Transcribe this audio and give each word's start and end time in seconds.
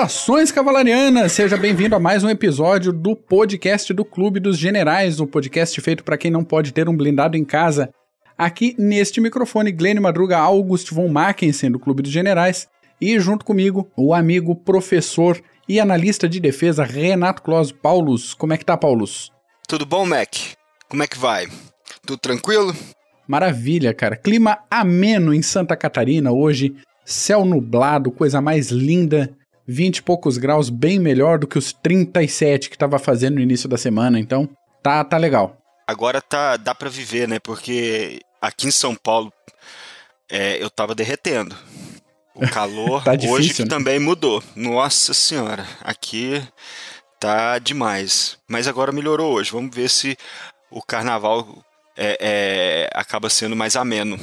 Saudações 0.00 0.50
cavalarianas! 0.50 1.32
Seja 1.32 1.58
bem-vindo 1.58 1.94
a 1.94 2.00
mais 2.00 2.24
um 2.24 2.30
episódio 2.30 2.90
do 2.90 3.14
podcast 3.14 3.92
do 3.92 4.02
Clube 4.02 4.40
dos 4.40 4.56
Generais, 4.56 5.20
um 5.20 5.26
podcast 5.26 5.78
feito 5.78 6.02
para 6.02 6.16
quem 6.16 6.30
não 6.30 6.42
pode 6.42 6.72
ter 6.72 6.88
um 6.88 6.96
blindado 6.96 7.36
em 7.36 7.44
casa. 7.44 7.92
Aqui 8.38 8.74
neste 8.78 9.20
microfone, 9.20 9.70
Glenn 9.70 10.00
Madruga 10.00 10.38
August 10.38 10.90
von 10.90 11.06
Mackensen, 11.08 11.70
do 11.70 11.78
Clube 11.78 12.02
dos 12.02 12.10
Generais, 12.10 12.66
e 12.98 13.20
junto 13.20 13.44
comigo, 13.44 13.90
o 13.94 14.14
amigo 14.14 14.56
professor 14.56 15.38
e 15.68 15.78
analista 15.78 16.26
de 16.26 16.40
defesa 16.40 16.82
Renato 16.82 17.42
Claus 17.42 17.70
Paulus. 17.70 18.32
Como 18.32 18.54
é 18.54 18.56
que 18.56 18.64
tá, 18.64 18.78
Paulus? 18.78 19.30
Tudo 19.68 19.84
bom, 19.84 20.06
Mac? 20.06 20.34
Como 20.88 21.02
é 21.02 21.06
que 21.06 21.18
vai? 21.18 21.46
Tudo 22.06 22.18
tranquilo? 22.18 22.74
Maravilha, 23.28 23.92
cara. 23.92 24.16
Clima 24.16 24.60
ameno 24.70 25.34
em 25.34 25.42
Santa 25.42 25.76
Catarina 25.76 26.32
hoje, 26.32 26.74
céu 27.04 27.44
nublado, 27.44 28.10
coisa 28.10 28.40
mais 28.40 28.70
linda. 28.70 29.36
20 29.70 29.98
e 29.98 30.02
poucos 30.02 30.36
graus, 30.36 30.68
bem 30.68 30.98
melhor 30.98 31.38
do 31.38 31.46
que 31.46 31.56
os 31.56 31.72
37 31.72 32.68
que 32.68 32.76
tava 32.76 32.98
fazendo 32.98 33.36
no 33.36 33.40
início 33.40 33.68
da 33.68 33.78
semana, 33.78 34.18
então 34.18 34.48
tá, 34.82 35.04
tá 35.04 35.16
legal. 35.16 35.56
Agora 35.86 36.20
tá, 36.20 36.56
dá 36.56 36.74
para 36.74 36.90
viver, 36.90 37.28
né? 37.28 37.38
Porque 37.38 38.20
aqui 38.42 38.66
em 38.66 38.72
São 38.72 38.96
Paulo 38.96 39.32
é, 40.28 40.62
eu 40.62 40.68
tava 40.68 40.94
derretendo. 40.94 41.56
O 42.34 42.48
calor 42.48 43.02
tá 43.04 43.14
difícil, 43.14 43.34
hoje 43.34 43.62
né? 43.62 43.68
também 43.68 44.00
mudou. 44.00 44.42
Nossa 44.56 45.14
senhora, 45.14 45.64
aqui 45.82 46.42
tá 47.20 47.58
demais. 47.60 48.38
Mas 48.48 48.66
agora 48.66 48.90
melhorou 48.90 49.34
hoje. 49.34 49.52
Vamos 49.52 49.74
ver 49.74 49.88
se 49.88 50.16
o 50.68 50.82
carnaval 50.82 51.64
é, 51.96 52.18
é, 52.20 52.90
acaba 52.92 53.30
sendo 53.30 53.54
mais 53.54 53.76
ameno, 53.76 54.18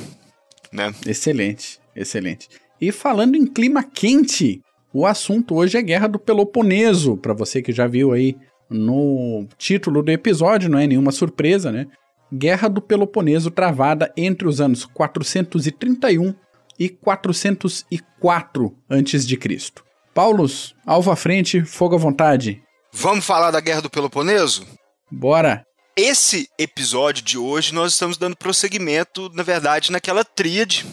né? 0.73 0.93
Excelente, 1.05 1.79
excelente. 1.95 2.49
E 2.81 2.91
falando 2.91 3.35
em 3.35 3.45
clima 3.45 3.83
quente, 3.83 4.61
o 4.93 5.05
assunto 5.05 5.55
hoje 5.55 5.77
é 5.77 5.81
Guerra 5.81 6.07
do 6.07 6.19
Peloponeso. 6.19 7.17
Para 7.17 7.33
você 7.33 7.61
que 7.61 7.71
já 7.71 7.87
viu 7.87 8.11
aí 8.11 8.35
no 8.69 9.47
título 9.57 10.01
do 10.01 10.11
episódio, 10.11 10.69
não 10.69 10.79
é 10.79 10.87
nenhuma 10.87 11.11
surpresa, 11.11 11.71
né? 11.71 11.87
Guerra 12.33 12.67
do 12.67 12.81
Peloponeso 12.81 13.49
travada 13.49 14.11
entre 14.17 14.47
os 14.47 14.59
anos 14.59 14.85
431 14.85 16.33
e 16.79 16.89
404 16.89 18.75
a.C. 18.89 19.71
Paulus, 20.13 20.75
alvo 20.85 21.11
à 21.11 21.15
frente, 21.15 21.63
fogo 21.63 21.95
à 21.95 21.97
vontade. 21.97 22.61
Vamos 22.91 23.25
falar 23.25 23.51
da 23.51 23.59
Guerra 23.59 23.81
do 23.81 23.89
Peloponeso? 23.89 24.65
Bora! 25.11 25.63
Esse 25.95 26.47
episódio 26.59 27.23
de 27.23 27.37
hoje 27.37 27.73
nós 27.73 27.93
estamos 27.93 28.17
dando 28.17 28.35
prosseguimento, 28.35 29.31
na 29.33 29.41
verdade, 29.41 29.91
naquela 29.91 30.23
tríade 30.23 30.85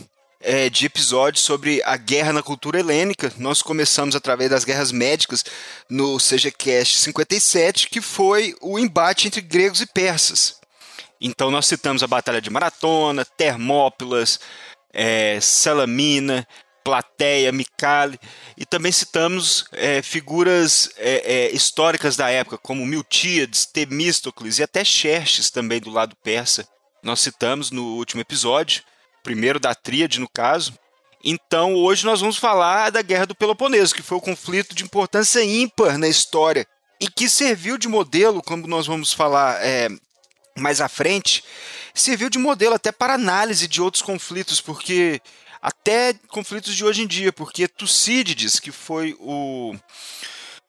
é, 0.44 0.68
de 0.68 0.86
episódios 0.86 1.42
sobre 1.42 1.82
a 1.84 1.96
guerra 1.96 2.32
na 2.32 2.42
cultura 2.42 2.78
helênica. 2.78 3.32
Nós 3.38 3.62
começamos 3.62 4.14
através 4.14 4.50
das 4.50 4.64
guerras 4.64 4.92
médicas 4.92 5.44
no 5.88 6.18
CGCast 6.18 6.98
57, 6.98 7.88
que 7.88 8.00
foi 8.00 8.54
o 8.60 8.78
embate 8.78 9.26
entre 9.26 9.40
gregos 9.40 9.80
e 9.80 9.86
persas. 9.86 10.60
Então 11.20 11.50
nós 11.50 11.66
citamos 11.66 12.02
a 12.02 12.06
Batalha 12.06 12.40
de 12.40 12.50
Maratona, 12.50 13.24
Termópilas, 13.24 14.38
é, 14.92 15.38
Salamina, 15.40 16.46
Plateia, 16.84 17.50
Micale, 17.50 18.20
e 18.58 18.66
também 18.66 18.92
citamos 18.92 19.64
é, 19.72 20.02
figuras 20.02 20.90
é, 20.98 21.46
é, 21.46 21.54
históricas 21.54 22.14
da 22.14 22.28
época, 22.28 22.58
como 22.58 22.84
Miltíades, 22.84 23.64
Temístocles 23.64 24.58
e 24.58 24.62
até 24.62 24.84
Xerxes 24.84 25.50
também 25.50 25.80
do 25.80 25.88
lado 25.88 26.14
persa. 26.22 26.68
Nós 27.02 27.20
citamos 27.20 27.70
no 27.70 27.96
último 27.96 28.20
episódio, 28.20 28.82
primeiro 29.24 29.58
da 29.58 29.74
tríade 29.74 30.20
no 30.20 30.28
caso. 30.28 30.78
Então 31.24 31.74
hoje 31.74 32.04
nós 32.04 32.20
vamos 32.20 32.36
falar 32.36 32.90
da 32.90 33.02
Guerra 33.02 33.26
do 33.26 33.34
Peloponeso, 33.34 33.94
que 33.94 34.02
foi 34.02 34.18
o 34.18 34.20
conflito 34.20 34.74
de 34.74 34.84
importância 34.84 35.42
ímpar 35.42 35.98
na 35.98 36.06
história 36.06 36.66
e 37.00 37.08
que 37.08 37.28
serviu 37.28 37.76
de 37.76 37.88
modelo, 37.88 38.42
como 38.42 38.66
nós 38.68 38.86
vamos 38.86 39.12
falar 39.12 39.58
é, 39.64 39.88
mais 40.56 40.80
à 40.80 40.88
frente, 40.88 41.42
serviu 41.94 42.28
de 42.28 42.38
modelo 42.38 42.74
até 42.74 42.92
para 42.92 43.14
análise 43.14 43.66
de 43.66 43.80
outros 43.80 44.02
conflitos, 44.02 44.60
porque 44.60 45.20
até 45.60 46.12
conflitos 46.28 46.76
de 46.76 46.84
hoje 46.84 47.02
em 47.02 47.06
dia, 47.06 47.32
porque 47.32 47.66
Tucídides, 47.66 48.60
que 48.60 48.70
foi 48.70 49.16
o, 49.18 49.74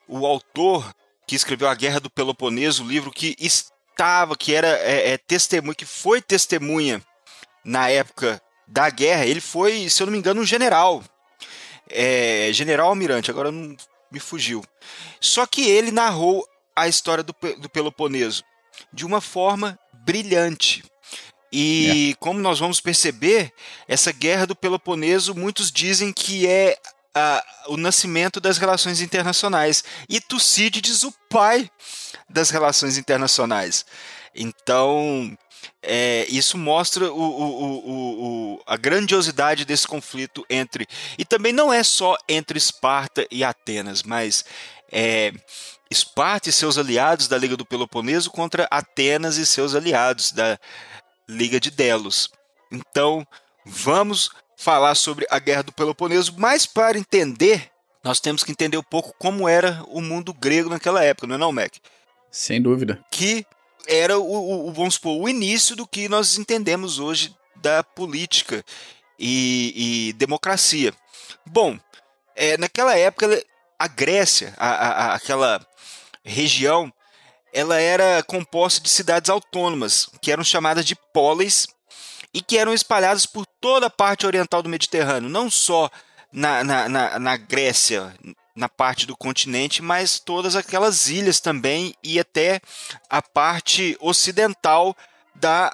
o 0.08 0.26
autor 0.26 0.90
que 1.28 1.36
escreveu 1.36 1.68
A 1.68 1.76
Guerra 1.76 2.00
do 2.00 2.10
Peloponeso, 2.10 2.84
o 2.84 2.88
livro 2.88 3.12
que 3.12 3.36
estava, 3.40 4.38
que 4.38 4.54
era 4.54 4.68
é, 4.68 5.12
é, 5.12 5.18
testemunha, 5.18 5.76
que 5.76 5.86
foi 5.86 6.22
testemunha 6.22 7.02
na 7.64 7.90
época 7.90 8.42
da 8.68 8.90
guerra, 8.90 9.26
ele 9.26 9.42
foi, 9.42 9.90
se 9.90 10.02
eu 10.02 10.08
não 10.08 10.12
me 10.12 10.20
engano, 10.20 10.42
um 10.42 10.46
general. 10.46 11.04
É, 11.90 12.50
general 12.52 12.90
almirante, 12.90 13.30
agora 13.30 13.52
não 13.52 13.76
me 14.12 14.20
fugiu. 14.20 14.64
Só 15.22 15.46
que 15.46 15.70
ele 15.70 15.92
narrou 15.92 16.48
a 16.76 16.88
história 16.88 17.24
do, 17.24 17.36
do 17.60 17.70
Peloponeso 17.70 18.44
de 18.92 19.06
uma 19.06 19.22
forma 19.22 19.80
brilhante. 20.06 20.84
E 21.52 22.12
é. 22.12 22.16
como 22.20 22.40
nós 22.40 22.60
vamos 22.60 22.82
perceber, 22.82 23.52
essa 23.88 24.12
guerra 24.12 24.46
do 24.46 24.56
Peloponeso, 24.56 25.34
muitos 25.36 25.72
dizem 25.72 26.12
que 26.12 26.48
é 26.48 26.78
o 27.68 27.78
nascimento 27.78 28.42
das 28.42 28.58
relações 28.58 29.00
internacionais. 29.00 29.84
E 30.10 30.20
Tucídides, 30.20 31.04
o 31.04 31.14
pai 31.30 31.70
das 32.30 32.50
relações 32.50 32.98
internacionais. 32.98 33.86
Então, 34.36 35.38
é, 35.82 36.26
isso 36.30 36.58
mostra 36.58 37.12
o, 37.12 37.20
o, 37.20 38.56
o, 38.56 38.64
a 38.66 38.76
grandiosidade 38.76 39.66
desse 39.66 39.88
conflito 39.88 40.46
entre. 40.50 40.88
E 41.18 41.24
também 41.24 41.54
não 41.54 41.72
é 41.72 41.84
só 41.84 42.18
entre 42.28 42.58
Esparta 42.58 43.26
e 43.32 43.44
Atenas, 43.44 44.04
mas 44.04 44.44
é, 44.92 45.32
Esparta 45.90 46.50
e 46.50 46.54
seus 46.54 46.78
aliados 46.78 47.28
da 47.28 47.38
Liga 47.38 47.56
do 47.56 47.66
Peloponeso 47.66 48.32
contra 48.32 48.68
Atenas 48.70 49.38
e 49.38 49.46
seus 49.46 49.76
aliados 49.76 50.32
da 50.32 50.60
Liga 51.30 51.60
de 51.60 51.72
Delos. 51.72 52.30
Então, 52.72 53.26
vamos 53.66 54.30
falar 54.58 54.96
sobre 54.96 55.26
a 55.30 55.40
Guerra 55.40 55.64
do 55.64 55.72
Peloponeso, 55.72 56.34
mas 56.38 56.66
para 56.66 56.98
entender, 56.98 57.70
nós 58.04 58.20
temos 58.20 58.44
que 58.44 58.52
entender 58.52 58.78
um 58.78 58.84
pouco 58.84 59.14
como 59.20 59.48
era 59.48 59.84
o 59.88 60.02
mundo 60.02 60.34
grego 60.34 60.70
naquela 60.70 61.04
época, 61.04 61.28
não 61.28 61.36
é 61.36 61.38
não, 61.38 61.52
Mac? 61.52 61.74
Sem 62.32 62.62
dúvida. 62.62 63.00
Que 63.12 63.46
era 63.88 64.18
o, 64.20 64.68
o, 64.68 64.74
vamos 64.74 64.96
supor, 64.96 65.22
o 65.22 65.30
início 65.30 65.76
do 65.76 65.88
que 65.88 66.10
nós 66.10 66.38
entendemos 66.38 67.00
hoje 67.00 67.36
da 67.56 67.84
política 67.84 68.64
e, 69.18 70.10
e 70.10 70.14
democracia. 70.14 70.94
Bom, 71.46 71.78
é, 72.36 72.58
naquela 72.58 72.98
época 72.98 73.44
a 73.78 73.88
Grécia, 73.88 74.54
a, 74.58 74.70
a, 74.70 75.16
aquela 75.16 75.66
região, 76.24 76.92
ela 77.54 77.80
era 77.80 78.24
composta 78.24 78.82
de 78.82 78.90
cidades 78.90 79.30
autônomas, 79.30 80.10
que 80.22 80.32
eram 80.32 80.44
chamadas 80.44 80.86
de 80.86 80.96
polis 81.14 81.68
e 82.34 82.42
que 82.42 82.58
eram 82.58 82.74
espalhadas 82.74 83.26
por 83.26 83.46
toda 83.62 83.88
a 83.88 83.90
parte 83.90 84.26
oriental 84.26 84.62
do 84.62 84.70
Mediterrâneo, 84.70 85.30
não 85.30 85.50
só 85.50 85.90
na, 86.32 86.64
na, 86.64 86.90
na, 86.90 87.20
na 87.20 87.38
Grécia, 87.38 88.14
na 88.56 88.70
parte 88.70 89.06
do 89.06 89.18
continente, 89.18 89.82
mas 89.82 90.20
todas 90.20 90.56
aquelas 90.56 91.10
ilhas 91.10 91.40
também 91.40 91.94
e 92.02 92.20
até 92.20 92.62
a 93.10 93.22
parte 93.22 93.98
ocidental 94.00 94.96
da 95.36 95.74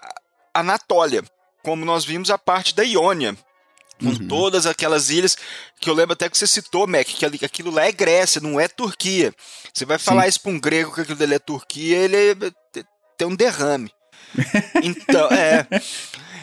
Anatólia, 0.54 1.24
como 1.64 1.86
nós 1.86 2.04
vimos 2.04 2.32
a 2.32 2.38
parte 2.38 2.74
da 2.74 2.84
Iônia, 2.84 3.38
com 4.00 4.08
uhum. 4.08 4.28
todas 4.28 4.66
aquelas 4.66 5.12
ilhas 5.12 5.38
que 5.80 5.88
eu 5.88 5.94
lembro 5.94 6.14
até 6.14 6.28
que 6.28 6.36
você 6.36 6.48
citou, 6.48 6.88
Mac, 6.88 7.06
que 7.06 7.46
aquilo 7.46 7.70
lá 7.70 7.86
é 7.86 7.92
Grécia, 7.92 8.42
não 8.42 8.60
é 8.60 8.68
Turquia. 8.68 9.32
Você 9.72 9.86
vai 9.86 10.00
falar 10.00 10.24
Sim. 10.24 10.30
isso 10.30 10.42
para 10.42 10.52
um 10.52 10.60
grego 10.60 10.94
que 10.94 11.02
aquilo 11.02 11.18
dele 11.18 11.36
é 11.36 11.40
Turquia, 11.40 11.98
ele 11.98 12.52
tem 13.16 13.28
um 13.28 13.36
derrame. 13.36 13.92
então, 14.82 15.28
é. 15.28 15.68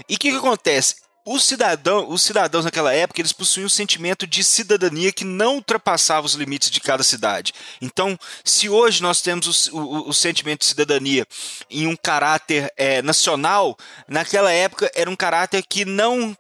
E 0.08 0.14
o 0.14 0.18
que, 0.18 0.30
que 0.30 0.36
acontece? 0.36 0.96
Os, 1.30 1.44
cidadão, 1.44 2.08
os 2.08 2.22
cidadãos 2.22 2.64
naquela 2.64 2.94
época 2.94 3.20
eles 3.20 3.34
possuíam 3.34 3.66
um 3.66 3.68
sentimento 3.68 4.26
de 4.26 4.42
cidadania 4.42 5.12
que 5.12 5.24
não 5.24 5.56
ultrapassava 5.56 6.24
os 6.24 6.32
limites 6.32 6.70
de 6.70 6.80
cada 6.80 7.02
cidade. 7.02 7.52
Então, 7.82 8.18
se 8.42 8.70
hoje 8.70 9.02
nós 9.02 9.20
temos 9.20 9.66
o, 9.66 9.76
o, 9.76 10.08
o 10.08 10.14
sentimento 10.14 10.60
de 10.60 10.66
cidadania 10.66 11.26
em 11.70 11.86
um 11.86 11.94
caráter 11.94 12.72
é, 12.78 13.02
nacional, 13.02 13.76
naquela 14.08 14.50
época 14.50 14.90
era 14.94 15.10
um 15.10 15.14
caráter 15.14 15.62
que 15.68 15.84
não 15.84 16.34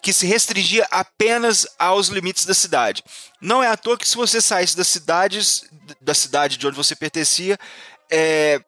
que 0.00 0.10
se 0.10 0.26
restringia 0.26 0.88
apenas 0.90 1.66
aos 1.78 2.08
limites 2.08 2.46
da 2.46 2.54
cidade. 2.54 3.04
Não 3.42 3.62
é 3.62 3.68
à 3.68 3.76
toa 3.76 3.98
que 3.98 4.08
se 4.08 4.16
você 4.16 4.40
saísse 4.40 4.74
das 4.74 4.88
cidades, 4.88 5.64
da 6.00 6.14
cidade 6.14 6.56
de 6.56 6.66
onde 6.66 6.78
você 6.78 6.96
pertencia, 6.96 7.58
é, 8.10 8.58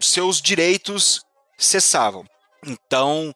seus 0.00 0.42
direitos 0.42 1.24
cessavam. 1.56 2.26
Então, 2.66 3.32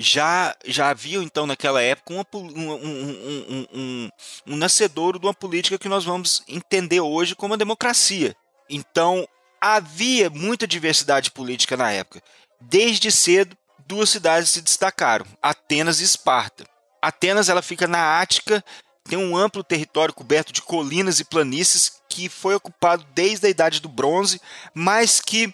já, 0.00 0.54
já 0.64 0.90
havia 0.90 1.18
então 1.18 1.44
naquela 1.44 1.82
época 1.82 2.14
um, 2.14 2.22
um, 2.40 3.66
um, 3.72 4.10
um, 4.46 4.56
nascedouro 4.56 5.18
de 5.18 5.26
uma 5.26 5.34
política 5.34 5.76
que 5.76 5.88
nós 5.88 6.04
vamos 6.04 6.40
entender 6.46 7.00
hoje 7.00 7.34
como 7.34 7.54
a 7.54 7.56
democracia. 7.56 8.36
Então, 8.70 9.26
havia 9.60 10.30
muita 10.30 10.68
diversidade 10.68 11.32
política 11.32 11.76
na 11.76 11.90
época. 11.90 12.22
Desde 12.60 13.10
cedo, 13.10 13.56
duas 13.88 14.08
cidades 14.08 14.50
se 14.50 14.62
destacaram, 14.62 15.26
Atenas 15.42 16.00
e 16.00 16.04
Esparta. 16.04 16.64
Atenas 17.02 17.48
ela 17.48 17.62
fica 17.62 17.88
na 17.88 18.20
Ática, 18.20 18.64
tem 19.02 19.18
um 19.18 19.36
amplo 19.36 19.64
território 19.64 20.14
coberto 20.14 20.52
de 20.52 20.62
colinas 20.62 21.18
e 21.18 21.24
planícies 21.24 22.00
que 22.08 22.28
foi 22.28 22.54
ocupado 22.54 23.04
desde 23.14 23.46
a 23.46 23.50
Idade 23.50 23.80
do 23.80 23.88
Bronze, 23.88 24.40
mas 24.72 25.20
que 25.20 25.52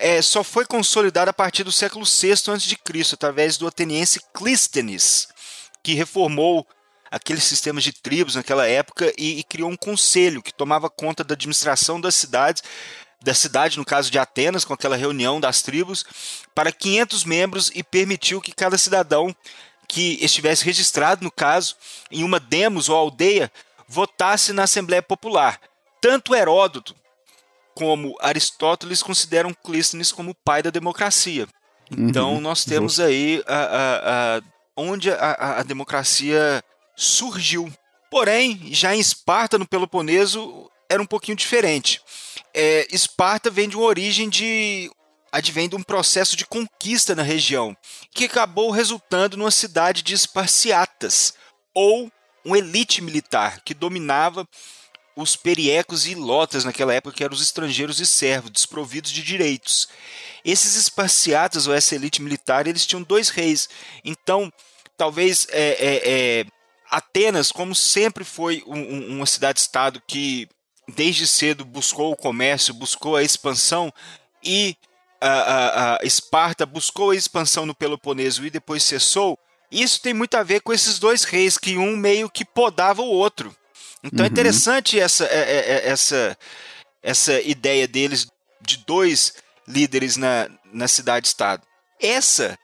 é, 0.00 0.22
só 0.22 0.42
foi 0.42 0.64
consolidado 0.64 1.30
a 1.30 1.34
partir 1.34 1.62
do 1.62 1.70
século 1.70 2.04
VI 2.04 2.32
a.C., 2.32 3.14
através 3.14 3.58
do 3.58 3.66
ateniense 3.66 4.20
Clístenes, 4.34 5.28
que 5.82 5.92
reformou 5.92 6.66
aqueles 7.10 7.44
sistemas 7.44 7.84
de 7.84 7.92
tribos 7.92 8.34
naquela 8.34 8.66
época 8.66 9.12
e, 9.18 9.40
e, 9.40 9.44
criou 9.44 9.70
um 9.70 9.76
conselho 9.76 10.42
que 10.42 10.54
tomava 10.54 10.88
conta 10.88 11.22
da 11.22 11.34
administração 11.34 12.00
das 12.00 12.14
cidades, 12.14 12.62
da 13.22 13.34
cidade, 13.34 13.76
no 13.76 13.84
caso 13.84 14.10
de 14.10 14.18
Atenas, 14.18 14.64
com 14.64 14.72
aquela 14.72 14.96
reunião 14.96 15.38
das 15.38 15.60
tribos, 15.60 16.06
para 16.54 16.72
500 16.72 17.24
membros 17.24 17.70
e 17.74 17.82
permitiu 17.82 18.40
que 18.40 18.52
cada 18.52 18.78
cidadão 18.78 19.34
que 19.86 20.18
estivesse 20.22 20.64
registrado, 20.64 21.22
no 21.22 21.30
caso, 21.30 21.76
em 22.10 22.24
uma 22.24 22.40
demos 22.40 22.88
ou 22.88 22.96
aldeia, 22.96 23.52
votasse 23.86 24.52
na 24.52 24.62
Assembleia 24.62 25.02
Popular. 25.02 25.60
Tanto 26.00 26.34
Heródoto 26.34 26.94
como 27.80 28.14
Aristóteles 28.20 29.02
consideram 29.02 29.54
Clístenes 29.54 30.12
como 30.12 30.34
pai 30.44 30.62
da 30.62 30.68
democracia. 30.68 31.48
Então 31.90 32.34
uhum, 32.34 32.40
nós 32.40 32.62
temos 32.62 32.96
justo. 32.96 33.08
aí 33.08 33.42
a, 33.46 33.56
a, 33.56 34.36
a, 34.36 34.42
onde 34.76 35.10
a, 35.10 35.60
a 35.60 35.62
democracia 35.62 36.62
surgiu. 36.94 37.72
Porém, 38.10 38.68
já 38.70 38.94
em 38.94 39.00
Esparta, 39.00 39.56
no 39.56 39.66
Peloponeso, 39.66 40.70
era 40.90 41.00
um 41.00 41.06
pouquinho 41.06 41.38
diferente. 41.38 42.02
É, 42.52 42.86
Esparta 42.94 43.48
vem 43.48 43.66
de 43.66 43.78
uma 43.78 43.86
origem 43.86 44.28
de. 44.28 44.90
advém 45.32 45.66
de 45.66 45.74
um 45.74 45.82
processo 45.82 46.36
de 46.36 46.44
conquista 46.44 47.14
na 47.14 47.22
região, 47.22 47.74
que 48.14 48.26
acabou 48.26 48.70
resultando 48.70 49.38
numa 49.38 49.50
cidade 49.50 50.02
de 50.02 50.12
Esparciatas, 50.12 51.32
ou 51.74 52.12
uma 52.44 52.58
elite 52.58 53.00
militar 53.00 53.62
que 53.64 53.72
dominava 53.72 54.46
os 55.20 55.36
periecos 55.36 56.06
e 56.06 56.14
lotas 56.14 56.64
naquela 56.64 56.94
época, 56.94 57.14
que 57.16 57.24
eram 57.24 57.34
os 57.34 57.42
estrangeiros 57.42 58.00
e 58.00 58.06
servos, 58.06 58.50
desprovidos 58.50 59.10
de 59.10 59.22
direitos. 59.22 59.88
Esses 60.44 60.76
esparciatas, 60.76 61.66
ou 61.66 61.74
essa 61.74 61.94
elite 61.94 62.22
militar, 62.22 62.66
eles 62.66 62.86
tinham 62.86 63.02
dois 63.02 63.28
reis. 63.28 63.68
Então, 64.04 64.52
talvez 64.96 65.46
é, 65.50 65.70
é, 65.70 66.00
é, 66.04 66.46
Atenas, 66.90 67.52
como 67.52 67.74
sempre 67.74 68.24
foi 68.24 68.62
um, 68.66 69.16
uma 69.16 69.26
cidade-estado 69.26 70.02
que 70.06 70.48
desde 70.88 71.26
cedo 71.26 71.64
buscou 71.64 72.12
o 72.12 72.16
comércio, 72.16 72.74
buscou 72.74 73.16
a 73.16 73.22
expansão 73.22 73.92
e 74.42 74.76
a, 75.20 75.28
a, 75.28 75.94
a, 75.96 75.98
Esparta 76.02 76.66
buscou 76.66 77.10
a 77.10 77.16
expansão 77.16 77.66
no 77.66 77.74
Peloponeso 77.74 78.44
e 78.44 78.50
depois 78.50 78.82
cessou, 78.82 79.38
isso 79.70 80.00
tem 80.00 80.12
muito 80.12 80.34
a 80.34 80.42
ver 80.42 80.60
com 80.62 80.72
esses 80.72 80.98
dois 80.98 81.24
reis, 81.24 81.56
que 81.56 81.76
um 81.78 81.96
meio 81.96 82.28
que 82.28 82.44
podava 82.44 83.02
o 83.02 83.10
outro. 83.10 83.54
Então 84.02 84.24
é 84.24 84.28
uhum. 84.28 84.30
é 84.30 84.32
interessante 84.32 84.98
essa, 84.98 85.24
é, 85.24 85.38
é, 85.38 85.88
essa, 85.88 86.36
essa 87.02 87.40
ideia 87.40 87.86
deles 87.86 88.26
de 88.60 88.78
dois 88.78 89.34
líderes 89.66 90.16
na, 90.16 90.48
na 90.72 90.88
cidade-estado. 90.88 91.62
Essa, 92.00 92.58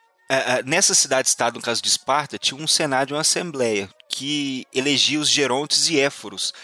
nessa 0.64 0.94
cidade-estado, 0.94 1.56
no 1.56 1.62
caso 1.62 1.82
de 1.82 1.88
Esparta, 1.88 2.38
tinha 2.38 2.60
um 2.60 2.66
senado 2.66 3.10
e 3.10 3.12
uma 3.12 3.20
assembleia 3.20 3.88
que 4.08 4.66
elegia 4.74 5.20
os 5.20 5.28
gerontes 5.28 5.88
e 5.88 6.00
éforos, 6.00 6.54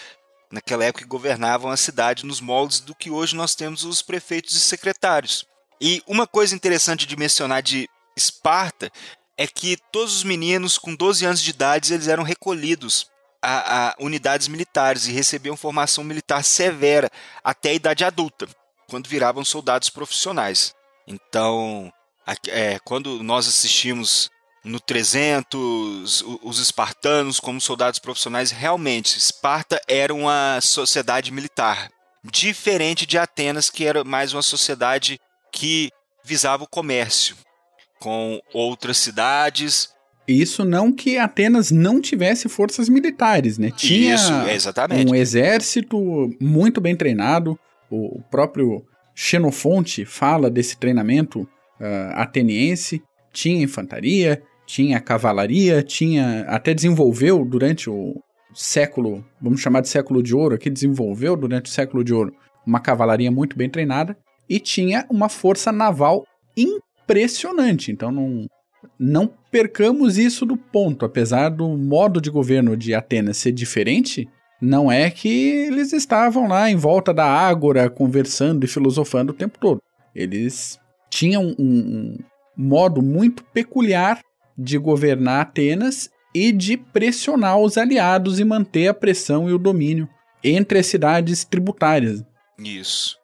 naquela 0.51 0.85
época 0.85 1.05
que 1.05 1.09
governavam 1.09 1.71
a 1.71 1.77
cidade 1.77 2.25
nos 2.25 2.41
moldes 2.41 2.81
do 2.81 2.95
que 2.95 3.11
hoje 3.11 3.37
nós 3.37 3.55
temos 3.55 3.85
os 3.85 4.03
prefeitos 4.03 4.55
e 4.55 4.61
secretários. 4.61 5.47
E 5.81 6.03
uma 6.07 6.27
coisa 6.27 6.55
interessante 6.55 7.07
de 7.07 7.17
mencionar 7.17 7.63
de 7.63 7.89
Esparta 8.17 8.91
é 9.37 9.47
que 9.47 9.77
todos 9.91 10.17
os 10.17 10.25
meninos 10.25 10.79
com 10.79 10.95
12 10.95 11.25
anos 11.25 11.43
de 11.43 11.51
idade 11.51 11.93
eles 11.93 12.09
eram 12.09 12.23
recolhidos 12.23 13.11
a, 13.43 13.89
a 13.89 13.97
unidades 13.99 14.49
militares 14.49 15.06
e 15.06 15.12
recebiam 15.12 15.56
formação 15.56 16.05
militar 16.05 16.44
severa 16.44 17.11
até 17.43 17.71
a 17.71 17.75
idade 17.75 18.05
adulta, 18.05 18.47
quando 18.89 19.09
viravam 19.09 19.44
soldados 19.44 19.91
profissionais. 19.91 20.75
Então, 21.06 21.93
é, 22.49 22.79
quando 22.85 23.23
nós 23.23 23.49
assistimos 23.49 24.31
no 24.65 24.79
300, 24.79 26.23
os 26.43 26.59
espartanos 26.61 27.41
como 27.41 27.61
soldados 27.61 27.99
profissionais, 27.99 28.53
realmente, 28.53 29.19
Esparta 29.19 29.81
era 29.88 30.15
uma 30.15 30.61
sociedade 30.61 31.33
militar, 31.33 31.91
diferente 32.23 33.05
de 33.05 33.19
Atenas, 33.19 33.69
que 33.69 33.85
era 33.85 34.05
mais 34.05 34.33
uma 34.33 34.43
sociedade 34.43 35.21
que 35.50 35.91
visava 36.25 36.62
o 36.62 36.69
comércio 36.69 37.37
com 37.99 38.41
outras 38.53 38.99
cidades 38.99 39.93
isso 40.27 40.65
não 40.65 40.93
que 40.93 41.19
Atenas 41.19 41.71
não 41.71 42.01
tivesse 42.01 42.49
forças 42.49 42.89
militares, 42.89 43.59
né? 43.59 43.71
Tinha 43.75 44.15
Isso, 44.15 44.33
um 45.09 45.15
exército 45.15 46.31
muito 46.41 46.81
bem 46.81 46.95
treinado. 46.95 47.59
O 47.91 48.21
próprio 48.31 48.85
Xenofonte 49.15 50.05
fala 50.05 50.49
desse 50.49 50.79
treinamento 50.79 51.41
uh, 51.41 52.15
ateniense. 52.15 53.03
Tinha 53.33 53.63
infantaria, 53.63 54.43
tinha 54.67 55.01
cavalaria, 55.01 55.83
tinha 55.83 56.45
até 56.49 56.73
desenvolveu 56.73 57.45
durante 57.45 57.91
o 57.91 58.23
século, 58.55 59.25
vamos 59.41 59.61
chamar 59.61 59.81
de 59.81 59.89
século 59.89 60.23
de 60.23 60.35
ouro, 60.35 60.55
aqui 60.55 60.69
desenvolveu 60.69 61.35
durante 61.37 61.71
o 61.71 61.73
século 61.73 62.05
de 62.05 62.13
ouro 62.13 62.35
uma 62.67 62.79
cavalaria 62.79 63.31
muito 63.31 63.57
bem 63.57 63.69
treinada 63.69 64.17
e 64.49 64.61
tinha 64.61 65.07
uma 65.11 65.29
força 65.29 65.73
naval 65.73 66.27
impressionante. 66.57 67.91
Então 67.91 68.13
não 68.13 68.47
não 69.02 69.26
percamos 69.50 70.16
isso 70.16 70.46
do 70.46 70.56
ponto. 70.56 71.04
Apesar 71.04 71.49
do 71.49 71.69
modo 71.76 72.20
de 72.20 72.31
governo 72.31 72.76
de 72.76 72.94
Atenas 72.94 73.37
ser 73.37 73.50
diferente, 73.50 74.28
não 74.60 74.90
é 74.90 75.10
que 75.10 75.28
eles 75.28 75.93
estavam 75.93 76.46
lá 76.46 76.70
em 76.70 76.76
volta 76.76 77.12
da 77.12 77.26
ágora 77.26 77.90
conversando 77.90 78.64
e 78.64 78.69
filosofando 78.69 79.32
o 79.32 79.34
tempo 79.34 79.58
todo. 79.58 79.82
Eles 80.14 80.78
tinham 81.10 81.43
um, 81.43 81.54
um 81.58 82.19
modo 82.56 83.02
muito 83.02 83.43
peculiar 83.44 84.20
de 84.56 84.78
governar 84.78 85.40
Atenas 85.40 86.08
e 86.32 86.52
de 86.52 86.76
pressionar 86.76 87.58
os 87.58 87.76
aliados 87.76 88.38
e 88.38 88.44
manter 88.44 88.87
a 88.87 88.94
pressão 88.94 89.50
e 89.50 89.52
o 89.52 89.58
domínio 89.58 90.08
entre 90.44 90.78
as 90.78 90.87
cidades 90.87 91.44
tributárias. 91.44 92.23
Isso. 92.59 93.16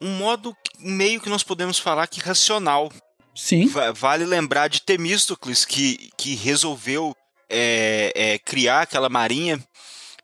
Um 0.00 0.18
modo 0.18 0.54
meio 0.78 1.20
que 1.22 1.30
nós 1.30 1.42
podemos 1.42 1.78
falar 1.78 2.06
que 2.06 2.20
racional, 2.20 2.90
Sim. 3.36 3.70
Vale 3.94 4.24
lembrar 4.24 4.68
de 4.68 4.80
Temístocles, 4.80 5.64
que, 5.64 6.10
que 6.16 6.34
resolveu 6.34 7.14
é, 7.48 8.12
é, 8.14 8.38
criar 8.38 8.82
aquela 8.82 9.08
marinha 9.08 9.62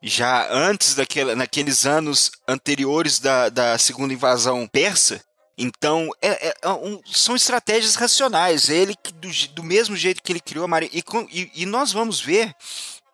já 0.03 0.51
antes 0.51 0.95
daquela, 0.95 1.37
naqueles 1.37 1.87
anos 1.87 2.33
anteriores 2.49 3.21
da, 3.21 3.49
da 3.49 3.79
segunda 3.79 4.13
invasão 4.13 4.67
persa. 4.67 5.23
Então, 5.57 6.09
é, 6.21 6.49
é, 6.49 6.55
é 6.63 6.69
um, 6.71 7.01
são 7.07 7.37
estratégias 7.37 7.95
racionais. 7.95 8.69
Ele, 8.69 8.97
do, 9.15 9.29
do, 9.55 9.63
mesmo 9.63 9.95
jeito 9.95 10.23
que 10.23 10.33
ele 10.33 10.41
criou 10.41 10.65
a 10.65 10.69
marinha. 10.69 10.91
E, 10.93 11.05
e, 11.31 11.63
e 11.63 11.67
nós 11.67 11.93
vamos 11.93 12.21
ver 12.21 12.53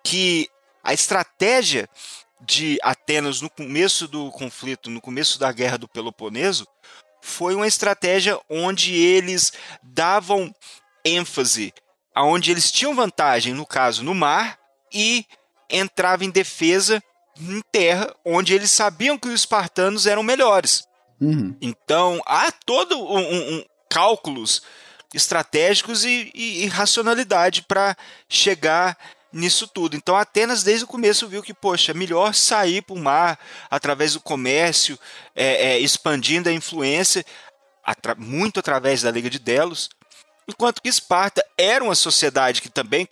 que 0.02 0.48
a 0.82 0.94
estratégia 0.94 1.88
de 2.40 2.78
Atenas 2.82 3.40
no 3.40 3.50
começo 3.50 4.06
do 4.06 4.30
conflito, 4.30 4.88
no 4.88 5.00
começo 5.00 5.38
da 5.38 5.50
guerra 5.50 5.76
do 5.76 5.88
Peloponeso, 5.88 6.66
foi 7.20 7.54
uma 7.54 7.66
estratégia 7.66 8.38
onde 8.48 8.94
eles 8.94 9.52
davam 9.82 10.54
ênfase 11.04 11.72
aonde 12.18 12.50
eles 12.50 12.72
tinham 12.72 12.96
vantagem, 12.96 13.54
no 13.54 13.64
caso, 13.64 14.02
no 14.02 14.12
mar, 14.12 14.58
e 14.92 15.24
entrava 15.70 16.24
em 16.24 16.30
defesa 16.30 17.00
em 17.40 17.62
terra, 17.70 18.12
onde 18.24 18.52
eles 18.52 18.72
sabiam 18.72 19.16
que 19.16 19.28
os 19.28 19.34
espartanos 19.34 20.04
eram 20.04 20.24
melhores. 20.24 20.82
Uhum. 21.20 21.56
Então, 21.60 22.20
há 22.26 22.50
todo 22.50 22.98
um, 22.98 23.18
um, 23.18 23.58
um 23.58 23.64
cálculos 23.88 24.62
estratégicos 25.14 26.04
e, 26.04 26.32
e, 26.34 26.64
e 26.64 26.66
racionalidade 26.66 27.62
para 27.62 27.96
chegar 28.28 28.98
nisso 29.38 29.66
tudo. 29.68 29.96
Então 29.96 30.16
Atenas 30.16 30.62
desde 30.62 30.84
o 30.84 30.88
começo 30.88 31.28
viu 31.28 31.42
que, 31.42 31.54
poxa, 31.54 31.94
melhor 31.94 32.34
sair 32.34 32.82
para 32.82 32.94
o 32.94 32.98
mar 32.98 33.38
através 33.70 34.12
do 34.12 34.20
comércio, 34.20 34.98
é, 35.34 35.72
é, 35.72 35.78
expandindo 35.78 36.48
a 36.48 36.52
influência, 36.52 37.24
atra 37.82 38.14
muito 38.14 38.60
através 38.60 39.02
da 39.02 39.10
Liga 39.10 39.30
de 39.30 39.38
Delos, 39.38 39.88
enquanto 40.46 40.82
que 40.82 40.88
Esparta 40.88 41.44
era 41.56 41.82
uma 41.82 41.94
sociedade 41.94 42.60
que 42.60 42.68
também 42.68 43.06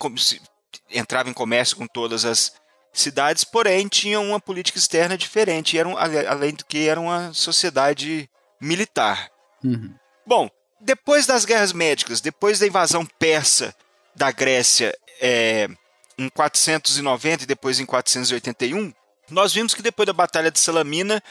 entrava 0.91 1.29
em 1.29 1.33
comércio 1.33 1.77
com 1.77 1.87
todas 1.87 2.25
as 2.25 2.53
cidades, 2.93 3.43
porém 3.43 3.87
tinha 3.87 4.19
uma 4.19 4.39
política 4.39 4.77
externa 4.77 5.17
diferente, 5.17 5.77
era 5.77 5.87
um, 5.87 5.95
além 5.97 6.53
do 6.53 6.65
que 6.65 6.87
era 6.87 6.99
uma 6.99 7.33
sociedade 7.33 8.29
militar. 8.59 9.29
Uhum. 9.63 9.93
Bom, 10.25 10.49
depois 10.79 11.25
das 11.25 11.45
guerras 11.45 11.73
médicas, 11.73 12.21
depois 12.21 12.59
da 12.59 12.67
invasão 12.67 13.05
persa 13.05 13.75
da 14.15 14.31
Grécia, 14.31 14.97
é, 15.21 15.69
em 16.17 16.29
490 16.29 17.43
e 17.43 17.47
depois 17.47 17.79
em 17.79 17.85
481, 17.85 18.93
nós 19.29 19.53
vimos 19.53 19.73
que 19.73 19.81
depois 19.81 20.07
da 20.07 20.13
Batalha 20.13 20.49
de 20.49 20.59
Salamina, 20.59 21.21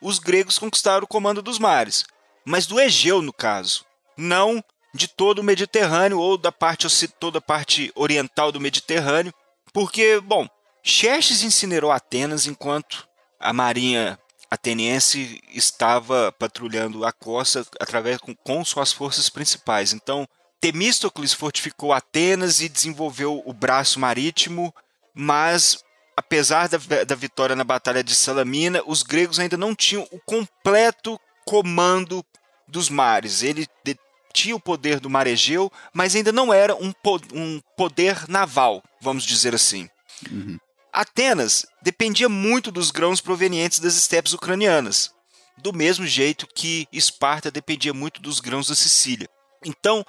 os 0.00 0.18
gregos 0.18 0.58
conquistaram 0.58 1.04
o 1.04 1.08
comando 1.08 1.42
dos 1.42 1.58
mares, 1.58 2.04
mas 2.44 2.66
do 2.66 2.78
Egeu, 2.78 3.22
no 3.22 3.32
caso, 3.32 3.84
não 4.16 4.62
de 4.94 5.08
todo 5.08 5.40
o 5.40 5.44
Mediterrâneo 5.44 6.18
ou 6.18 6.38
da 6.38 6.52
parte 6.52 6.86
toda 7.08 7.38
a 7.38 7.42
parte 7.42 7.92
oriental 7.94 8.52
do 8.52 8.60
Mediterrâneo, 8.60 9.32
porque, 9.72 10.20
bom, 10.20 10.48
Xerxes 10.82 11.42
incinerou 11.42 11.90
Atenas 11.90 12.46
enquanto 12.46 13.06
a 13.38 13.52
marinha 13.52 14.18
ateniense 14.50 15.40
estava 15.52 16.32
patrulhando 16.32 17.04
a 17.04 17.12
costa 17.12 17.66
através 17.80 18.18
com, 18.18 18.34
com 18.34 18.64
suas 18.64 18.92
forças 18.92 19.28
principais. 19.28 19.92
Então, 19.92 20.26
Temístocles 20.60 21.32
fortificou 21.32 21.92
Atenas 21.92 22.60
e 22.60 22.68
desenvolveu 22.68 23.42
o 23.44 23.52
braço 23.52 24.00
marítimo, 24.00 24.74
mas 25.14 25.84
apesar 26.16 26.68
da, 26.68 26.78
da 27.04 27.14
vitória 27.14 27.54
na 27.54 27.64
Batalha 27.64 28.02
de 28.02 28.14
Salamina, 28.14 28.82
os 28.86 29.02
gregos 29.02 29.38
ainda 29.38 29.56
não 29.56 29.74
tinham 29.74 30.08
o 30.10 30.18
completo 30.20 31.20
comando 31.44 32.24
dos 32.66 32.88
mares. 32.88 33.42
Ele 33.42 33.68
tinha 34.32 34.56
o 34.56 34.60
poder 34.60 34.98
do 34.98 35.10
mar 35.10 35.26
Egeu, 35.26 35.70
mas 35.92 36.14
ainda 36.14 36.32
não 36.32 36.52
era 36.52 36.74
um, 36.74 36.92
um 37.32 37.60
poder 37.76 38.28
naval, 38.28 38.82
vamos 39.00 39.24
dizer 39.24 39.54
assim. 39.54 39.88
Uhum. 40.30 40.58
Atenas 40.92 41.66
dependia 41.82 42.28
muito 42.28 42.72
dos 42.72 42.90
grãos 42.90 43.20
provenientes 43.20 43.78
das 43.78 43.96
estepes 43.96 44.32
ucranianas, 44.32 45.12
do 45.58 45.72
mesmo 45.72 46.06
jeito 46.06 46.46
que 46.46 46.88
Esparta 46.90 47.50
dependia 47.50 47.92
muito 47.92 48.20
dos 48.20 48.40
grãos 48.40 48.68
da 48.68 48.74
Sicília. 48.74 49.28
Então, 49.64 50.04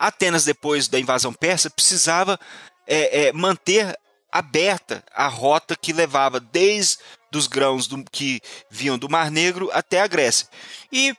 Atenas, 0.00 0.46
depois 0.46 0.88
da 0.88 0.98
invasão 0.98 1.30
persa, 1.30 1.68
precisava 1.68 2.40
é, 2.86 3.26
é, 3.26 3.32
manter 3.32 3.94
aberta 4.32 5.04
a 5.14 5.28
rota 5.28 5.76
que 5.76 5.92
levava 5.92 6.40
desde 6.40 6.98
os 7.34 7.46
grãos 7.46 7.86
do, 7.86 8.02
que 8.10 8.40
vinham 8.70 8.98
do 8.98 9.10
Mar 9.10 9.30
Negro 9.30 9.70
até 9.74 10.00
a 10.00 10.06
Grécia. 10.06 10.48
E 10.90 11.14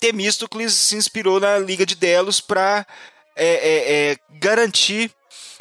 Temístocles 0.00 0.74
se 0.74 0.96
inspirou 0.96 1.38
na 1.38 1.56
Liga 1.56 1.86
de 1.86 1.94
Delos 1.94 2.40
para 2.40 2.84
é, 3.36 3.46
é, 3.46 4.10
é, 4.10 4.16
garantir 4.40 5.10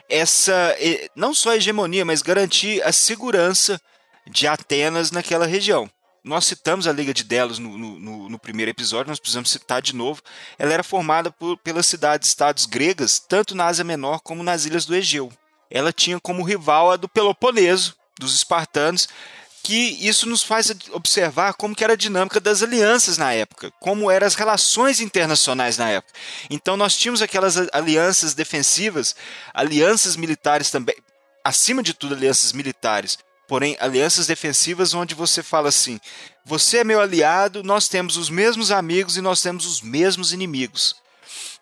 essa 0.09 0.75
não 1.15 1.33
só 1.33 1.51
a 1.51 1.57
hegemonia, 1.57 2.03
mas 2.03 2.21
garantir 2.21 2.81
a 2.83 2.91
segurança 2.91 3.79
de 4.27 4.47
Atenas 4.47 5.11
naquela 5.11 5.45
região. 5.45 5.89
Nós 6.25 6.45
citamos 6.45 6.87
a 6.87 6.91
Liga 6.91 7.13
de 7.13 7.23
Delos 7.23 7.59
no, 7.59 7.77
no, 7.77 8.29
no 8.29 8.39
primeiro 8.39 8.71
episódio, 8.71 9.09
nós 9.09 9.19
precisamos 9.19 9.51
citar 9.51 9.79
de 9.79 9.93
novo. 9.93 10.23
Ela 10.57 10.73
era 10.73 10.81
formada 10.81 11.29
por, 11.29 11.55
pelas 11.57 11.85
cidades-estados 11.85 12.65
gregas, 12.65 13.19
tanto 13.19 13.53
na 13.53 13.67
Ásia 13.67 13.83
Menor 13.83 14.21
como 14.21 14.41
nas 14.41 14.65
ilhas 14.65 14.85
do 14.85 14.95
Egeu. 14.95 15.31
Ela 15.69 15.93
tinha 15.93 16.19
como 16.19 16.41
rival 16.41 16.89
a 16.89 16.97
do 16.97 17.07
Peloponeso, 17.07 17.95
dos 18.19 18.33
espartanos, 18.33 19.07
que 19.61 19.75
isso 20.07 20.27
nos 20.27 20.41
faz 20.41 20.75
observar 20.91 21.53
como 21.53 21.75
que 21.75 21.83
era 21.83 21.93
a 21.93 21.97
dinâmica 21.97 22.39
das 22.39 22.63
alianças 22.63 23.19
na 23.19 23.31
época, 23.31 23.71
como 23.79 24.09
eram 24.09 24.25
as 24.25 24.33
relações 24.33 25.01
internacionais 25.01 25.77
na 25.77 25.91
época. 25.91 26.17
Então 26.49 26.75
nós 26.75 26.97
tínhamos 26.97 27.21
aquelas 27.21 27.55
alianças 27.71 28.33
defensivas, 28.33 29.15
alianças 29.53 30.15
militares 30.15 30.71
também, 30.71 30.95
acima 31.43 31.83
de 31.83 31.93
tudo 31.93 32.15
alianças 32.15 32.51
militares, 32.51 33.19
porém 33.47 33.77
alianças 33.79 34.27
defensivas 34.27 34.93
onde 34.93 35.15
você 35.15 35.41
fala 35.43 35.69
assim: 35.69 35.99
você 36.43 36.79
é 36.79 36.83
meu 36.83 36.99
aliado, 36.99 37.63
nós 37.63 37.87
temos 37.87 38.17
os 38.17 38.29
mesmos 38.29 38.71
amigos 38.71 39.17
e 39.17 39.21
nós 39.21 39.41
temos 39.41 39.65
os 39.65 39.81
mesmos 39.81 40.31
inimigos. 40.33 40.95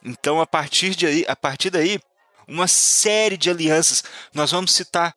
Então, 0.03 0.41
a 0.41 0.45
partir, 0.45 0.95
de 0.95 1.05
aí, 1.05 1.25
a 1.27 1.35
partir 1.35 1.69
daí, 1.69 1.99
uma 2.47 2.67
série 2.67 3.37
de 3.37 3.49
alianças. 3.49 4.03
Nós 4.33 4.51
vamos 4.51 4.73
citar 4.73 5.15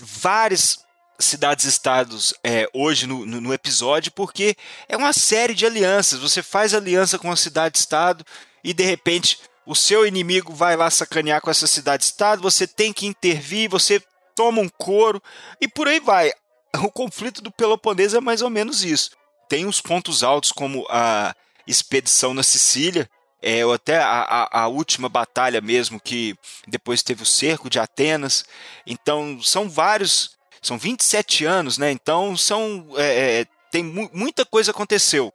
várias 0.00 0.78
cidades-estados 1.18 2.32
é, 2.44 2.68
hoje 2.72 3.06
no, 3.06 3.26
no, 3.26 3.52
episódio, 3.52 4.12
porque 4.12 4.56
é 4.88 4.96
uma 4.96 5.12
série 5.12 5.54
de 5.54 5.66
alianças. 5.66 6.20
Você 6.20 6.42
faz 6.42 6.74
aliança 6.74 7.18
com 7.18 7.28
uma 7.28 7.36
cidade-estado 7.36 8.24
e 8.62 8.72
de 8.72 8.84
repente 8.84 9.38
o 9.66 9.74
seu 9.74 10.06
inimigo 10.06 10.54
vai 10.54 10.76
lá 10.76 10.90
sacanear 10.90 11.40
com 11.40 11.50
essa 11.50 11.66
cidade-estado, 11.66 12.40
você 12.40 12.66
tem 12.66 12.92
que 12.92 13.06
intervir, 13.06 13.68
você 13.68 14.02
toma 14.38 14.62
um 14.62 14.68
couro 14.68 15.20
e 15.60 15.66
por 15.66 15.88
aí 15.88 15.98
vai. 15.98 16.32
O 16.80 16.92
conflito 16.92 17.42
do 17.42 17.50
Peloponeso 17.50 18.16
é 18.16 18.20
mais 18.20 18.40
ou 18.40 18.50
menos 18.50 18.84
isso. 18.84 19.10
Tem 19.48 19.66
os 19.66 19.80
pontos 19.80 20.22
altos, 20.22 20.52
como 20.52 20.86
a 20.88 21.34
expedição 21.66 22.32
na 22.32 22.42
Sicília, 22.42 23.10
é, 23.42 23.62
até 23.62 23.98
a, 23.98 24.20
a, 24.20 24.60
a, 24.60 24.68
última 24.68 25.08
batalha 25.08 25.60
mesmo, 25.60 25.98
que 25.98 26.36
depois 26.68 27.02
teve 27.02 27.22
o 27.22 27.26
cerco 27.26 27.68
de 27.68 27.80
Atenas. 27.80 28.44
Então, 28.86 29.40
são 29.42 29.68
vários, 29.68 30.36
são 30.62 30.78
27 30.78 31.44
anos, 31.44 31.78
né? 31.78 31.90
Então, 31.90 32.36
são, 32.36 32.86
é, 32.96 33.40
é, 33.40 33.46
tem 33.72 33.82
mu 33.82 34.08
muita 34.12 34.44
coisa 34.44 34.70
aconteceu. 34.70 35.32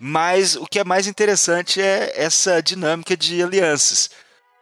Mas 0.00 0.56
o 0.56 0.66
que 0.66 0.80
é 0.80 0.84
mais 0.84 1.06
interessante 1.06 1.80
é 1.80 2.12
essa 2.16 2.60
dinâmica 2.62 3.16
de 3.16 3.40
alianças. 3.42 4.10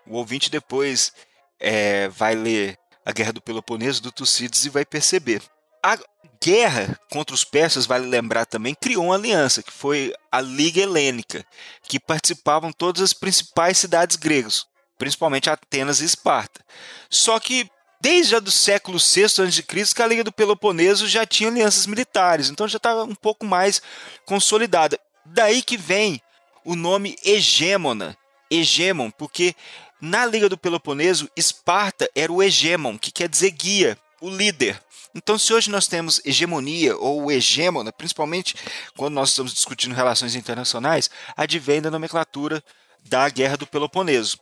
O 0.07 0.17
ouvinte 0.17 0.51
depois 0.51 1.13
é, 1.61 2.09
vai 2.09 2.35
ler 2.35 2.77
a 3.07 3.13
Guerra 3.13 3.33
do 3.33 3.41
Peloponeso 3.41 4.03
do 4.03 4.11
Tucídides 4.11 4.65
e 4.65 4.69
vai 4.69 4.85
perceber. 4.85 5.41
A 5.81 5.97
guerra 6.43 6.99
contra 7.09 7.33
os 7.33 7.45
persas, 7.45 7.87
vale 7.87 8.09
lembrar 8.09 8.45
também, 8.45 8.75
criou 8.75 9.05
uma 9.05 9.15
aliança, 9.15 9.63
que 9.63 9.71
foi 9.71 10.13
a 10.31 10.41
Liga 10.41 10.81
Helênica, 10.81 11.47
que 11.85 12.01
participavam 12.01 12.73
todas 12.73 13.01
as 13.01 13.13
principais 13.13 13.79
cidades 13.79 14.17
gregas, 14.17 14.67
principalmente 14.99 15.49
Atenas 15.49 16.01
e 16.01 16.05
Esparta. 16.05 16.65
Só 17.09 17.39
que 17.39 17.71
desde 18.01 18.33
já 18.33 18.41
do 18.41 18.51
século 18.51 18.99
VI 18.99 19.25
a.C., 19.25 19.63
que 19.95 20.03
a 20.03 20.07
Liga 20.07 20.25
do 20.25 20.33
Peloponeso 20.33 21.07
já 21.07 21.25
tinha 21.25 21.49
alianças 21.49 21.87
militares, 21.87 22.51
então 22.51 22.67
já 22.67 22.79
estava 22.79 23.05
um 23.05 23.15
pouco 23.15 23.47
mais 23.47 23.81
consolidada. 24.25 24.99
Daí 25.25 25.63
que 25.63 25.77
vem 25.77 26.21
o 26.65 26.75
nome 26.75 27.17
hegemona, 27.25 28.17
hegemon, 28.51 29.11
porque 29.13 29.55
na 30.00 30.26
Liga 30.26 30.49
do 30.49 30.59
Peloponeso, 30.59 31.31
Esparta 31.37 32.11
era 32.15 32.33
o 32.33 32.43
hegemon, 32.43 32.99
que 32.99 33.11
quer 33.11 33.29
dizer 33.29 33.50
guia, 33.50 33.99
o 34.21 34.29
líder. 34.29 34.81
Então, 35.15 35.38
se 35.38 35.53
hoje 35.53 35.71
nós 35.71 35.87
temos 35.87 36.21
hegemonia 36.25 36.97
ou 36.97 37.33
hegemona, 37.33 37.91
principalmente 37.91 38.55
quando 38.97 39.15
nós 39.15 39.31
estamos 39.31 39.55
discutindo 39.55 39.95
relações 39.95 40.35
internacionais, 40.35 41.09
advém 41.35 41.81
da 41.81 41.91
nomenclatura 41.91 42.62
da 43.09 43.29
Guerra 43.29 43.57
do 43.57 43.67
Peloponeso. 43.67 44.38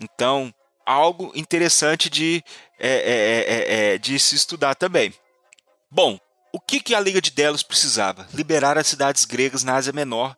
Então, 0.00 0.52
algo 0.84 1.32
interessante 1.34 2.10
de, 2.10 2.44
é, 2.78 2.88
é, 2.88 3.14
é, 3.14 3.94
é, 3.94 3.98
de 3.98 4.18
se 4.18 4.34
estudar 4.34 4.74
também. 4.74 5.14
Bom, 5.90 6.18
o 6.52 6.60
que, 6.60 6.80
que 6.80 6.94
a 6.94 7.00
Liga 7.00 7.20
de 7.20 7.30
Delos 7.30 7.62
precisava? 7.62 8.28
Liberar 8.34 8.76
as 8.76 8.86
cidades 8.86 9.24
gregas 9.24 9.64
na 9.64 9.76
Ásia 9.76 9.92
Menor, 9.92 10.36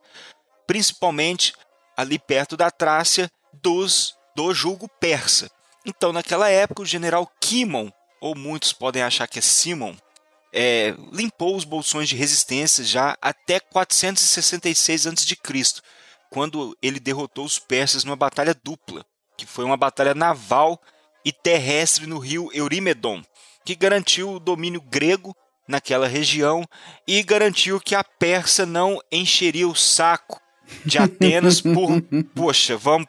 principalmente 0.66 1.52
ali 1.96 2.18
perto 2.18 2.56
da 2.56 2.70
Trácia, 2.70 3.30
dos, 3.52 4.14
do 4.34 4.54
julgo 4.54 4.88
persa. 5.00 5.50
Então, 5.84 6.12
naquela 6.12 6.48
época, 6.48 6.82
o 6.82 6.86
general 6.86 7.30
Kimon 7.40 7.90
ou 8.24 8.34
muitos 8.34 8.72
podem 8.72 9.02
achar 9.02 9.28
que 9.28 9.38
é 9.38 9.42
Simon, 9.42 9.94
é, 10.50 10.94
limpou 11.12 11.54
os 11.54 11.64
bolsões 11.64 12.08
de 12.08 12.16
resistência 12.16 12.82
já 12.82 13.18
até 13.20 13.60
466 13.60 15.06
a.C., 15.06 15.36
quando 16.30 16.74
ele 16.80 16.98
derrotou 16.98 17.44
os 17.44 17.58
persas 17.58 18.02
numa 18.02 18.16
batalha 18.16 18.56
dupla, 18.64 19.04
que 19.36 19.44
foi 19.44 19.62
uma 19.62 19.76
batalha 19.76 20.14
naval 20.14 20.80
e 21.22 21.32
terrestre 21.32 22.06
no 22.06 22.18
rio 22.18 22.48
Eurimedon, 22.54 23.22
que 23.62 23.74
garantiu 23.74 24.32
o 24.32 24.40
domínio 24.40 24.80
grego 24.80 25.36
naquela 25.68 26.08
região 26.08 26.64
e 27.06 27.22
garantiu 27.22 27.78
que 27.78 27.94
a 27.94 28.02
Pérsia 28.02 28.64
não 28.64 28.98
encheria 29.12 29.68
o 29.68 29.74
saco 29.74 30.40
de 30.84 30.98
Atenas 30.98 31.60
por, 31.60 32.02
poxa, 32.34 32.76
vamos 32.76 33.06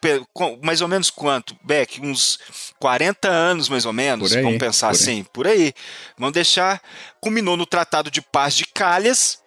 mais 0.62 0.82
ou 0.82 0.88
menos 0.88 1.10
quanto, 1.10 1.56
Beck, 1.64 2.02
uns 2.02 2.40
40 2.80 3.28
anos 3.28 3.70
mais 3.70 3.86
ou 3.86 3.94
menos, 3.94 4.36
aí, 4.36 4.42
vamos 4.42 4.58
pensar 4.58 4.88
por 4.88 4.96
assim, 4.96 5.26
por 5.34 5.48
aí. 5.48 5.74
Vamos 6.18 6.34
deixar, 6.34 6.82
culminou 7.22 7.58
no 7.58 7.66
Tratado 7.66 8.12
de 8.12 8.22
Paz 8.22 8.56
de 8.56 8.66
Calhas, 8.66 9.40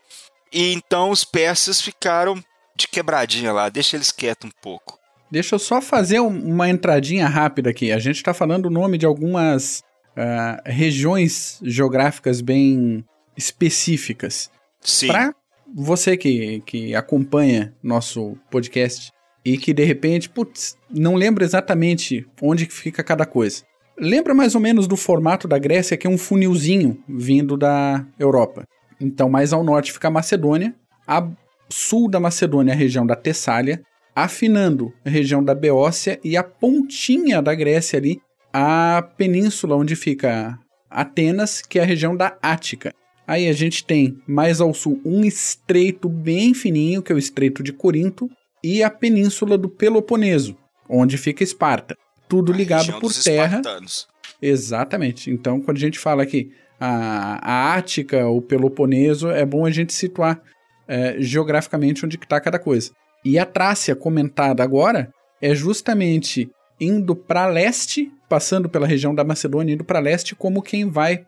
e 0.53 0.73
então 0.73 1.11
os 1.11 1.25
persas 1.25 1.81
ficaram 1.81 2.43
de 2.77 2.89
quebradinha 2.89 3.53
lá, 3.53 3.69
deixa 3.69 3.97
eles 3.97 4.13
quietos 4.13 4.49
um 4.49 4.53
pouco. 4.63 4.99
Deixa 5.31 5.55
eu 5.55 5.59
só 5.59 5.81
fazer 5.81 6.21
uma 6.21 6.71
entradinha 6.71 7.29
rápida 7.29 7.69
aqui. 7.69 7.93
A 7.93 7.99
gente 7.99 8.17
está 8.17 8.33
falando 8.33 8.67
o 8.67 8.71
nome 8.71 8.97
de 8.97 9.05
algumas 9.05 9.83
uh, 10.17 10.63
regiões 10.65 11.59
geográficas 11.63 12.41
bem 12.41 13.05
específicas. 13.37 14.51
Sim. 14.81 15.09
Para 15.09 15.35
você 15.75 16.17
que, 16.17 16.63
que 16.67 16.95
acompanha 16.95 17.75
nosso 17.83 18.37
podcast 18.51 19.11
e 19.45 19.57
que 19.57 19.73
de 19.73 19.85
repente, 19.85 20.29
putz, 20.29 20.77
não 20.91 21.15
lembra 21.15 21.45
exatamente 21.45 22.27
onde 22.41 22.67
fica 22.67 23.03
cada 23.03 23.25
coisa. 23.25 23.63
Lembra 23.99 24.35
mais 24.35 24.55
ou 24.55 24.61
menos 24.61 24.87
do 24.87 24.97
formato 24.97 25.49
da 25.49 25.59
Grécia, 25.59 25.97
que 25.97 26.07
é 26.07 26.11
um 26.11 26.19
funilzinho 26.19 27.03
vindo 27.09 27.57
da 27.57 28.07
Europa. 28.19 28.65
Então, 29.01 29.29
mais 29.29 29.53
ao 29.53 29.65
norte 29.65 29.93
fica 29.93 30.09
a 30.09 30.11
Macedônia, 30.11 30.75
a 31.07 31.29
sul 31.69 32.09
da 32.09 32.21
Macedônia 32.21 32.75
a 32.75 32.77
região 32.77 33.07
da 33.07 33.17
Tessália, 33.17 33.83
afinando 34.15 34.93
a 35.05 35.11
região 35.11 35.43
da 35.43 35.55
Beócia 35.55 36.19
e 36.25 36.37
a 36.37 36.43
pontinha 36.43 37.41
da 37.43 37.55
Grécia 37.55 37.99
ali, 37.99 38.21
a 38.53 39.03
península 39.17 39.77
onde 39.77 39.95
fica 39.95 40.59
Atenas, 40.91 41.61
que 41.63 41.79
é 41.79 41.83
a 41.83 41.87
região 41.87 42.17
da 42.17 42.37
Ática. 42.43 42.93
Aí 43.29 43.47
a 43.47 43.53
gente 43.53 43.85
tem 43.85 44.19
mais 44.27 44.59
ao 44.59 44.73
sul 44.73 44.99
um 45.05 45.23
estreito 45.23 46.09
bem 46.09 46.55
fininho, 46.55 47.03
que 47.03 47.13
é 47.13 47.15
o 47.15 47.19
Estreito 47.19 47.63
de 47.63 47.75
Corinto, 47.75 48.31
e 48.65 48.83
a 48.83 48.89
península 48.89 49.59
do 49.59 49.69
Peloponeso, 49.69 50.57
onde 50.89 51.19
fica 51.19 51.45
Esparta. 51.45 51.95
Tudo 52.27 52.51
ligado 52.51 52.99
por 52.99 53.13
terra. 53.13 53.59
Espartanos. 53.59 54.09
Exatamente. 54.41 55.31
Então, 55.31 55.61
quando 55.61 55.77
a 55.77 55.81
gente 55.81 55.99
fala 55.99 56.25
que 56.25 56.51
a, 56.81 57.39
a 57.43 57.75
Ática, 57.75 58.27
o 58.27 58.41
Peloponeso, 58.41 59.29
é 59.29 59.45
bom 59.45 59.67
a 59.67 59.71
gente 59.71 59.93
situar 59.93 60.41
é, 60.89 61.17
geograficamente 61.19 62.07
onde 62.07 62.17
está 62.17 62.41
cada 62.41 62.59
coisa. 62.59 62.93
E 63.23 63.39
a 63.39 63.45
Trácia 63.45 63.95
comentada 63.95 64.63
agora 64.63 65.13
é 65.39 65.55
justamente 65.55 66.51
indo 66.81 67.15
para 67.15 67.47
leste, 67.47 68.13
passando 68.29 68.69
pela 68.69 68.87
região 68.87 69.15
da 69.15 69.25
Macedônia, 69.25 69.75
indo 69.75 69.85
para 69.85 69.99
leste, 69.99 70.35
como 70.35 70.63
quem 70.63 70.89
vai 70.89 71.27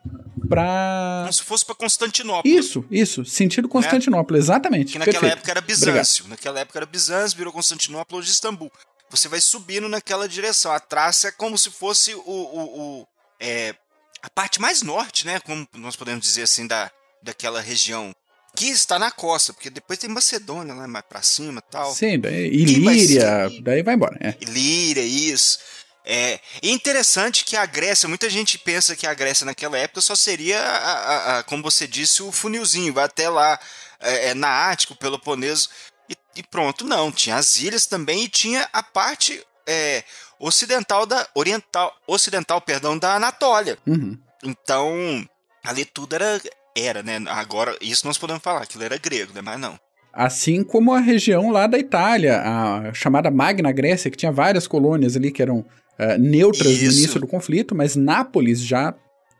para. 0.48 1.20
Como 1.22 1.32
se 1.32 1.42
fosse 1.42 1.64
para 1.64 1.74
Constantinopla. 1.74 2.50
Isso, 2.50 2.84
isso, 2.90 3.24
sentido 3.24 3.66
né? 3.66 3.72
Constantinopla, 3.72 4.36
né? 4.36 4.42
exatamente. 4.42 4.92
Que 4.92 4.98
naquela 4.98 5.20
perfeito. 5.20 5.38
época 5.38 5.50
era 5.50 5.60
Bizâncio. 5.60 6.24
Obrigado. 6.24 6.30
Naquela 6.30 6.60
época 6.60 6.78
era 6.78 6.86
Bizâncio, 6.86 7.38
virou 7.38 7.52
Constantinopla, 7.52 8.18
hoje 8.18 8.30
Istambul. 8.30 8.70
Você 9.10 9.28
vai 9.28 9.40
subindo 9.40 9.88
naquela 9.88 10.28
direção. 10.28 10.72
A 10.72 10.78
Trácia 10.78 11.28
é 11.28 11.32
como 11.32 11.58
se 11.58 11.70
fosse 11.70 12.14
o, 12.14 12.20
o, 12.20 13.00
o 13.00 13.06
é, 13.40 13.74
a 14.22 14.30
parte 14.30 14.60
mais 14.60 14.82
norte, 14.82 15.26
né? 15.26 15.40
Como 15.40 15.66
nós 15.74 15.96
podemos 15.96 16.24
dizer 16.24 16.42
assim, 16.42 16.66
da, 16.66 16.90
daquela 17.22 17.60
região 17.60 18.14
que 18.54 18.68
está 18.68 18.98
na 18.98 19.10
costa, 19.10 19.52
porque 19.52 19.70
depois 19.70 19.98
tem 19.98 20.10
Macedônia 20.10 20.74
lá 20.74 20.86
mais 20.86 21.04
pra 21.08 21.22
cima 21.22 21.62
e 21.66 21.70
tal. 21.70 21.94
Sim, 21.94 22.18
daí, 22.18 22.46
Ilíria, 22.46 23.48
vai 23.48 23.60
daí 23.60 23.82
vai 23.82 23.94
embora. 23.94 24.16
É. 24.20 24.36
Ilíria, 24.40 25.02
isso. 25.02 25.58
É, 26.04 26.40
interessante 26.62 27.44
que 27.44 27.56
a 27.56 27.64
Grécia, 27.66 28.08
muita 28.08 28.28
gente 28.28 28.58
pensa 28.58 28.96
que 28.96 29.06
a 29.06 29.14
Grécia 29.14 29.44
naquela 29.44 29.78
época 29.78 30.00
só 30.00 30.16
seria, 30.16 30.60
a, 30.60 30.92
a, 30.92 31.38
a, 31.38 31.42
como 31.44 31.62
você 31.62 31.86
disse, 31.86 32.22
o 32.22 32.32
funilzinho, 32.32 32.92
vai 32.92 33.04
até 33.04 33.28
lá 33.28 33.58
é, 34.00 34.30
é, 34.30 34.34
na 34.34 34.70
Ática, 34.70 34.94
o 34.94 34.96
Peloponeso, 34.96 35.68
e, 36.08 36.16
e, 36.36 36.42
pronto, 36.42 36.84
não. 36.84 37.12
Tinha 37.12 37.36
as 37.36 37.58
ilhas 37.58 37.86
também 37.86 38.24
e 38.24 38.28
tinha 38.28 38.68
a 38.72 38.82
parte 38.82 39.40
é, 39.66 40.02
ocidental 40.38 41.06
da. 41.06 41.28
Oriental. 41.34 41.94
Ocidental, 42.06 42.60
perdão, 42.60 42.98
da 42.98 43.14
Anatólia. 43.14 43.78
Uhum. 43.86 44.18
Então, 44.42 45.24
ali 45.62 45.84
tudo 45.84 46.14
era, 46.14 46.40
era, 46.76 47.02
né? 47.02 47.18
Agora, 47.28 47.76
isso 47.80 48.06
nós 48.06 48.18
podemos 48.18 48.42
falar, 48.42 48.62
aquilo 48.62 48.84
era 48.84 48.98
grego, 48.98 49.32
né? 49.34 49.40
Mas 49.42 49.60
não. 49.60 49.78
Assim 50.12 50.64
como 50.64 50.92
a 50.92 51.00
região 51.00 51.50
lá 51.50 51.66
da 51.66 51.78
Itália, 51.78 52.40
a 52.40 52.92
chamada 52.92 53.30
Magna 53.30 53.70
Grécia, 53.70 54.10
que 54.10 54.16
tinha 54.16 54.32
várias 54.32 54.66
colônias 54.66 55.16
ali 55.16 55.30
que 55.30 55.40
eram 55.40 55.58
uh, 55.58 56.18
neutras 56.18 56.72
isso. 56.72 56.84
no 56.84 56.92
início 56.92 57.20
do 57.20 57.26
conflito, 57.26 57.74
mas 57.74 57.96
Nápoles 57.96 58.60
já 58.60 58.94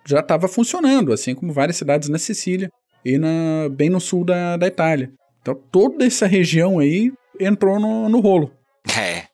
já 0.07 0.21
estava 0.21 0.49
funcionando, 0.49 1.13
assim 1.13 1.35
como 1.35 1.53
várias 1.53 1.77
cidades 1.77 2.09
na 2.09 2.19
Sicília 2.19 2.71
e 3.05 3.19
na, 3.19 3.69
bem 3.71 3.91
no 3.91 4.01
sul 4.01 4.25
da, 4.25 4.57
da 4.57 4.67
Itália. 4.67 5.13
Então 5.43 5.55
toda 5.71 6.07
essa 6.07 6.27
região 6.27 6.79
aí 6.79 7.13
entrou 7.39 7.79
no, 7.79 8.09
no 8.09 8.21
rolo. 8.21 8.51
É, 8.97 9.25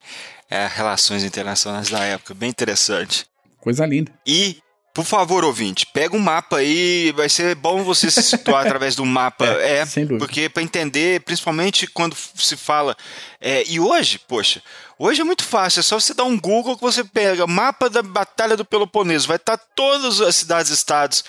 é, 0.51 0.67
relações 0.67 1.23
internacionais 1.23 1.89
da 1.89 2.03
época, 2.05 2.35
bem 2.35 2.51
interessante. 2.51 3.27
Coisa 3.61 3.87
linda. 3.87 4.13
E 4.27 4.59
por 4.97 5.05
favor, 5.05 5.45
ouvinte, 5.45 5.85
pega 5.85 6.17
um 6.17 6.19
mapa 6.19 6.57
aí, 6.57 7.13
vai 7.13 7.29
ser 7.29 7.55
bom 7.55 7.85
você 7.85 8.11
se 8.11 8.23
situar 8.23 8.65
através 8.65 8.97
do 8.97 9.05
mapa. 9.05 9.45
É, 9.45 9.81
é 9.81 9.85
sem 9.85 10.07
dúvida. 10.07 10.25
porque 10.25 10.49
para 10.49 10.63
entender, 10.63 11.21
principalmente 11.21 11.87
quando 11.87 12.17
se 12.17 12.57
fala. 12.57 12.97
É, 13.39 13.63
e 13.69 13.79
hoje, 13.79 14.19
poxa, 14.27 14.63
hoje 14.99 15.21
é 15.21 15.25
muito 15.25 15.45
fácil, 15.45 15.81
é 15.81 15.83
só 15.83 16.01
você 16.01 16.15
dar 16.15 16.25
um 16.25 16.41
Google 16.41 16.77
que 16.77 16.83
você 16.83 17.05
pega 17.05 17.47
mapa 17.47 17.91
da 17.91 18.01
Batalha 18.01 18.57
do 18.57 18.65
Peloponeso, 18.65 19.29
vai 19.29 19.37
estar 19.37 19.59
todas 19.59 20.23
as 20.23 20.35
cidades-estados 20.35 21.23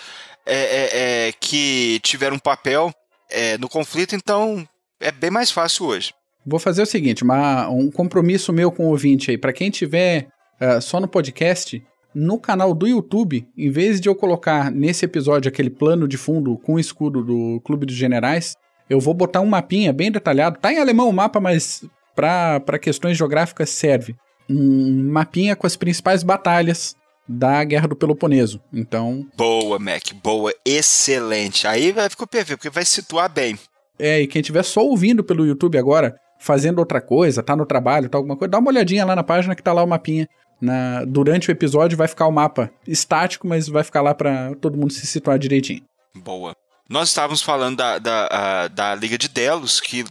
é, 0.46 0.56
é, 0.56 1.28
é, 1.28 1.32
que 1.34 2.00
tiveram 2.04 2.38
um 2.38 2.40
papel 2.40 2.94
é, 3.30 3.58
no 3.58 3.68
conflito, 3.68 4.16
então 4.16 4.66
é 4.98 5.12
bem 5.12 5.30
mais 5.30 5.52
fácil 5.52 5.88
hoje. 5.88 6.14
Vou 6.46 6.58
fazer 6.58 6.84
o 6.84 6.86
seguinte, 6.86 7.22
uma, 7.22 7.68
um 7.68 7.92
compromisso 7.92 8.54
meu 8.54 8.72
com 8.72 8.86
o 8.86 8.92
ouvinte 8.92 9.30
aí, 9.30 9.38
para 9.38 9.52
quem 9.52 9.70
tiver 9.70 10.30
uh, 10.62 10.82
só 10.82 11.02
no 11.02 11.08
podcast, 11.10 11.84
no 12.18 12.40
canal 12.40 12.74
do 12.74 12.88
YouTube, 12.88 13.48
em 13.56 13.70
vez 13.70 14.02
de 14.02 14.10
eu 14.10 14.16
colocar 14.16 14.72
nesse 14.72 15.06
episódio 15.06 15.50
aquele 15.50 15.70
plano 15.70 16.08
de 16.08 16.18
fundo 16.18 16.58
com 16.58 16.74
o 16.74 16.80
escudo 16.80 17.24
do 17.24 17.62
Clube 17.64 17.86
dos 17.86 17.94
Generais, 17.94 18.56
eu 18.90 19.00
vou 19.00 19.14
botar 19.14 19.40
um 19.40 19.46
mapinha 19.46 19.94
bem 19.94 20.12
detalhado. 20.12 20.58
Tá 20.60 20.74
em 20.74 20.80
alemão 20.80 21.08
o 21.08 21.14
mapa, 21.14 21.40
mas 21.40 21.86
para 22.16 22.80
questões 22.82 23.16
geográficas 23.16 23.70
serve. 23.70 24.16
Um 24.50 25.12
mapinha 25.12 25.56
com 25.56 25.68
as 25.68 25.76
principais 25.76 26.24
batalhas 26.24 26.96
da 27.28 27.64
Guerra 27.64 27.90
do 27.90 27.96
Peloponeso. 27.96 28.60
Então. 28.74 29.28
Boa, 29.38 29.78
Mac, 29.78 30.12
boa, 30.24 30.52
excelente. 30.66 31.68
Aí 31.68 31.92
vai 31.92 32.10
ficar 32.10 32.26
perfeito, 32.26 32.58
porque 32.58 32.74
vai 32.74 32.86
situar 32.86 33.32
bem. 33.32 33.60
É, 34.00 34.22
e 34.22 34.28
quem 34.28 34.40
estiver 34.40 34.64
só 34.64 34.82
ouvindo 34.82 35.24
pelo 35.24 35.46
YouTube 35.46 35.78
agora, 35.78 36.16
fazendo 36.40 36.80
outra 36.80 37.00
coisa, 37.00 37.44
tá 37.44 37.56
no 37.56 37.66
trabalho, 37.66 38.10
tá 38.10 38.18
alguma 38.18 38.36
coisa, 38.36 38.50
dá 38.50 38.58
uma 38.58 38.72
olhadinha 38.72 39.06
lá 39.06 39.16
na 39.16 39.24
página 39.24 39.56
que 39.56 39.62
tá 39.62 39.72
lá 39.72 39.84
o 39.84 39.88
mapinha 39.88 40.28
na, 40.60 41.06
durante 41.06 41.50
o 41.50 41.52
episódio 41.52 41.98
vai 41.98 42.08
ficar 42.08 42.28
o 42.28 42.32
mapa 42.32 42.72
estático, 42.88 43.48
mas 43.48 43.68
vai 43.68 43.84
ficar 43.84 44.02
lá 44.02 44.14
para 44.14 44.56
todo 44.56 44.78
mundo 44.78 44.94
se 44.94 45.06
situar 45.06 45.40
direitinho. 45.40 45.84
Boa. 46.16 46.56
Nós 46.90 47.10
estávamos 47.10 47.42
falando 47.42 47.78
da, 47.78 48.00
da, 48.00 48.28
a, 48.28 48.68
da 48.68 48.96
Liga 48.96 49.18
de 49.18 49.28
Delos, 49.28 49.82
que 49.82 50.06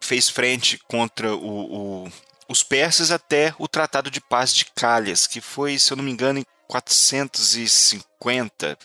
fez 0.00 0.28
frente 0.28 0.78
contra 0.88 1.34
o, 1.34 2.04
o, 2.04 2.08
os 2.48 2.62
persas 2.62 3.10
até 3.10 3.54
o 3.58 3.68
Tratado 3.68 4.10
de 4.10 4.20
Paz 4.20 4.54
de 4.54 4.66
Calhas, 4.74 5.26
que 5.26 5.40
foi, 5.40 5.78
se 5.78 5.92
eu 5.92 5.96
não 5.96 6.04
me 6.04 6.10
engano, 6.10 6.38
em 6.38 6.44
450, 6.66 8.78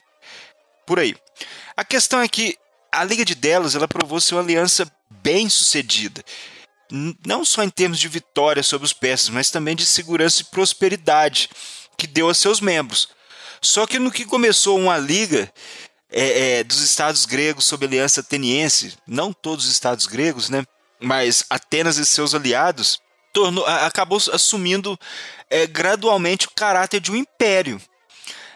por 0.85 0.99
aí. 0.99 1.15
A 1.75 1.85
questão 1.85 2.21
é 2.21 2.27
que 2.27 2.57
a 2.91 3.03
Liga 3.03 3.25
de 3.25 3.35
Delos 3.35 3.75
ela 3.75 3.87
provou 3.87 4.19
ser 4.19 4.35
uma 4.35 4.41
aliança 4.41 4.91
bem 5.09 5.49
sucedida 5.49 6.23
não 7.25 7.43
só 7.43 7.63
em 7.63 7.69
termos 7.69 7.99
de 7.99 8.07
vitória 8.07 8.63
sobre 8.63 8.85
os 8.85 8.93
persas, 8.93 9.29
mas 9.29 9.51
também 9.51 9.75
de 9.75 9.85
segurança 9.85 10.41
e 10.41 10.45
prosperidade 10.45 11.49
que 11.97 12.07
deu 12.07 12.29
a 12.29 12.33
seus 12.33 12.61
membros. 12.61 13.09
Só 13.61 13.85
que 13.87 13.99
no 13.99 14.11
que 14.11 14.25
começou 14.25 14.77
uma 14.77 14.97
liga 14.97 15.51
é, 16.11 16.59
é, 16.59 16.63
dos 16.63 16.81
estados 16.81 17.25
gregos 17.25 17.65
sob 17.65 17.85
aliança 17.85 18.21
ateniense, 18.21 18.95
não 19.05 19.33
todos 19.33 19.65
os 19.65 19.71
estados 19.71 20.05
gregos, 20.05 20.49
né, 20.49 20.63
mas 20.99 21.45
Atenas 21.49 21.97
e 21.97 22.05
seus 22.05 22.33
aliados, 22.33 22.99
tornou, 23.33 23.65
acabou 23.65 24.19
assumindo 24.31 24.97
é, 25.49 25.67
gradualmente 25.67 26.47
o 26.47 26.51
caráter 26.55 26.99
de 26.99 27.11
um 27.11 27.15
império. 27.15 27.81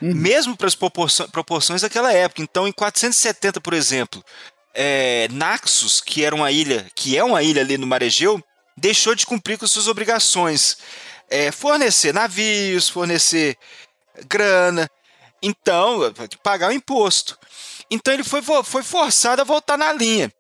Uhum. 0.02 0.16
Mesmo 0.16 0.58
para 0.58 0.68
as 0.68 0.76
proporções 0.76 1.84
daquela 1.84 2.12
época. 2.12 2.42
Então, 2.42 2.68
em 2.68 2.72
470, 2.72 3.62
por 3.62 3.74
exemplo, 3.74 4.24
é, 4.74 5.28
Naxos, 5.32 6.02
que 6.02 6.24
era 6.24 6.36
uma 6.36 6.52
ilha, 6.52 6.90
que 6.96 7.18
é 7.18 7.24
uma 7.24 7.44
ilha 7.44 7.62
ali 7.62 7.78
no 7.78 7.88
Mar 7.88 8.02
Egeu, 8.02 8.42
deixou 8.78 9.16
de 9.16 9.26
cumprir 9.26 9.58
com 9.58 9.68
suas 9.68 9.88
obrigações, 9.88 10.78
é, 11.30 11.52
fornecer 11.52 12.14
navios, 12.14 12.90
fornecer 12.90 13.58
grana, 14.28 14.90
então 15.42 16.14
pagar 16.44 16.70
o 16.70 16.74
imposto. 16.74 17.38
Então 17.90 18.14
ele 18.14 18.24
foi, 18.24 18.42
foi 18.64 18.84
forçado 18.84 19.42
a 19.42 19.46
voltar 19.46 19.78
na 19.78 19.92
linha. 19.94 20.32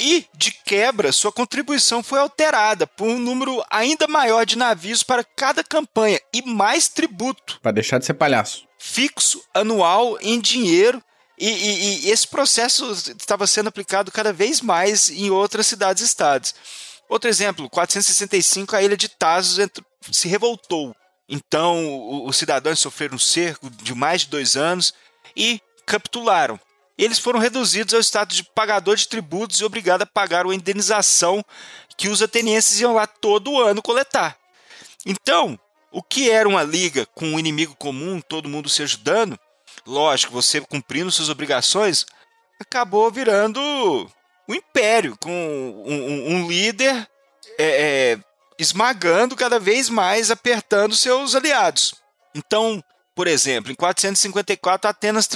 E, 0.00 0.26
de 0.32 0.52
quebra, 0.52 1.10
sua 1.10 1.32
contribuição 1.32 2.04
foi 2.04 2.20
alterada 2.20 2.86
por 2.86 3.08
um 3.08 3.18
número 3.18 3.64
ainda 3.68 4.06
maior 4.06 4.46
de 4.46 4.56
navios 4.56 5.02
para 5.02 5.24
cada 5.24 5.64
campanha 5.64 6.20
e 6.32 6.40
mais 6.42 6.88
tributo. 6.88 7.58
Para 7.60 7.72
deixar 7.72 7.98
de 7.98 8.06
ser 8.06 8.14
palhaço. 8.14 8.64
Fixo, 8.78 9.42
anual, 9.52 10.16
em 10.20 10.40
dinheiro 10.40 11.02
e, 11.38 11.48
e, 11.48 12.06
e, 12.06 12.10
esse 12.10 12.26
processo 12.26 12.90
estava 12.92 13.46
sendo 13.46 13.68
aplicado 13.68 14.10
cada 14.10 14.32
vez 14.32 14.60
mais 14.60 15.08
em 15.08 15.30
outras 15.30 15.66
cidades 15.66 16.02
e 16.02 16.06
estados. 16.06 16.54
Outro 17.08 17.30
exemplo, 17.30 17.70
465, 17.70 18.74
a 18.74 18.82
ilha 18.82 18.96
de 18.96 19.08
Tazos 19.08 19.68
se 20.12 20.28
revoltou. 20.28 20.94
Então, 21.28 22.24
os 22.26 22.36
cidadãos 22.36 22.78
sofreram 22.78 23.16
um 23.16 23.18
cerco 23.18 23.70
de 23.70 23.94
mais 23.94 24.22
de 24.22 24.28
dois 24.28 24.56
anos 24.56 24.92
e 25.36 25.60
capitularam. 25.86 26.58
Eles 26.96 27.18
foram 27.18 27.38
reduzidos 27.38 27.94
ao 27.94 28.00
status 28.00 28.36
de 28.36 28.42
pagador 28.42 28.96
de 28.96 29.06
tributos 29.06 29.60
e 29.60 29.64
obrigados 29.64 30.02
a 30.02 30.06
pagar 30.06 30.44
uma 30.44 30.54
indenização 30.54 31.44
que 31.96 32.08
os 32.08 32.20
atenienses 32.20 32.80
iam 32.80 32.94
lá 32.94 33.06
todo 33.06 33.60
ano 33.60 33.82
coletar. 33.82 34.36
Então, 35.06 35.58
o 35.92 36.02
que 36.02 36.30
era 36.30 36.48
uma 36.48 36.62
liga 36.62 37.06
com 37.06 37.26
um 37.26 37.38
inimigo 37.38 37.74
comum, 37.76 38.20
todo 38.20 38.48
mundo 38.48 38.68
se 38.68 38.82
ajudando, 38.82 39.38
lógico, 39.88 40.32
você 40.32 40.60
cumprindo 40.60 41.10
suas 41.10 41.30
obrigações, 41.30 42.04
acabou 42.60 43.10
virando 43.10 43.60
um 44.48 44.54
império, 44.54 45.16
com 45.18 45.30
um, 45.30 46.34
um 46.34 46.48
líder 46.48 47.08
é, 47.58 48.12
é, 48.12 48.18
esmagando 48.58 49.34
cada 49.34 49.58
vez 49.58 49.88
mais, 49.88 50.30
apertando 50.30 50.94
seus 50.94 51.34
aliados. 51.34 51.94
Então, 52.34 52.82
por 53.14 53.26
exemplo, 53.26 53.72
em 53.72 53.74
454, 53.74 54.90
Atenas 54.90 55.28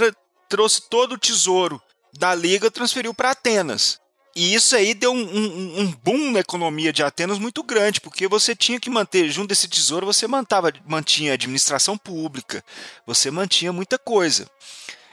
trouxe 0.49 0.89
todo 0.89 1.13
o 1.15 1.19
tesouro 1.19 1.83
da 2.19 2.35
liga 2.35 2.71
transferiu 2.71 3.15
para 3.15 3.31
Atenas. 3.31 3.99
E 4.35 4.55
isso 4.55 4.75
aí 4.75 4.95
deu 4.95 5.13
um, 5.13 5.23
um, 5.23 5.81
um, 5.81 5.93
boom 6.03 6.31
na 6.31 6.41
economia 6.41 6.93
de 6.93 7.03
Atenas 7.03 7.39
muito 7.39 7.63
grande, 7.63 8.01
porque 8.01 8.27
você 8.27 8.57
tinha 8.57 8.81
que 8.81 8.89
manter, 8.89 9.29
junto 9.31 9.49
desse 9.49 9.69
tesouro, 9.69 10.07
você 10.07 10.27
mantava, 10.27 10.73
mantinha 10.87 11.35
administração 11.35 11.99
pública, 11.99 12.65
você 13.07 13.31
mantinha 13.31 13.73
muita 13.73 13.99
coisa. 13.99 14.49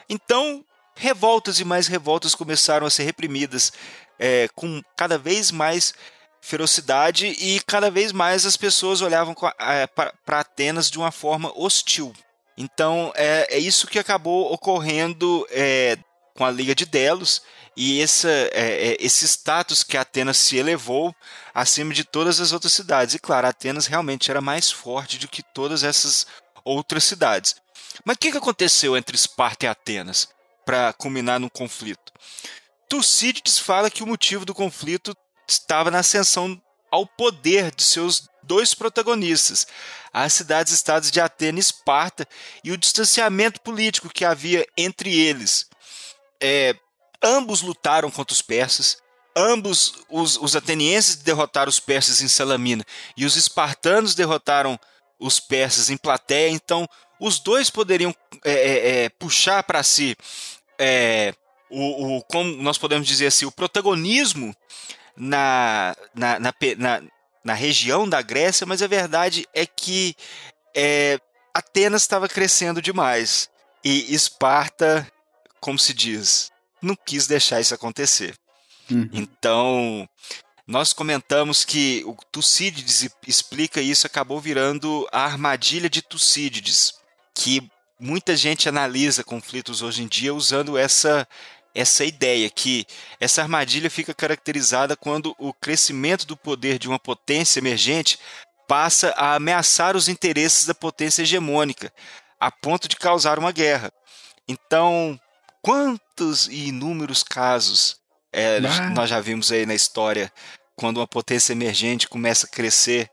Então, 0.10 0.64
revoltas 0.96 1.60
e 1.60 1.66
mais 1.66 1.88
revoltas 1.88 2.34
começaram 2.34 2.88
a 2.88 2.90
ser 2.90 3.04
reprimidas 3.04 3.74
é, 4.18 4.50
com 4.56 4.82
cada 4.96 5.18
vez 5.18 5.52
mais 5.52 5.94
ferocidade 6.42 7.28
e 7.28 7.60
cada 7.62 7.90
vez 7.90 8.12
mais 8.12 8.46
as 8.46 8.58
pessoas 8.58 9.02
olhavam 9.02 9.34
para 9.34 10.40
Atenas 10.40 10.90
de 10.90 10.98
uma 10.98 11.12
forma 11.12 11.52
hostil. 11.56 12.14
Então 12.58 13.12
é, 13.16 13.48
é 13.56 13.60
isso 13.60 13.88
que 13.88 14.00
acabou 14.00 14.52
ocorrendo 14.52 15.48
é, 15.50 15.98
com 16.36 16.44
a 16.44 16.52
Liga 16.52 16.76
de 16.76 16.86
Delos 16.86 17.42
e 17.76 18.02
essa, 18.02 18.30
é, 18.30 18.92
é, 18.92 18.98
esse 19.00 19.26
status 19.26 19.84
que 19.84 19.98
Atenas 19.98 20.38
se 20.38 20.58
elevou 20.58 21.16
acima 21.54 21.94
de 21.94 22.04
todas 22.04 22.40
as 22.40 22.52
outras 22.52 22.74
cidades. 22.74 23.16
E 23.16 23.20
claro, 23.20 23.48
Atenas 23.48 23.88
realmente 23.88 24.30
era 24.30 24.42
mais 24.42 24.72
forte 24.72 25.18
do 25.18 25.28
que 25.28 25.42
todas 25.42 25.84
essas 25.84 26.28
outras 26.64 27.04
cidades. 27.04 27.56
Mas 28.04 28.16
o 28.16 28.20
que, 28.20 28.32
que 28.32 28.38
aconteceu 28.38 28.98
entre 28.98 29.16
Esparta 29.16 29.66
e 29.66 29.70
Atenas 29.70 30.28
para 30.66 30.94
culminar 30.94 31.40
no 31.40 31.50
conflito? 31.50 32.12
Tucídides 32.88 33.60
fala 33.60 33.92
que 33.92 34.04
o 34.04 34.08
motivo 34.08 34.46
do 34.46 34.54
conflito 34.54 35.16
estava 35.48 35.92
na 35.92 36.00
ascensão 36.00 36.60
ao 36.92 37.06
poder 37.06 37.74
de 37.74 37.84
seus 37.84 38.28
dois 38.44 38.74
protagonistas, 38.74 39.68
as 40.12 40.34
cidades-estados 40.34 41.12
de 41.12 41.22
Atenas 41.22 41.66
e 41.66 41.68
Esparta, 41.68 42.28
e 42.64 42.72
o 42.72 42.78
distanciamento 42.78 43.62
político 43.62 44.10
que 44.10 44.26
havia 44.26 44.66
entre 44.76 45.14
eles. 45.14 45.68
É, 46.42 46.76
ambos 47.24 47.62
lutaram 47.62 48.10
contra 48.10 48.34
os 48.34 48.42
persas, 48.42 48.98
ambos 49.36 49.94
os, 50.10 50.38
os, 50.38 50.56
atenienses 50.56 51.16
derrotaram 51.18 51.70
os 51.70 51.80
persas 51.80 52.22
em 52.22 52.28
Salamina. 52.28 52.84
E 53.16 53.26
os 53.26 53.36
espartanos 53.36 54.16
derrotaram 54.16 54.80
os 55.20 55.40
persas 55.40 55.90
em 55.90 55.98
Platéia, 55.98 56.50
então 56.50 56.88
os 57.20 57.40
dois 57.40 57.70
poderiam 57.70 58.16
é, 58.46 58.52
é, 58.54 59.04
é 59.06 59.10
puxar 59.10 59.64
para 59.64 59.84
si 59.84 60.16
é, 60.78 61.34
o, 61.70 62.18
o, 62.18 62.24
como 62.24 62.56
nós 62.64 62.78
podemos 62.78 63.08
dizer 63.08 63.28
assim, 63.28 63.46
o 63.46 63.52
protagonismo 63.52 64.56
na, 65.16 65.96
na, 66.16 66.40
na, 66.40 66.54
na, 66.78 67.04
na 67.44 67.54
região 67.54 68.08
da 68.08 68.22
Grécia, 68.22 68.66
mas 68.66 68.82
a 68.82 68.88
verdade 68.88 69.46
é 69.54 69.66
que 69.66 70.16
é, 70.76 71.20
Atenas 71.54 72.02
estava 72.02 72.28
crescendo 72.28 72.82
demais. 72.82 73.50
E 73.84 74.14
Esparta, 74.14 75.10
como 75.60 75.78
se 75.78 75.94
diz, 75.94 76.52
não 76.82 76.96
quis 76.96 77.28
deixar 77.28 77.60
isso 77.60 77.74
acontecer. 77.74 78.36
Uhum. 78.90 79.10
Então, 79.14 80.10
nós 80.68 80.94
comentamos 80.94 81.66
que 81.66 82.04
o 82.06 82.16
Tucídides 82.32 83.10
explica 83.28 83.82
isso, 83.82 84.06
acabou 84.06 84.40
virando 84.40 85.08
a 85.12 85.24
armadilha 85.24 85.90
de 85.90 86.02
Tucídides, 86.02 86.94
que 87.34 87.70
muita 88.00 88.36
gente 88.36 88.70
analisa 88.70 89.24
conflitos 89.24 89.82
hoje 89.82 90.04
em 90.04 90.08
dia 90.08 90.34
usando 90.34 90.78
essa 90.78 91.28
essa 91.74 92.04
ideia 92.04 92.50
que 92.50 92.86
essa 93.20 93.42
armadilha 93.42 93.90
fica 93.90 94.14
caracterizada 94.14 94.98
quando 94.98 95.36
o 95.38 95.54
crescimento 95.54 96.26
do 96.26 96.36
poder 96.36 96.80
de 96.80 96.88
uma 96.88 97.00
potência 97.00 97.60
emergente 97.60 98.18
passa 98.68 99.10
a 99.16 99.36
ameaçar 99.36 99.96
os 99.96 100.08
interesses 100.08 100.66
da 100.66 100.74
potência 100.74 101.22
hegemônica, 101.22 101.92
a 102.40 102.52
ponto 102.52 102.88
de 102.88 102.96
causar 102.96 103.40
uma 103.40 103.52
guerra. 103.52 103.92
Então, 104.48 105.20
quantos 105.70 106.48
e 106.48 106.70
inúmeros 106.70 107.22
casos 107.22 107.98
é, 108.34 108.60
nós 108.96 109.08
já 109.08 109.20
vimos 109.20 109.52
aí 109.52 109.68
na 109.68 109.76
história 109.76 110.34
quando 110.76 110.98
uma 110.98 111.06
potência 111.06 111.54
emergente 111.54 112.10
começa 112.10 112.48
a 112.48 112.50
crescer 112.50 113.08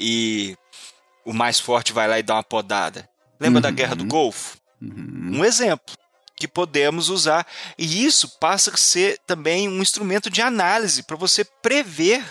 e 0.00 0.56
o 1.24 1.32
mais 1.32 1.60
forte 1.60 1.92
vai 1.92 2.08
lá 2.08 2.18
e 2.18 2.22
dá 2.22 2.34
uma 2.34 2.42
podada. 2.42 3.08
Lembra 3.38 3.58
uhum. 3.58 3.62
da 3.62 3.70
Guerra 3.70 3.94
do 3.94 4.04
Golfo? 4.06 4.58
Uhum. 4.82 5.38
Um 5.38 5.44
exemplo 5.44 5.94
que 6.36 6.48
podemos 6.48 7.10
usar. 7.10 7.46
E 7.78 8.04
isso 8.04 8.40
passa 8.40 8.72
a 8.72 8.76
ser 8.76 9.20
também 9.24 9.68
um 9.68 9.80
instrumento 9.80 10.28
de 10.28 10.42
análise 10.42 11.04
para 11.04 11.16
você 11.16 11.44
prever 11.44 12.24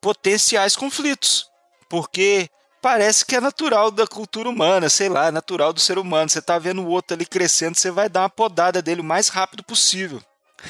potenciais 0.00 0.76
conflitos. 0.76 1.48
Porque 1.90 2.48
parece 2.84 3.24
que 3.24 3.34
é 3.34 3.40
natural 3.40 3.90
da 3.90 4.06
cultura 4.06 4.46
humana, 4.46 4.90
sei 4.90 5.08
lá, 5.08 5.32
natural 5.32 5.72
do 5.72 5.80
ser 5.80 5.96
humano. 5.96 6.28
Você 6.28 6.38
está 6.38 6.58
vendo 6.58 6.82
o 6.82 6.86
outro 6.86 7.16
ali 7.16 7.24
crescendo, 7.24 7.74
você 7.74 7.90
vai 7.90 8.10
dar 8.10 8.20
uma 8.20 8.28
podada 8.28 8.82
dele 8.82 9.00
o 9.00 9.04
mais 9.04 9.28
rápido 9.28 9.64
possível. 9.64 10.20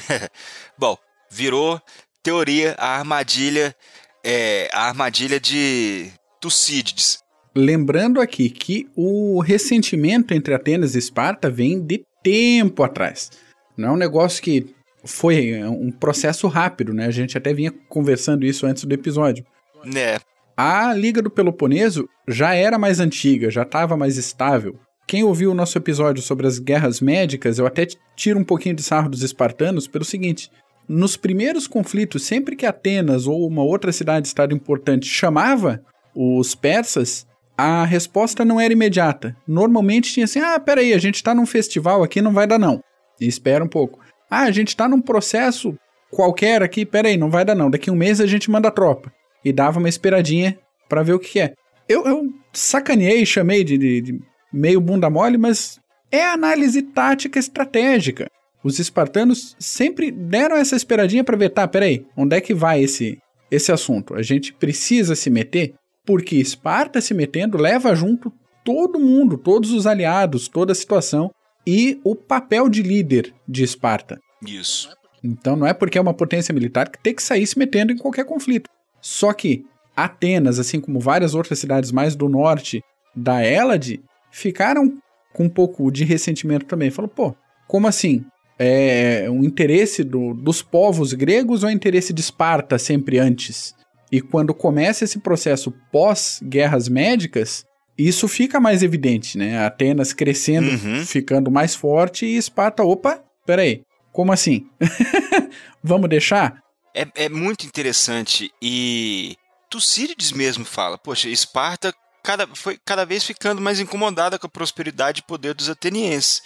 Bom, 0.79 0.97
virou 1.29 1.81
teoria 2.23 2.73
a 2.77 2.97
armadilha, 2.97 3.75
é, 4.23 4.69
a 4.71 4.87
armadilha 4.87 5.41
de 5.41 6.09
Tucídides. 6.39 7.19
Lembrando 7.53 8.21
aqui 8.21 8.49
que 8.49 8.89
o 8.95 9.41
ressentimento 9.41 10.33
entre 10.33 10.53
Atenas 10.53 10.95
e 10.95 10.99
Esparta 10.99 11.49
vem 11.49 11.81
de 11.81 12.05
tempo 12.23 12.81
atrás. 12.81 13.29
Não 13.75 13.89
é 13.89 13.91
um 13.91 13.97
negócio 13.97 14.41
que 14.41 14.73
foi 15.03 15.61
um 15.65 15.91
processo 15.91 16.47
rápido, 16.47 16.93
né? 16.93 17.07
A 17.07 17.11
gente 17.11 17.37
até 17.37 17.53
vinha 17.53 17.73
conversando 17.89 18.45
isso 18.45 18.65
antes 18.65 18.85
do 18.85 18.93
episódio. 18.93 19.45
Né. 19.83 20.17
A 20.57 20.93
Liga 20.93 21.21
do 21.21 21.29
Peloponeso 21.29 22.07
já 22.25 22.53
era 22.53 22.79
mais 22.79 23.01
antiga, 23.01 23.51
já 23.51 23.63
estava 23.63 23.97
mais 23.97 24.15
estável. 24.15 24.79
Quem 25.05 25.21
ouviu 25.21 25.51
o 25.51 25.53
nosso 25.53 25.77
episódio 25.77 26.23
sobre 26.23 26.47
as 26.47 26.59
guerras 26.59 27.01
médicas, 27.01 27.59
eu 27.59 27.67
até 27.67 27.85
tiro 28.15 28.39
um 28.39 28.43
pouquinho 28.43 28.75
de 28.75 28.81
sarro 28.81 29.09
dos 29.09 29.21
espartanos 29.21 29.85
pelo 29.85 30.05
seguinte: 30.05 30.49
nos 30.87 31.17
primeiros 31.17 31.67
conflitos, 31.67 32.23
sempre 32.23 32.55
que 32.55 32.65
Atenas 32.65 33.27
ou 33.27 33.45
uma 33.45 33.63
outra 33.63 33.91
cidade-estado 33.91 34.55
importante 34.55 35.05
chamava 35.07 35.83
os 36.15 36.55
persas, 36.55 37.27
a 37.57 37.83
resposta 37.83 38.45
não 38.45 38.57
era 38.57 38.71
imediata. 38.71 39.35
Normalmente 39.45 40.13
tinha 40.13 40.23
assim: 40.23 40.39
ah, 40.39 40.57
peraí, 40.57 40.93
a 40.93 40.97
gente 40.97 41.21
tá 41.21 41.35
num 41.35 41.45
festival 41.45 42.01
aqui, 42.01 42.21
não 42.21 42.31
vai 42.31 42.47
dar 42.47 42.57
não. 42.57 42.79
E 43.19 43.27
espera 43.27 43.61
um 43.61 43.67
pouco. 43.67 43.99
Ah, 44.31 44.43
a 44.43 44.51
gente 44.51 44.73
tá 44.73 44.87
num 44.87 45.01
processo 45.01 45.77
qualquer 46.09 46.63
aqui, 46.63 46.85
peraí, 46.85 47.17
não 47.17 47.29
vai 47.29 47.43
dar 47.43 47.55
não. 47.55 47.69
Daqui 47.69 47.91
um 47.91 47.95
mês 47.95 48.21
a 48.21 48.25
gente 48.25 48.49
manda 48.49 48.71
tropa 48.71 49.11
e 49.45 49.53
dava 49.53 49.79
uma 49.79 49.87
esperadinha 49.87 50.57
para 50.89 51.03
ver 51.03 51.13
o 51.13 51.19
que, 51.19 51.39
é. 51.39 51.53
Eu, 51.87 52.05
eu 52.05 52.33
sacaneei, 52.51 53.25
chamei 53.25 53.63
de, 53.63 53.77
de, 53.77 54.01
de 54.01 54.19
meio 54.51 54.81
bunda 54.81 55.07
mole, 55.09 55.37
mas 55.37 55.79
é 56.11 56.25
análise 56.25 56.81
tática 56.81 57.37
estratégica. 57.37 58.27
Os 58.63 58.79
espartanos 58.79 59.55
sempre 59.59 60.09
deram 60.09 60.55
essa 60.55 60.75
esperadinha 60.75 61.23
para 61.23 61.37
ver, 61.37 61.49
tá, 61.49 61.67
peraí, 61.67 62.03
onde 62.17 62.35
é 62.35 62.41
que 62.41 62.55
vai 62.55 62.81
esse, 62.81 63.19
esse 63.51 63.71
assunto? 63.71 64.15
A 64.15 64.23
gente 64.23 64.51
precisa 64.51 65.15
se 65.15 65.29
meter? 65.29 65.75
Porque 66.03 66.35
Esparta 66.37 66.99
se 66.99 67.13
metendo 67.13 67.57
leva 67.57 67.95
junto 67.95 68.33
todo 68.63 68.99
mundo, 68.99 69.37
todos 69.37 69.71
os 69.71 69.85
aliados, 69.85 70.47
toda 70.47 70.71
a 70.71 70.75
situação 70.75 71.29
e 71.65 71.99
o 72.03 72.15
papel 72.15 72.67
de 72.67 72.81
líder 72.81 73.31
de 73.47 73.63
Esparta. 73.63 74.19
Isso. 74.47 74.89
Então 75.23 75.55
não 75.55 75.67
é 75.67 75.73
porque 75.73 75.97
é 75.97 76.01
uma 76.01 76.13
potência 76.13 76.53
militar 76.53 76.89
que 76.89 77.01
tem 77.01 77.13
que 77.13 77.21
sair 77.21 77.45
se 77.45 77.57
metendo 77.57 77.91
em 77.91 77.97
qualquer 77.97 78.25
conflito. 78.25 78.69
Só 79.05 79.33
que 79.33 79.63
Atenas, 79.95 80.57
assim 80.57 80.81
como 80.81 80.99
várias 80.99 81.35
outras 81.35 81.59
cidades 81.59 81.91
mais 81.91 82.15
do 82.15 82.27
norte 82.27 82.83
da 83.15 83.39
Hélade, 83.39 84.01
ficaram 84.31 84.97
com 85.31 85.43
um 85.43 85.49
pouco 85.49 85.91
de 85.91 86.03
ressentimento 86.03 86.65
também. 86.65 86.89
Falou, 86.89 87.07
pô, 87.07 87.35
como 87.67 87.85
assim? 87.85 88.25
É 88.57 89.27
um 89.29 89.43
interesse 89.43 90.03
do, 90.03 90.33
dos 90.33 90.63
povos 90.63 91.13
gregos 91.13 91.61
ou 91.61 91.69
é 91.69 91.71
interesse 91.71 92.11
de 92.11 92.21
Esparta 92.21 92.79
sempre 92.79 93.19
antes? 93.19 93.75
E 94.11 94.21
quando 94.21 94.55
começa 94.55 95.03
esse 95.03 95.19
processo 95.19 95.71
pós-guerras 95.91 96.89
médicas, 96.89 97.63
isso 97.95 98.27
fica 98.27 98.59
mais 98.59 98.81
evidente, 98.81 99.37
né? 99.37 99.63
Atenas 99.63 100.13
crescendo, 100.13 100.67
uhum. 100.71 101.05
ficando 101.05 101.51
mais 101.51 101.75
forte 101.75 102.25
e 102.25 102.37
Esparta, 102.37 102.83
opa, 102.83 103.23
peraí, 103.45 103.83
como 104.11 104.31
assim? 104.31 104.65
Vamos 105.83 106.09
deixar? 106.09 106.64
É, 106.95 107.25
é 107.25 107.29
muito 107.29 107.65
interessante 107.65 108.51
e 108.61 109.37
Tucídides 109.69 110.31
mesmo 110.31 110.63
fala, 110.63 110.97
poxa, 110.97 111.27
Esparta 111.27 111.93
cada, 112.23 112.47
foi 112.55 112.79
cada 112.83 113.05
vez 113.05 113.23
ficando 113.23 113.61
mais 113.61 113.79
incomodada 113.79 114.39
com 114.39 114.47
a 114.47 114.49
prosperidade 114.49 115.19
e 115.19 115.23
poder 115.23 115.53
dos 115.53 115.69
atenienses. 115.69 116.41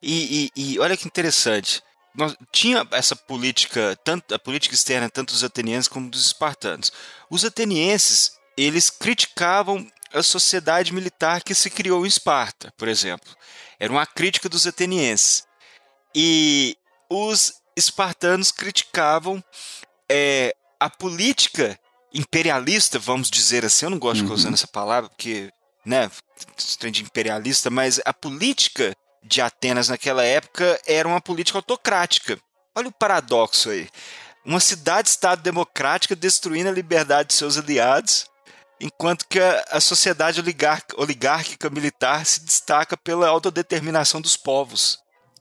E, 0.00 0.50
e, 0.56 0.74
e 0.74 0.78
olha 0.78 0.96
que 0.96 1.06
interessante, 1.06 1.82
nós, 2.14 2.36
tinha 2.52 2.86
essa 2.92 3.16
política, 3.16 3.98
tanto 4.04 4.34
a 4.34 4.38
política 4.38 4.74
externa 4.74 5.10
tanto 5.10 5.32
dos 5.32 5.44
atenienses 5.44 5.88
como 5.88 6.08
dos 6.08 6.26
espartanos. 6.26 6.92
Os 7.28 7.44
atenienses, 7.44 8.32
eles 8.56 8.88
criticavam 8.88 9.86
a 10.12 10.22
sociedade 10.22 10.92
militar 10.92 11.42
que 11.42 11.54
se 11.54 11.68
criou 11.68 12.04
em 12.04 12.08
Esparta, 12.08 12.72
por 12.78 12.88
exemplo. 12.88 13.36
Era 13.78 13.92
uma 13.92 14.06
crítica 14.06 14.48
dos 14.48 14.66
atenienses. 14.66 15.44
E 16.14 16.76
os 17.10 17.54
espartanos 17.76 18.50
criticavam 18.50 19.42
é, 20.10 20.54
a 20.80 20.88
política 20.88 21.78
imperialista, 22.12 22.98
vamos 22.98 23.30
dizer 23.30 23.64
assim, 23.64 23.86
eu 23.86 23.90
não 23.90 23.98
gosto 23.98 24.20
uhum. 24.20 24.22
de 24.22 24.28
ficar 24.28 24.34
usando 24.34 24.54
essa 24.54 24.66
palavra, 24.66 25.10
porque, 25.10 25.50
né, 25.84 26.10
trem 26.78 26.92
de 26.92 27.02
imperialista, 27.02 27.70
mas 27.70 28.00
a 28.04 28.12
política 28.12 28.94
de 29.22 29.40
Atenas 29.40 29.88
naquela 29.88 30.24
época 30.24 30.80
era 30.86 31.06
uma 31.06 31.20
política 31.20 31.58
autocrática. 31.58 32.38
Olha 32.74 32.88
o 32.88 32.92
paradoxo 32.92 33.70
aí. 33.70 33.88
Uma 34.44 34.60
cidade-estado 34.60 35.42
democrática 35.42 36.16
destruindo 36.16 36.68
a 36.68 36.72
liberdade 36.72 37.28
de 37.28 37.34
seus 37.34 37.58
aliados, 37.58 38.26
enquanto 38.80 39.26
que 39.28 39.38
a, 39.38 39.64
a 39.72 39.80
sociedade 39.80 40.40
oligárquica 40.96 41.68
militar 41.68 42.24
se 42.24 42.44
destaca 42.44 42.96
pela 42.96 43.28
autodeterminação 43.28 44.20
dos 44.20 44.36
povos. 44.36 44.98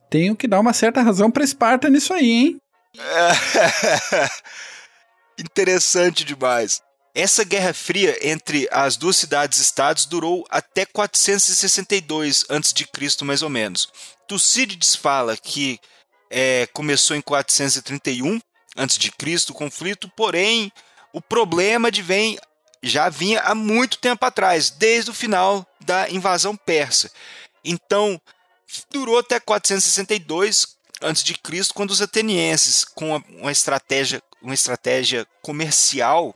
Tenho 0.10 0.36
que 0.36 0.47
dar 0.47 0.60
uma 0.60 0.73
certa 0.73 1.01
razão 1.01 1.30
para 1.30 1.43
Esparta 1.43 1.89
nisso 1.89 2.13
aí, 2.13 2.30
hein? 2.30 2.62
Interessante 5.38 6.23
demais. 6.23 6.81
Essa 7.13 7.43
Guerra 7.43 7.73
Fria 7.73 8.17
entre 8.21 8.67
as 8.71 8.95
duas 8.95 9.17
cidades-estados 9.17 10.05
durou 10.05 10.45
até 10.49 10.86
462 10.86 12.45
a.C., 12.49 13.25
mais 13.25 13.41
ou 13.41 13.49
menos. 13.49 13.89
Tucídides 14.27 14.95
fala 14.95 15.36
que 15.36 15.79
é, 16.29 16.67
começou 16.73 17.15
em 17.15 17.21
431 17.21 18.39
a.C. 18.75 19.12
o 19.49 19.53
conflito, 19.53 20.12
porém 20.15 20.71
o 21.12 21.21
problema 21.21 21.88
advém, 21.88 22.38
já 22.83 23.10
vinha 23.10 23.41
há 23.41 23.55
muito 23.55 23.97
tempo 23.97 24.23
atrás, 24.23 24.69
desde 24.69 25.10
o 25.10 25.13
final 25.13 25.65
da 25.79 26.07
invasão 26.10 26.55
persa. 26.55 27.12
Então, 27.63 28.21
durou 28.91 29.17
até 29.17 29.39
462 29.39 30.77
a.C., 31.01 31.33
quando 31.73 31.91
os 31.91 32.01
atenienses, 32.01 32.83
com 32.83 33.21
uma 33.29 33.51
estratégia, 33.51 34.21
uma 34.41 34.53
estratégia 34.53 35.25
comercial 35.41 36.36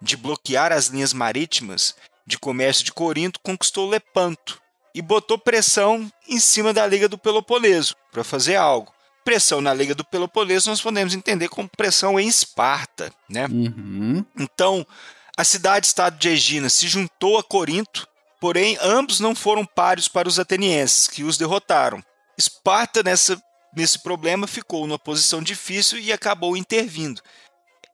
de 0.00 0.16
bloquear 0.16 0.72
as 0.72 0.86
linhas 0.86 1.12
marítimas 1.12 1.94
de 2.26 2.38
comércio 2.38 2.84
de 2.84 2.92
Corinto, 2.92 3.40
conquistou 3.40 3.88
Lepanto 3.88 4.60
e 4.94 5.02
botou 5.02 5.38
pressão 5.38 6.10
em 6.28 6.38
cima 6.38 6.72
da 6.72 6.86
Liga 6.86 7.08
do 7.08 7.18
Peloponeso 7.18 7.94
para 8.12 8.24
fazer 8.24 8.56
algo. 8.56 8.92
Pressão 9.24 9.60
na 9.60 9.74
Liga 9.74 9.94
do 9.94 10.04
Peloponeso 10.04 10.70
nós 10.70 10.80
podemos 10.80 11.14
entender 11.14 11.48
como 11.48 11.68
pressão 11.68 12.18
em 12.18 12.26
Esparta, 12.26 13.12
né? 13.28 13.46
Uhum. 13.46 14.24
Então, 14.36 14.86
a 15.36 15.44
cidade-estado 15.44 16.18
de 16.18 16.28
Egina 16.28 16.68
se 16.68 16.88
juntou 16.88 17.38
a 17.38 17.44
Corinto, 17.44 18.08
porém 18.40 18.78
ambos 18.80 19.20
não 19.20 19.34
foram 19.34 19.64
páreos 19.64 20.08
para 20.08 20.28
os 20.28 20.38
atenienses, 20.38 21.06
que 21.06 21.22
os 21.22 21.36
derrotaram. 21.36 22.02
Esparta, 22.36 23.02
nessa, 23.02 23.40
nesse 23.74 23.98
problema, 23.98 24.46
ficou 24.46 24.86
numa 24.86 24.98
posição 24.98 25.42
difícil 25.42 25.98
e 25.98 26.12
acabou 26.12 26.56
intervindo. 26.56 27.20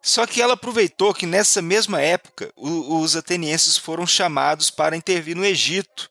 Só 0.02 0.24
que 0.26 0.40
ela 0.40 0.54
aproveitou 0.54 1.12
que 1.12 1.26
nessa 1.26 1.60
mesma 1.60 2.00
época 2.00 2.52
o, 2.56 3.00
os 3.00 3.16
atenienses 3.16 3.76
foram 3.76 4.06
chamados 4.06 4.70
para 4.70 4.96
intervir 4.96 5.34
no 5.36 5.44
Egito, 5.44 6.08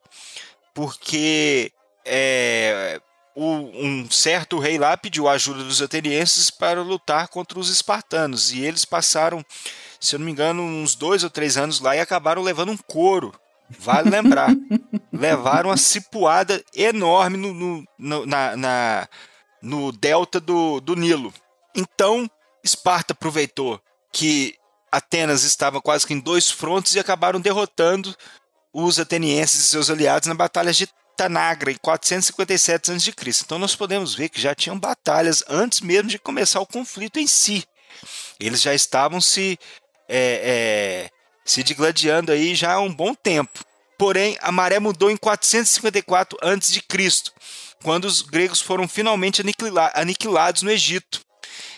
porque 0.73 1.71
é, 2.05 2.99
o, 3.35 3.45
um 3.45 4.09
certo 4.09 4.59
rei 4.59 4.77
lá 4.77 4.95
pediu 4.95 5.27
a 5.27 5.33
ajuda 5.33 5.63
dos 5.63 5.81
atenienses 5.81 6.49
para 6.49 6.81
lutar 6.81 7.27
contra 7.27 7.59
os 7.59 7.69
espartanos 7.69 8.51
e 8.51 8.63
eles 8.63 8.85
passaram, 8.85 9.43
se 9.99 10.15
eu 10.15 10.19
não 10.19 10.25
me 10.25 10.31
engano, 10.31 10.61
uns 10.61 10.95
dois 10.95 11.23
ou 11.23 11.29
três 11.29 11.57
anos 11.57 11.79
lá 11.79 11.95
e 11.95 11.99
acabaram 11.99 12.41
levando 12.41 12.71
um 12.71 12.77
couro. 12.77 13.33
Vale 13.79 14.09
lembrar, 14.09 14.49
levaram 15.11 15.69
uma 15.69 15.77
cipuada 15.77 16.63
enorme 16.73 17.37
no, 17.37 17.53
no, 17.53 17.85
no, 17.97 18.25
na, 18.25 18.55
na, 18.55 19.07
no 19.61 19.91
delta 19.91 20.39
do, 20.39 20.79
do 20.79 20.95
Nilo. 20.95 21.33
Então, 21.75 22.29
Esparta 22.63 23.13
aproveitou 23.13 23.79
que 24.11 24.55
Atenas 24.91 25.43
estava 25.43 25.81
quase 25.81 26.07
que 26.07 26.13
em 26.13 26.19
dois 26.19 26.49
frontes 26.49 26.95
e 26.95 26.99
acabaram 26.99 27.39
derrotando 27.39 28.15
os 28.73 28.99
atenienses 28.99 29.59
e 29.59 29.67
seus 29.67 29.89
aliados 29.89 30.27
na 30.27 30.33
Batalha 30.33 30.71
de 30.71 30.87
Tanagra, 31.15 31.71
em 31.71 31.75
457 31.75 32.91
a.C. 32.91 33.13
Então 33.43 33.57
nós 33.57 33.75
podemos 33.75 34.13
ver 34.13 34.29
que 34.29 34.39
já 34.39 34.53
tinham 34.53 34.77
batalhas 34.77 35.43
antes 35.47 35.81
mesmo 35.81 36.09
de 36.09 36.19
começar 36.19 36.59
o 36.59 36.65
conflito 36.65 37.19
em 37.19 37.27
si. 37.27 37.65
Eles 38.39 38.61
já 38.61 38.73
estavam 38.73 39.21
se, 39.21 39.57
é, 40.09 41.07
é, 41.07 41.09
se 41.45 41.63
digladiando 41.63 42.31
aí 42.31 42.53
já 42.53 42.73
há 42.73 42.79
um 42.79 42.93
bom 42.93 43.13
tempo. 43.13 43.63
Porém, 43.97 44.37
a 44.41 44.51
maré 44.51 44.77
mudou 44.77 45.09
em 45.09 45.15
454 45.15 46.37
a.C., 46.41 46.81
quando 47.85 48.05
os 48.05 48.23
gregos 48.23 48.59
foram 48.59 48.87
finalmente 48.87 49.43
aniquilados 49.93 50.63
no 50.63 50.71
Egito. 50.71 51.21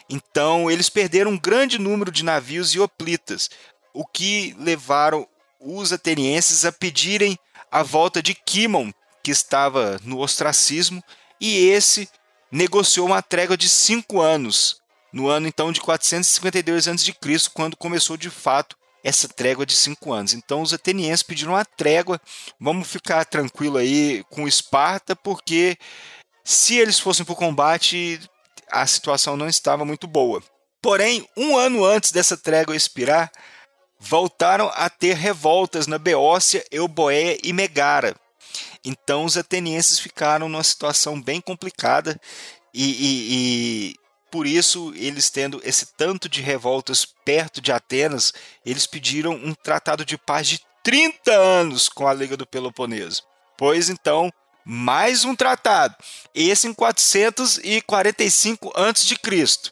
Então, 0.10 0.72
eles 0.72 0.90
perderam 0.90 1.32
um 1.32 1.38
grande 1.38 1.78
número 1.78 2.14
de 2.14 2.24
navios 2.24 2.74
e 2.74 2.80
hoplitas, 2.80 3.50
o 3.94 4.06
que 4.06 4.56
levaram 4.58 5.28
os 5.60 5.92
atenienses 5.92 6.64
a 6.64 6.72
pedirem 6.72 7.38
a 7.70 7.84
volta 7.84 8.24
de 8.24 8.34
Quimon, 8.34 8.90
que 9.22 9.32
estava 9.32 10.00
no 10.02 10.20
ostracismo, 10.20 11.04
e 11.42 11.68
esse 11.68 12.08
negociou 12.50 13.08
uma 13.08 13.22
trégua 13.22 13.58
de 13.58 13.68
cinco 13.68 14.22
anos, 14.22 14.78
no 15.12 15.28
ano 15.28 15.46
então 15.46 15.74
de 15.74 15.82
452 15.82 16.88
a.C., 16.88 17.14
quando 17.54 17.76
começou 17.76 18.16
de 18.16 18.30
fato 18.30 18.77
essa 19.04 19.28
trégua 19.28 19.66
de 19.66 19.74
cinco 19.74 20.12
anos. 20.14 20.34
Então 20.34 20.62
os 20.62 20.74
atenienses 20.74 21.24
pediram 21.24 21.54
uma 21.54 21.66
trégua, 21.66 22.20
vamos 22.60 22.88
ficar 22.88 23.26
tranquilo 23.26 23.78
aí 23.78 24.24
com 24.30 24.48
Esparta, 24.48 25.16
porque 25.16 25.78
se 26.44 26.78
eles 26.78 27.00
fossem 27.00 27.26
para 27.26 27.34
o 27.34 27.36
combate, 27.36 28.20
a 28.72 28.86
situação 28.88 29.38
não 29.38 29.48
estava 29.48 29.86
muito 29.86 30.08
boa. 30.08 30.42
Porém, 30.82 31.28
um 31.36 31.58
ano 31.58 31.84
antes 31.84 32.12
dessa 32.12 32.38
trégua 32.38 32.76
expirar, 32.76 33.32
voltaram 34.00 34.72
a 34.76 34.90
ter 34.90 35.16
revoltas 35.16 35.88
na 35.88 35.98
Beócia, 35.98 36.66
Euboéia 36.72 37.38
e 37.44 37.52
Megara. 37.52 38.16
Então 38.86 39.26
os 39.26 39.36
atenienses 39.38 40.00
ficaram 40.00 40.48
numa 40.48 40.64
situação 40.64 41.22
bem 41.22 41.42
complicada 41.42 42.20
e, 42.74 42.86
e, 42.86 43.34
e, 43.34 43.96
por 44.30 44.46
isso 44.46 44.94
eles 44.96 45.30
tendo 45.30 45.62
esse 45.64 45.88
tanto 45.98 46.28
de 46.28 46.42
revoltas 46.42 47.06
perto 47.06 47.62
de 47.62 47.72
Atenas, 47.72 48.34
eles 48.66 48.86
pediram 48.86 49.34
um 49.34 49.54
tratado 49.54 50.06
de 50.06 50.18
paz 50.18 50.48
de 50.48 50.60
30 50.84 51.32
anos 51.32 51.90
com 51.90 52.08
a 52.08 52.14
Liga 52.14 52.38
do 52.38 52.46
Peloponeso. 52.46 53.24
Pois 53.58 53.90
então 53.90 54.32
mais 54.70 55.24
um 55.24 55.34
tratado, 55.34 55.96
esse 56.36 56.68
em 56.68 56.74
445 56.74 58.74
a.C. 58.76 59.72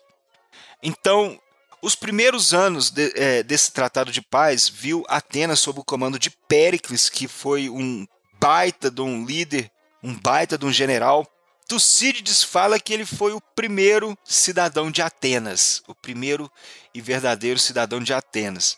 Então, 0.82 1.38
os 1.82 1.96
primeiros 1.96 2.54
anos 2.54 2.92
de, 2.92 3.12
é, 3.14 3.44
desse 3.44 3.74
tratado 3.74 4.10
de 4.10 4.22
paz 4.22 4.70
viu 4.70 5.04
Atenas 5.10 5.60
sob 5.60 5.82
o 5.82 5.84
comando 5.84 6.18
de 6.18 6.30
Péricles, 6.30 7.10
que 7.10 7.28
foi 7.28 7.70
um 7.70 8.08
baita 8.40 8.90
de 8.90 9.02
um 9.02 9.26
líder, 9.26 9.70
um 10.02 10.18
baita 10.18 10.58
de 10.58 10.66
um 10.66 10.72
general. 10.72 11.28
Tucídides 11.68 12.44
fala 12.44 12.80
que 12.80 12.94
ele 12.94 13.06
foi 13.06 13.34
o 13.34 13.42
primeiro 13.42 14.18
cidadão 14.24 14.92
de 14.92 15.02
Atenas, 15.02 15.82
o 15.88 15.96
primeiro 15.96 16.52
e 16.94 17.02
verdadeiro 17.02 17.60
cidadão 17.60 18.00
de 18.00 18.14
Atenas. 18.14 18.78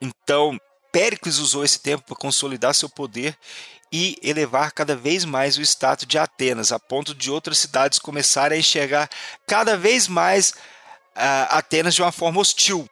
Então, 0.00 0.58
Péricles 0.90 1.38
usou 1.38 1.64
esse 1.64 1.78
tempo 1.78 2.04
para 2.04 2.16
consolidar 2.16 2.74
seu 2.74 2.88
poder 2.88 3.36
e 3.92 4.16
elevar 4.22 4.72
cada 4.72 4.96
vez 4.96 5.24
mais 5.24 5.56
o 5.56 5.62
status 5.62 6.06
de 6.06 6.18
Atenas, 6.18 6.72
a 6.72 6.78
ponto 6.78 7.14
de 7.14 7.30
outras 7.30 7.58
cidades 7.58 7.98
começarem 7.98 8.56
a 8.56 8.60
enxergar 8.60 9.08
cada 9.46 9.76
vez 9.76 10.08
mais 10.08 10.50
uh, 10.50 11.48
Atenas 11.50 11.94
de 11.94 12.02
uma 12.02 12.12
forma 12.12 12.40
hostil, 12.40 12.88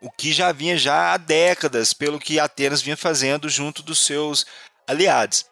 o 0.00 0.10
que 0.10 0.32
já 0.32 0.52
vinha 0.52 0.76
já 0.76 1.12
há 1.12 1.16
décadas, 1.16 1.92
pelo 1.92 2.20
que 2.20 2.38
Atenas 2.38 2.82
vinha 2.82 2.96
fazendo 2.96 3.48
junto 3.48 3.82
dos 3.82 4.04
seus 4.04 4.44
aliados. 4.86 5.46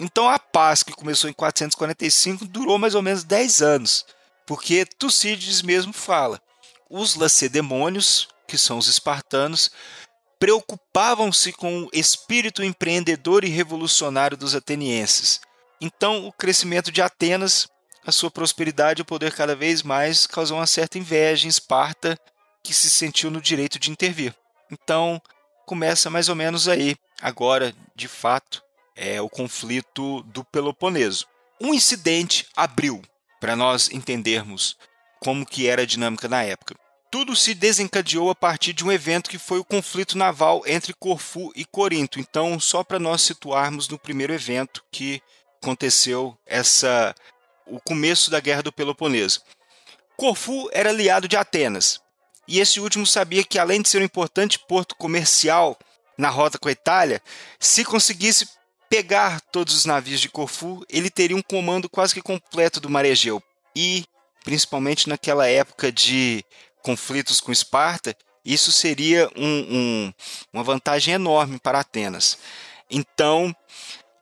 Então 0.00 0.26
a 0.26 0.38
paz 0.38 0.82
que 0.82 0.94
começou 0.94 1.28
em 1.28 1.32
445 1.34 2.46
durou 2.46 2.78
mais 2.78 2.94
ou 2.94 3.02
menos 3.02 3.22
10 3.22 3.60
anos, 3.60 4.06
porque 4.46 4.86
Tucídides 4.86 5.60
mesmo 5.60 5.92
fala, 5.92 6.40
os 6.88 7.14
lacedemônios, 7.14 8.26
que 8.48 8.56
são 8.56 8.78
os 8.78 8.88
espartanos, 8.88 9.70
preocupavam-se 10.38 11.52
com 11.52 11.84
o 11.84 11.90
espírito 11.92 12.64
empreendedor 12.64 13.44
e 13.44 13.48
revolucionário 13.48 14.38
dos 14.38 14.54
atenienses. 14.54 15.38
Então, 15.78 16.26
o 16.26 16.32
crescimento 16.32 16.90
de 16.90 17.02
Atenas, 17.02 17.68
a 18.06 18.10
sua 18.10 18.30
prosperidade 18.30 19.00
e 19.00 19.02
o 19.02 19.06
poder 19.06 19.34
cada 19.34 19.54
vez 19.54 19.82
mais 19.82 20.26
causou 20.26 20.56
uma 20.56 20.66
certa 20.66 20.98
inveja 20.98 21.46
em 21.46 21.50
Esparta, 21.50 22.18
que 22.64 22.72
se 22.72 22.90
sentiu 22.90 23.30
no 23.30 23.40
direito 23.40 23.78
de 23.78 23.90
intervir. 23.90 24.34
Então, 24.72 25.20
começa 25.66 26.08
mais 26.08 26.30
ou 26.30 26.34
menos 26.34 26.68
aí, 26.68 26.96
agora, 27.20 27.74
de 27.94 28.08
fato, 28.08 28.62
é 28.96 29.20
o 29.20 29.28
conflito 29.28 30.22
do 30.24 30.44
Peloponeso. 30.44 31.26
Um 31.60 31.74
incidente 31.74 32.46
abriu 32.56 33.02
para 33.40 33.56
nós 33.56 33.90
entendermos 33.90 34.76
como 35.20 35.46
que 35.46 35.66
era 35.66 35.82
a 35.82 35.86
dinâmica 35.86 36.28
na 36.28 36.42
época. 36.42 36.74
Tudo 37.10 37.34
se 37.34 37.54
desencadeou 37.54 38.30
a 38.30 38.34
partir 38.34 38.72
de 38.72 38.84
um 38.84 38.92
evento 38.92 39.28
que 39.28 39.38
foi 39.38 39.58
o 39.58 39.64
conflito 39.64 40.16
naval 40.16 40.62
entre 40.64 40.94
Corfu 40.94 41.50
e 41.56 41.64
Corinto. 41.64 42.20
Então, 42.20 42.60
só 42.60 42.84
para 42.84 42.98
nós 42.98 43.22
situarmos 43.22 43.88
no 43.88 43.98
primeiro 43.98 44.32
evento 44.32 44.84
que 44.92 45.20
aconteceu 45.60 46.38
essa 46.46 47.14
o 47.66 47.80
começo 47.80 48.30
da 48.30 48.40
Guerra 48.40 48.62
do 48.62 48.72
Peloponeso. 48.72 49.42
Corfu 50.16 50.68
era 50.72 50.90
aliado 50.90 51.28
de 51.28 51.36
Atenas, 51.36 52.00
e 52.46 52.58
esse 52.58 52.80
último 52.80 53.06
sabia 53.06 53.44
que 53.44 53.58
além 53.58 53.80
de 53.80 53.88
ser 53.88 54.00
um 54.02 54.04
importante 54.04 54.58
porto 54.58 54.96
comercial 54.96 55.78
na 56.18 56.28
rota 56.28 56.58
com 56.58 56.68
a 56.68 56.72
Itália, 56.72 57.22
se 57.60 57.84
conseguisse 57.84 58.48
pegar 58.90 59.40
todos 59.40 59.74
os 59.74 59.84
navios 59.84 60.20
de 60.20 60.28
Corfu, 60.28 60.84
ele 60.90 61.08
teria 61.08 61.36
um 61.36 61.42
comando 61.42 61.88
quase 61.88 62.12
que 62.12 62.20
completo 62.20 62.80
do 62.80 62.90
mar 62.90 63.04
Egeu. 63.04 63.40
E, 63.74 64.04
principalmente 64.44 65.08
naquela 65.08 65.46
época 65.46 65.92
de 65.92 66.44
conflitos 66.82 67.40
com 67.40 67.52
Esparta, 67.52 68.16
isso 68.44 68.72
seria 68.72 69.30
um, 69.36 69.44
um, 69.46 70.12
uma 70.52 70.64
vantagem 70.64 71.14
enorme 71.14 71.60
para 71.60 71.78
Atenas. 71.78 72.36
Então, 72.90 73.54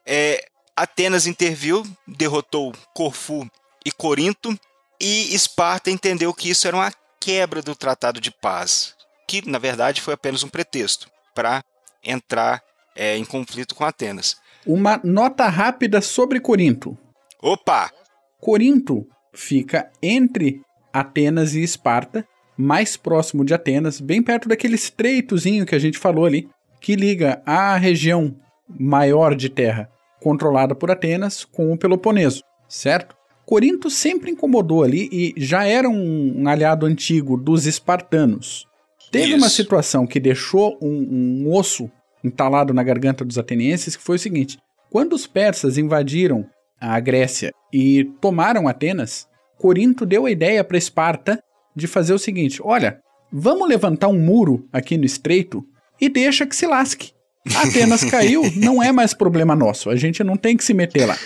é, 0.05 0.47
Atenas 0.75 1.25
interviu, 1.25 1.83
derrotou 2.07 2.71
Corfu 2.93 3.49
e 3.83 3.91
Corinto, 3.91 4.57
e 5.01 5.33
Esparta 5.33 5.89
entendeu 5.89 6.31
que 6.31 6.49
isso 6.49 6.67
era 6.67 6.77
uma 6.77 6.93
quebra 7.19 7.61
do 7.61 7.75
tratado 7.75 8.21
de 8.21 8.29
paz. 8.29 8.95
que 9.27 9.47
na 9.47 9.59
verdade 9.59 10.01
foi 10.01 10.13
apenas 10.13 10.43
um 10.43 10.49
pretexto 10.49 11.09
para 11.33 11.63
entrar 12.03 12.63
é, 12.95 13.15
em 13.15 13.25
conflito 13.25 13.75
com 13.75 13.85
Atenas. 13.85 14.37
Uma 14.65 14.99
nota 15.03 15.47
rápida 15.47 16.01
sobre 16.01 16.39
Corinto. 16.39 16.97
Opa! 17.41 17.91
Corinto 18.39 19.07
fica 19.33 19.89
entre 20.01 20.61
Atenas 20.91 21.55
e 21.55 21.61
Esparta, 21.61 22.25
mais 22.57 22.97
próximo 22.97 23.45
de 23.45 23.53
Atenas, 23.53 24.01
bem 24.01 24.21
perto 24.21 24.49
daquele 24.49 24.75
estreitozinho 24.75 25.65
que 25.65 25.75
a 25.75 25.79
gente 25.79 25.97
falou 25.97 26.25
ali, 26.25 26.49
que 26.81 26.95
liga 26.95 27.41
a 27.45 27.75
região 27.77 28.35
maior 28.67 29.35
de 29.35 29.49
terra 29.49 29.89
controlada 30.21 30.75
por 30.75 30.91
Atenas 30.91 31.45
com 31.45 31.71
o 31.71 31.77
Peloponeso, 31.77 32.43
certo? 32.67 33.15
Corinto 33.45 33.89
sempre 33.89 34.29
incomodou 34.29 34.83
ali 34.83 35.09
e 35.11 35.33
já 35.37 35.65
era 35.65 35.89
um, 35.89 36.47
aliado 36.47 36.85
antigo 36.85 37.35
dos 37.35 37.65
espartanos. 37.65 38.67
Teve 39.11 39.29
Isso. 39.29 39.37
uma 39.37 39.49
situação 39.49 40.05
que 40.05 40.19
deixou 40.19 40.77
um, 40.81 41.45
um 41.47 41.53
osso 41.55 41.89
entalado 42.23 42.73
na 42.73 42.83
garganta 42.83 43.23
dos 43.23 43.37
atenienses, 43.37 43.95
que 43.95 44.03
foi 44.03 44.15
o 44.15 44.19
seguinte: 44.19 44.57
quando 44.89 45.13
os 45.13 45.27
persas 45.27 45.77
invadiram 45.77 46.45
a 46.79 46.99
Grécia 46.99 47.51
e 47.73 48.05
tomaram 48.21 48.67
Atenas, 48.67 49.27
Corinto 49.57 50.05
deu 50.05 50.25
a 50.25 50.31
ideia 50.31 50.63
para 50.63 50.77
Esparta 50.77 51.41
de 51.75 51.87
fazer 51.87 52.13
o 52.13 52.19
seguinte: 52.19 52.61
olha, 52.63 52.99
vamos 53.31 53.67
levantar 53.67 54.07
um 54.07 54.19
muro 54.19 54.67
aqui 54.71 54.97
no 54.97 55.05
estreito 55.05 55.63
e 55.99 56.09
deixa 56.09 56.45
que 56.45 56.55
se 56.55 56.65
lasque. 56.65 57.11
Atenas 57.55 58.03
caiu, 58.09 58.43
não 58.55 58.81
é 58.81 58.91
mais 58.91 59.13
problema 59.13 59.55
nosso, 59.55 59.89
a 59.89 59.95
gente 59.95 60.23
não 60.23 60.37
tem 60.37 60.55
que 60.55 60.63
se 60.63 60.73
meter 60.73 61.05
lá. 61.05 61.17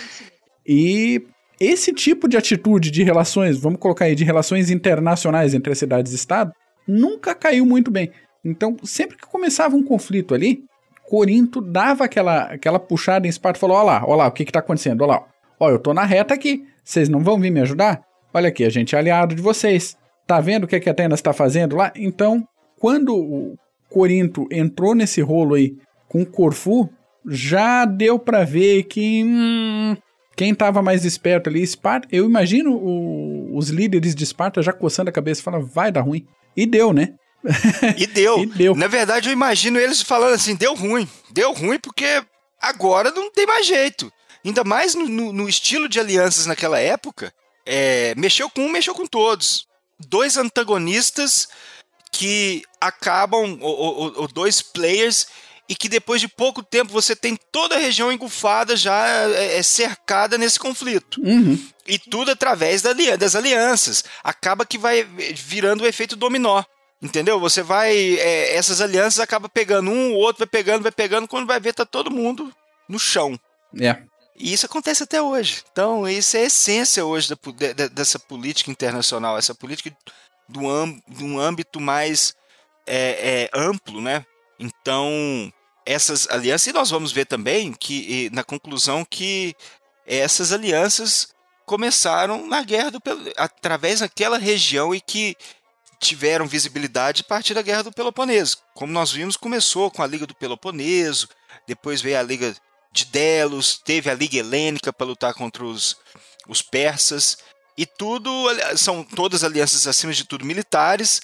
E 0.66 1.22
esse 1.60 1.92
tipo 1.92 2.28
de 2.28 2.36
atitude 2.36 2.90
de 2.90 3.02
relações, 3.02 3.58
vamos 3.58 3.78
colocar 3.78 4.06
aí, 4.06 4.14
de 4.14 4.24
relações 4.24 4.70
internacionais 4.70 5.54
entre 5.54 5.72
as 5.72 5.78
cidades 5.78 6.12
e 6.12 6.16
Estado, 6.16 6.52
nunca 6.86 7.34
caiu 7.34 7.64
muito 7.64 7.90
bem. 7.90 8.10
Então, 8.44 8.76
sempre 8.82 9.16
que 9.16 9.26
começava 9.26 9.76
um 9.76 9.82
conflito 9.82 10.34
ali, 10.34 10.64
Corinto 11.08 11.60
dava 11.60 12.04
aquela, 12.04 12.44
aquela 12.44 12.78
puxada 12.78 13.26
em 13.26 13.30
Esparta 13.30 13.58
e 13.58 13.60
falou: 13.60 13.76
Olha 13.76 13.84
lá, 13.84 14.04
olha 14.04 14.16
lá, 14.16 14.26
o 14.28 14.32
que 14.32 14.42
está 14.42 14.60
acontecendo? 14.60 15.02
Olha 15.02 15.14
lá, 15.14 15.26
ó, 15.60 15.70
eu 15.70 15.78
tô 15.78 15.92
na 15.92 16.04
reta 16.04 16.34
aqui, 16.34 16.64
vocês 16.82 17.08
não 17.08 17.22
vão 17.22 17.38
vir 17.38 17.50
me 17.50 17.60
ajudar? 17.60 18.02
Olha 18.32 18.48
aqui, 18.48 18.64
a 18.64 18.70
gente 18.70 18.94
é 18.94 18.98
aliado 18.98 19.34
de 19.34 19.42
vocês. 19.42 19.96
Tá 20.26 20.40
vendo 20.40 20.64
o 20.64 20.66
que, 20.66 20.80
que 20.80 20.90
Atenas 20.90 21.18
está 21.18 21.32
fazendo 21.32 21.76
lá? 21.76 21.92
Então, 21.94 22.46
quando 22.78 23.14
o 23.14 23.56
Corinto 23.88 24.48
entrou 24.50 24.94
nesse 24.94 25.20
rolo 25.20 25.54
aí 25.54 25.76
com 26.08 26.24
Corfu, 26.24 26.88
já 27.26 27.84
deu 27.84 28.18
para 28.18 28.44
ver 28.44 28.84
que 28.84 29.22
hum, 29.24 29.96
quem 30.36 30.50
estava 30.50 30.82
mais 30.82 31.04
esperto 31.04 31.48
ali, 31.48 31.62
Esparta, 31.62 32.08
eu 32.10 32.24
imagino 32.24 32.74
o, 32.74 33.56
os 33.56 33.68
líderes 33.68 34.14
de 34.14 34.24
Esparta 34.24 34.62
já 34.62 34.72
coçando 34.72 35.10
a 35.10 35.12
cabeça 35.12 35.42
falando, 35.42 35.66
vai 35.66 35.92
dar 35.92 36.00
ruim. 36.00 36.26
E 36.56 36.66
deu, 36.66 36.92
né? 36.92 37.14
E 37.96 38.06
deu. 38.06 38.42
e 38.42 38.46
deu. 38.46 38.74
Na 38.74 38.86
verdade, 38.86 39.28
eu 39.28 39.32
imagino 39.32 39.78
eles 39.78 40.00
falando 40.00 40.34
assim, 40.34 40.54
deu 40.54 40.74
ruim. 40.74 41.08
Deu 41.30 41.52
ruim 41.52 41.78
porque 41.78 42.22
agora 42.60 43.10
não 43.10 43.30
tem 43.30 43.46
mais 43.46 43.66
jeito. 43.66 44.12
Ainda 44.44 44.64
mais 44.64 44.94
no, 44.94 45.08
no, 45.08 45.32
no 45.32 45.48
estilo 45.48 45.88
de 45.88 45.98
alianças 45.98 46.46
naquela 46.46 46.78
época, 46.78 47.32
é, 47.64 48.14
mexeu 48.16 48.50
com 48.50 48.62
um, 48.62 48.70
mexeu 48.70 48.94
com 48.94 49.06
todos. 49.06 49.66
Dois 50.08 50.36
antagonistas 50.36 51.48
que 52.12 52.62
acabam, 52.80 53.58
ou, 53.60 53.76
ou, 53.76 54.12
ou 54.16 54.28
dois 54.28 54.60
players 54.60 55.26
e 55.68 55.74
que 55.74 55.88
depois 55.88 56.20
de 56.20 56.28
pouco 56.28 56.62
tempo 56.62 56.92
você 56.92 57.16
tem 57.16 57.38
toda 57.50 57.74
a 57.74 57.78
região 57.78 58.12
engolfada 58.12 58.76
já 58.76 59.06
é, 59.08 59.58
é 59.58 59.62
cercada 59.62 60.36
nesse 60.36 60.58
conflito. 60.58 61.20
Uhum. 61.22 61.58
E 61.86 61.98
tudo 61.98 62.30
através 62.30 62.82
da, 62.82 62.92
das 63.18 63.34
alianças. 63.34 64.04
Acaba 64.22 64.66
que 64.66 64.78
vai 64.78 65.04
virando 65.04 65.84
o 65.84 65.86
efeito 65.86 66.16
dominó. 66.16 66.62
Entendeu? 67.02 67.38
Você 67.38 67.62
vai. 67.62 67.94
É, 67.94 68.56
essas 68.56 68.80
alianças 68.80 69.20
acabam 69.20 69.50
pegando 69.52 69.90
um, 69.90 70.12
o 70.12 70.16
outro 70.16 70.40
vai 70.40 70.46
pegando, 70.46 70.82
vai 70.82 70.92
pegando, 70.92 71.28
quando 71.28 71.46
vai 71.46 71.60
ver, 71.60 71.74
tá 71.74 71.84
todo 71.84 72.10
mundo 72.10 72.52
no 72.88 72.98
chão. 72.98 73.38
É. 73.80 74.02
E 74.36 74.52
isso 74.52 74.66
acontece 74.66 75.02
até 75.02 75.20
hoje. 75.22 75.62
Então, 75.70 76.08
isso 76.08 76.36
é 76.36 76.40
a 76.40 76.44
essência 76.44 77.04
hoje 77.04 77.28
da, 77.28 77.72
da, 77.72 77.88
dessa 77.88 78.18
política 78.18 78.70
internacional, 78.70 79.38
essa 79.38 79.54
política 79.54 79.96
do, 80.48 80.60
de 81.08 81.24
um 81.24 81.38
âmbito 81.38 81.80
mais 81.80 82.34
é, 82.86 83.48
é, 83.52 83.58
amplo, 83.58 84.00
né? 84.00 84.24
Então, 84.58 85.52
essas 85.86 86.28
alianças, 86.28 86.66
e 86.66 86.72
nós 86.72 86.90
vamos 86.90 87.12
ver 87.12 87.26
também 87.26 87.72
que 87.72 88.30
na 88.32 88.42
conclusão 88.42 89.04
que 89.04 89.54
essas 90.06 90.52
alianças 90.52 91.28
começaram 91.64 92.46
na 92.46 92.62
guerra 92.62 92.90
do 92.90 93.02
através 93.36 94.00
daquela 94.00 94.38
região 94.38 94.94
e 94.94 95.00
que 95.00 95.36
tiveram 96.00 96.46
visibilidade 96.46 97.22
a 97.22 97.28
partir 97.28 97.54
da 97.54 97.62
guerra 97.62 97.84
do 97.84 97.92
Peloponeso. 97.92 98.58
Como 98.74 98.92
nós 98.92 99.10
vimos, 99.10 99.36
começou 99.36 99.90
com 99.90 100.02
a 100.02 100.06
Liga 100.06 100.26
do 100.26 100.34
Peloponeso, 100.34 101.28
depois 101.66 102.00
veio 102.00 102.18
a 102.18 102.22
Liga 102.22 102.54
de 102.92 103.04
Delos, 103.06 103.78
teve 103.84 104.10
a 104.10 104.14
Liga 104.14 104.36
Helênica 104.36 104.92
para 104.92 105.06
lutar 105.06 105.34
contra 105.34 105.64
os, 105.64 105.96
os 106.48 106.62
persas, 106.62 107.38
e 107.76 107.84
tudo 107.84 108.30
são 108.76 109.02
todas 109.02 109.42
alianças 109.42 109.86
acima 109.86 110.12
de 110.12 110.24
tudo 110.24 110.44
militares 110.44 111.20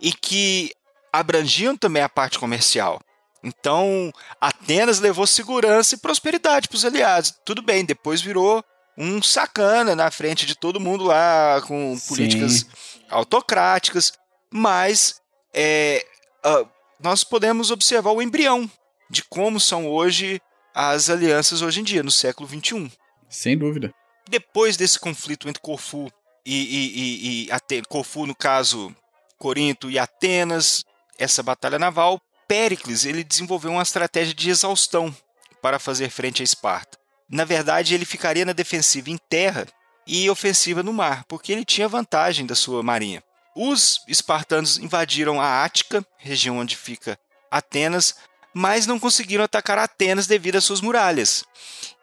e 0.00 0.12
que 0.12 0.72
abrangiam 1.12 1.76
também 1.76 2.02
a 2.02 2.08
parte 2.08 2.38
comercial. 2.38 3.00
Então, 3.42 4.12
Atenas 4.40 5.00
levou 5.00 5.26
segurança 5.26 5.94
e 5.94 5.98
prosperidade 5.98 6.68
para 6.68 6.76
os 6.76 6.84
aliados. 6.84 7.32
Tudo 7.44 7.62
bem, 7.62 7.84
depois 7.84 8.20
virou 8.20 8.64
um 8.96 9.22
sacana 9.22 9.96
na 9.96 10.10
frente 10.10 10.46
de 10.46 10.54
todo 10.54 10.80
mundo 10.80 11.04
lá, 11.04 11.62
com 11.66 11.96
Sim. 11.96 12.08
políticas 12.08 12.66
autocráticas, 13.08 14.12
mas 14.52 15.20
é, 15.54 16.04
uh, 16.44 16.68
nós 17.02 17.24
podemos 17.24 17.70
observar 17.70 18.10
o 18.10 18.22
embrião 18.22 18.70
de 19.08 19.24
como 19.24 19.58
são 19.58 19.88
hoje 19.88 20.40
as 20.74 21.10
alianças 21.10 21.62
hoje 21.62 21.80
em 21.80 21.84
dia, 21.84 22.02
no 22.02 22.10
século 22.10 22.48
XXI. 22.48 22.90
Sem 23.28 23.58
dúvida. 23.58 23.92
Depois 24.28 24.76
desse 24.76 24.98
conflito 24.98 25.48
entre 25.48 25.60
Corfu 25.60 26.10
e, 26.44 26.54
e, 26.54 26.98
e, 26.98 27.46
e 27.46 27.52
Atenas, 27.52 27.86
Corfu, 27.88 28.26
no 28.26 28.34
caso, 28.34 28.94
Corinto 29.38 29.90
e 29.90 29.98
Atenas, 29.98 30.84
essa 31.18 31.42
batalha 31.42 31.78
naval, 31.78 32.20
Péricles 32.46 33.04
ele 33.04 33.24
desenvolveu 33.24 33.72
uma 33.72 33.82
estratégia 33.82 34.34
de 34.34 34.50
exaustão 34.50 35.14
para 35.62 35.78
fazer 35.78 36.10
frente 36.10 36.42
a 36.42 36.44
Esparta. 36.44 36.99
Na 37.30 37.44
verdade, 37.44 37.94
ele 37.94 38.04
ficaria 38.04 38.44
na 38.44 38.52
defensiva 38.52 39.08
em 39.08 39.16
terra 39.16 39.66
e 40.06 40.28
ofensiva 40.28 40.82
no 40.82 40.92
mar, 40.92 41.24
porque 41.28 41.52
ele 41.52 41.64
tinha 41.64 41.88
vantagem 41.88 42.44
da 42.44 42.56
sua 42.56 42.82
marinha. 42.82 43.22
Os 43.54 44.02
espartanos 44.08 44.78
invadiram 44.78 45.40
a 45.40 45.64
Ática, 45.64 46.04
região 46.18 46.58
onde 46.58 46.76
fica 46.76 47.18
Atenas, 47.50 48.16
mas 48.52 48.86
não 48.86 48.98
conseguiram 48.98 49.44
atacar 49.44 49.78
Atenas 49.78 50.26
devido 50.26 50.56
às 50.56 50.64
suas 50.64 50.80
muralhas, 50.80 51.44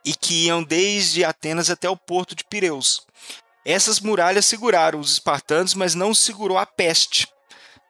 e 0.05 0.13
que 0.13 0.45
iam 0.45 0.63
desde 0.63 1.25
Atenas 1.25 1.69
até 1.69 1.89
o 1.89 1.97
porto 1.97 2.33
de 2.33 2.45
Pireus. 2.45 3.05
Essas 3.65 3.99
muralhas 3.99 4.45
seguraram 4.45 4.99
os 4.99 5.11
espartanos, 5.11 5.73
mas 5.73 5.93
não 5.93 6.15
segurou 6.15 6.57
a 6.57 6.65
peste, 6.65 7.27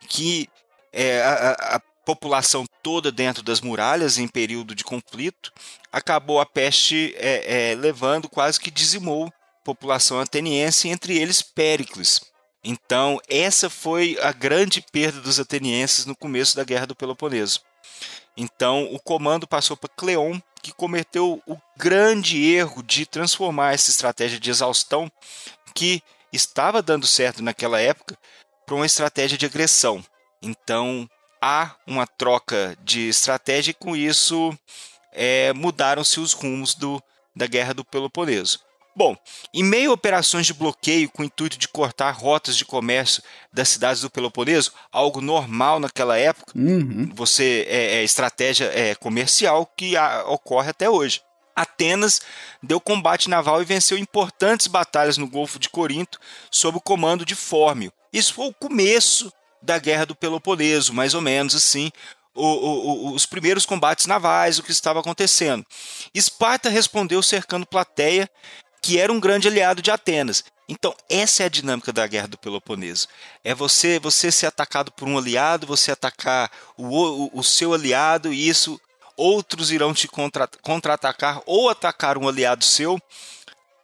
que 0.08 0.50
é, 0.91 1.21
a, 1.21 1.76
a 1.76 1.82
população 2.07 2.65
toda 2.81 3.11
dentro 3.11 3.43
das 3.43 3.59
muralhas 3.59 4.17
em 4.17 4.29
período 4.29 4.73
de 4.73 4.81
conflito, 4.81 5.51
acabou 5.91 6.39
a 6.39 6.45
peste 6.45 7.13
é, 7.17 7.71
é, 7.71 7.75
levando, 7.75 8.29
quase 8.29 8.57
que 8.57 8.71
dizimou 8.71 9.25
a 9.25 9.65
população 9.65 10.17
ateniense, 10.17 10.87
entre 10.87 11.17
eles 11.17 11.41
Péricles. 11.41 12.21
Então, 12.63 13.19
essa 13.27 13.69
foi 13.69 14.17
a 14.21 14.31
grande 14.31 14.81
perda 14.89 15.19
dos 15.19 15.37
atenienses 15.37 16.05
no 16.05 16.15
começo 16.15 16.55
da 16.55 16.63
Guerra 16.63 16.85
do 16.85 16.95
Peloponeso. 16.95 17.59
Então, 18.37 18.87
o 18.93 18.99
comando 19.01 19.45
passou 19.45 19.75
para 19.75 19.93
Cleon, 19.93 20.39
que 20.63 20.71
cometeu 20.71 21.43
o 21.45 21.58
grande 21.75 22.41
erro 22.41 22.81
de 22.83 23.05
transformar 23.05 23.73
essa 23.73 23.89
estratégia 23.89 24.39
de 24.39 24.49
exaustão, 24.49 25.12
que 25.75 26.01
estava 26.31 26.81
dando 26.81 27.05
certo 27.05 27.43
naquela 27.43 27.81
época, 27.81 28.17
para 28.65 28.75
uma 28.75 28.85
estratégia 28.85 29.37
de 29.37 29.45
agressão. 29.45 30.01
Então 30.41 31.10
há 31.42 31.75
uma 31.85 32.06
troca 32.06 32.77
de 32.83 33.10
estratégia 33.10 33.71
e 33.71 33.73
com 33.73 33.96
isso 33.96 34.58
é, 35.13 35.54
mudaram-se 35.54 36.19
os 36.19 36.33
rumos 36.33 36.75
do, 36.75 37.02
da 37.35 37.48
Guerra 37.48 37.73
do 37.73 37.85
Peloponeso. 37.85 38.60
Bom, 38.98 39.15
em 39.54 39.63
meio 39.63 39.92
a 39.92 39.94
operações 39.94 40.48
de 40.48 40.56
bloqueio 40.56 41.08
com 41.12 41.21
o 41.21 41.25
intuito 41.25 41.56
de 41.56 41.67
cortar 41.67 42.10
rotas 42.10 42.58
de 42.58 42.65
comércio 42.65 43.21
das 43.54 43.69
cidades 43.69 44.02
do 44.02 44.10
Peloponeso, 44.10 44.71
algo 44.92 45.21
normal 45.21 45.79
naquela 45.79 46.17
época, 46.17 46.52
uhum. 46.56 47.08
você 47.13 47.67
é, 47.69 47.98
é 47.98 48.04
estratégia 48.04 48.65
é, 48.73 48.96
comercial 48.96 49.71
que 49.77 49.96
a, 49.96 50.23
ocorre 50.27 50.71
até 50.71 50.90
hoje. 50.90 51.21
Atenas 51.56 52.21
deu 52.62 52.81
combate 52.81 53.29
naval 53.29 53.62
e 53.62 53.65
venceu 53.65 54.00
importantes 54.00 54.65
batalhas 54.65 55.17
no 55.17 55.27
Golfo 55.27 55.60
de 55.60 55.69
Corinto 55.69 56.19
sob 56.50 56.79
o 56.79 56.81
comando 56.81 57.23
de 57.23 57.35
Fórmio. 57.35 57.94
Isso 58.12 58.33
foi 58.33 58.48
o 58.48 58.54
começo 58.54 59.31
da 59.62 59.77
Guerra 59.79 60.05
do 60.05 60.15
Peloponeso, 60.15 60.93
mais 60.93 61.13
ou 61.13 61.21
menos 61.21 61.55
assim, 61.55 61.91
o, 62.33 62.45
o, 62.45 63.13
os 63.13 63.25
primeiros 63.25 63.65
combates 63.65 64.05
navais, 64.05 64.60
o 64.60 64.63
que 64.63 64.71
estava 64.71 64.99
acontecendo. 64.99 65.65
Esparta 66.13 66.69
respondeu 66.69 67.21
cercando 67.23 67.65
Plateia, 67.65 68.29
que 68.81 68.99
era 68.99 69.12
um 69.12 69.19
grande 69.19 69.47
aliado 69.47 69.81
de 69.81 69.91
Atenas. 69.91 70.43
Então, 70.69 70.93
essa 71.10 71.43
é 71.43 71.45
a 71.45 71.49
dinâmica 71.49 71.93
da 71.93 72.05
Guerra 72.05 72.27
do 72.27 72.37
Peloponeso. 72.37 73.08
É 73.43 73.55
você 73.55 73.99
você 73.99 74.31
ser 74.31 74.47
atacado 74.47 74.91
por 74.91 75.08
um 75.08 75.17
aliado, 75.17 75.65
você 75.65 75.91
atacar 75.91 76.51
o, 76.77 77.39
o, 77.39 77.43
seu 77.43 77.73
aliado, 77.73 78.33
e 78.33 78.47
isso 78.47 78.79
outros 79.15 79.71
irão 79.71 79.93
te 79.93 80.08
contra-atacar 80.08 81.35
contra 81.35 81.43
ou 81.45 81.69
atacar 81.69 82.17
um 82.17 82.27
aliado 82.27 82.65
seu. 82.65 83.01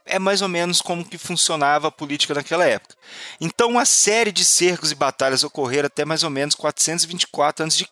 É 0.06 0.20
mais 0.20 0.42
ou 0.42 0.50
menos 0.50 0.82
como 0.82 1.06
que 1.06 1.18
funcionava 1.18 1.88
a 1.88 1.92
política 1.92 2.34
naquela 2.34 2.66
época. 2.66 2.96
Então, 3.40 3.70
uma 3.70 3.86
série 3.86 4.32
de 4.32 4.44
cercos 4.44 4.92
e 4.92 4.96
batalhas 4.96 5.44
ocorreram 5.44 5.88
até 5.88 6.04
mais 6.04 6.24
ou 6.24 6.30
menos 6.30 6.56
424 6.56 7.66
a.C., 7.66 7.86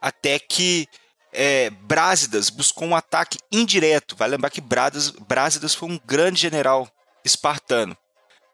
até 0.00 0.38
que 0.38 0.88
é, 1.32 1.70
Brásidas 1.70 2.50
buscou 2.50 2.88
um 2.88 2.96
ataque 2.96 3.38
indireto. 3.50 4.16
Vai 4.16 4.28
lembrar 4.28 4.50
que 4.50 4.60
Brásidas, 4.60 5.10
Brásidas 5.10 5.74
foi 5.74 5.88
um 5.88 6.00
grande 6.04 6.40
general 6.40 6.88
espartano. 7.24 7.96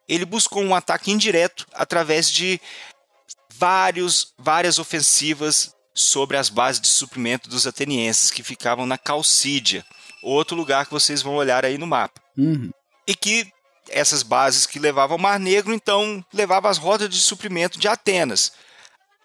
Ele 0.08 0.24
buscou 0.24 0.62
um 0.62 0.74
ataque 0.74 1.10
indireto 1.10 1.66
através 1.72 2.30
de 2.30 2.60
vários, 3.50 4.34
várias 4.38 4.78
ofensivas 4.78 5.74
sobre 5.94 6.36
as 6.36 6.48
bases 6.48 6.80
de 6.80 6.88
suprimento 6.88 7.48
dos 7.48 7.66
atenienses 7.66 8.30
que 8.30 8.42
ficavam 8.42 8.84
na 8.84 8.98
Calcídia, 8.98 9.84
outro 10.22 10.56
lugar 10.56 10.84
que 10.86 10.92
vocês 10.92 11.22
vão 11.22 11.36
olhar 11.36 11.64
aí 11.64 11.78
no 11.78 11.86
mapa. 11.86 12.23
Uhum. 12.36 12.70
E 13.06 13.14
que 13.14 13.52
essas 13.90 14.22
bases 14.22 14.66
que 14.66 14.78
levavam 14.78 15.16
ao 15.16 15.20
Mar 15.20 15.38
Negro, 15.38 15.74
então, 15.74 16.24
levavam 16.32 16.70
as 16.70 16.78
rotas 16.78 17.08
de 17.08 17.20
suprimento 17.20 17.78
de 17.78 17.88
Atenas. 17.88 18.52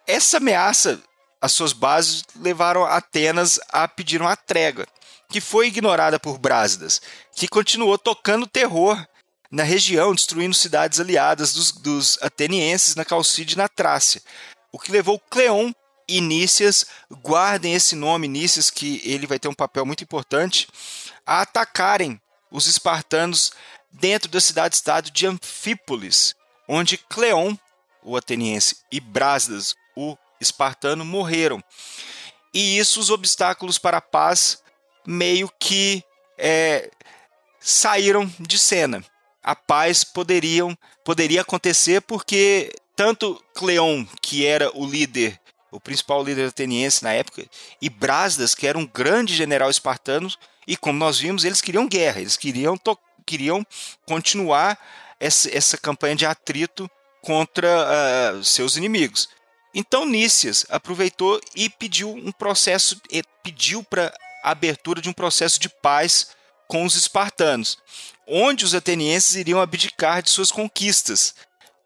Essa 0.06 0.38
ameaça, 0.38 1.02
as 1.42 1.52
suas 1.52 1.74
bases 1.74 2.24
levaram 2.36 2.84
Atenas 2.84 3.60
a 3.70 3.88
pedir 3.88 4.22
uma 4.22 4.36
trégua, 4.36 4.86
que 5.30 5.40
foi 5.40 5.68
ignorada 5.68 6.20
por 6.20 6.38
Brásidas, 6.38 7.02
que 7.36 7.48
continuou 7.48 7.98
tocando 7.98 8.48
terror 8.48 9.02
na 9.52 9.64
região, 9.64 10.14
destruindo 10.14 10.54
cidades 10.54 11.00
aliadas 11.00 11.54
dos, 11.54 11.72
dos 11.72 12.20
atenienses 12.22 12.96
na 12.96 13.06
Calcídia 13.06 13.56
e 13.56 13.58
na 13.58 13.68
Trácia, 13.68 14.22
o 14.72 14.78
que 14.78 14.92
levou 14.92 15.20
Cleon 15.20 15.72
e 16.08 16.22
Nícias, 16.22 16.86
guardem 17.12 17.74
esse 17.74 17.96
nome 17.96 18.28
Nícias, 18.28 18.70
que 18.70 19.02
ele 19.04 19.28
vai 19.28 19.40
ter 19.40 19.48
um 19.48 19.54
papel 19.54 19.86
muito 19.86 20.04
importante, 20.04 20.68
a 21.26 21.42
atacarem 21.42 22.20
os 22.52 22.68
espartanos 22.68 23.52
dentro 23.92 24.30
da 24.30 24.40
cidade-estado 24.40 25.10
de 25.12 25.26
Anfípolis, 25.26 26.36
onde 26.68 26.98
Cleon, 26.98 27.56
o 28.04 28.16
ateniense, 28.16 28.78
e 28.92 29.00
Brasdas, 29.00 29.76
o 29.96 30.18
espartano, 30.40 31.04
morreram. 31.04 31.64
E 32.54 32.78
isso, 32.78 33.00
os 33.00 33.10
obstáculos 33.10 33.78
para 33.78 33.98
a 33.98 34.02
paz, 34.02 34.62
meio 35.06 35.52
que 35.60 36.04
é, 36.38 36.90
saíram 37.60 38.32
de 38.40 38.58
cena 38.58 39.04
a 39.44 39.56
paz 39.56 40.04
poderiam, 40.04 40.78
poderia 41.04 41.42
acontecer 41.42 42.02
porque 42.02 42.72
tanto 42.96 43.44
Cleon, 43.56 44.06
que 44.22 44.46
era 44.46 44.70
o 44.78 44.86
líder, 44.86 45.40
o 45.72 45.80
principal 45.80 46.24
líder 46.24 46.50
ateniense 46.50 47.04
na 47.04 47.14
época, 47.14 47.46
e 47.82 47.90
Brasdas, 47.90 48.54
que 48.54 48.68
era 48.68 48.78
um 48.78 48.86
grande 48.86 49.36
general 49.36 49.70
espartano, 49.70 50.30
e 50.68 50.78
como 50.78 50.98
nós 50.98 51.20
vimos, 51.20 51.44
eles 51.44 51.62
queriam 51.62 51.88
guerra, 51.88 52.22
eles 52.22 52.38
queriam, 52.38 52.80
queriam 53.26 53.66
continuar 54.06 54.78
essa, 55.20 55.56
essa 55.56 55.78
campanha 55.78 56.16
de 56.16 56.26
atrito 56.26 56.90
contra 57.22 57.68
uh, 58.36 58.44
seus 58.44 58.76
inimigos. 58.78 59.30
Então 59.74 60.06
Nícias 60.06 60.66
aproveitou 60.70 61.40
e 61.56 61.70
pediu 61.70 62.10
um 62.12 62.32
processo, 62.32 63.00
pediu 63.44 63.84
para 63.84 64.14
abertura 64.44 65.02
de 65.02 65.10
um 65.10 65.14
processo 65.14 65.60
de 65.60 65.70
paz 65.70 66.30
com 66.68 66.86
os 66.86 66.96
espartanos 66.96 67.78
onde 68.30 68.64
os 68.64 68.76
atenienses 68.76 69.36
iriam 69.36 69.60
abdicar 69.60 70.22
de 70.22 70.30
suas 70.30 70.52
conquistas, 70.52 71.34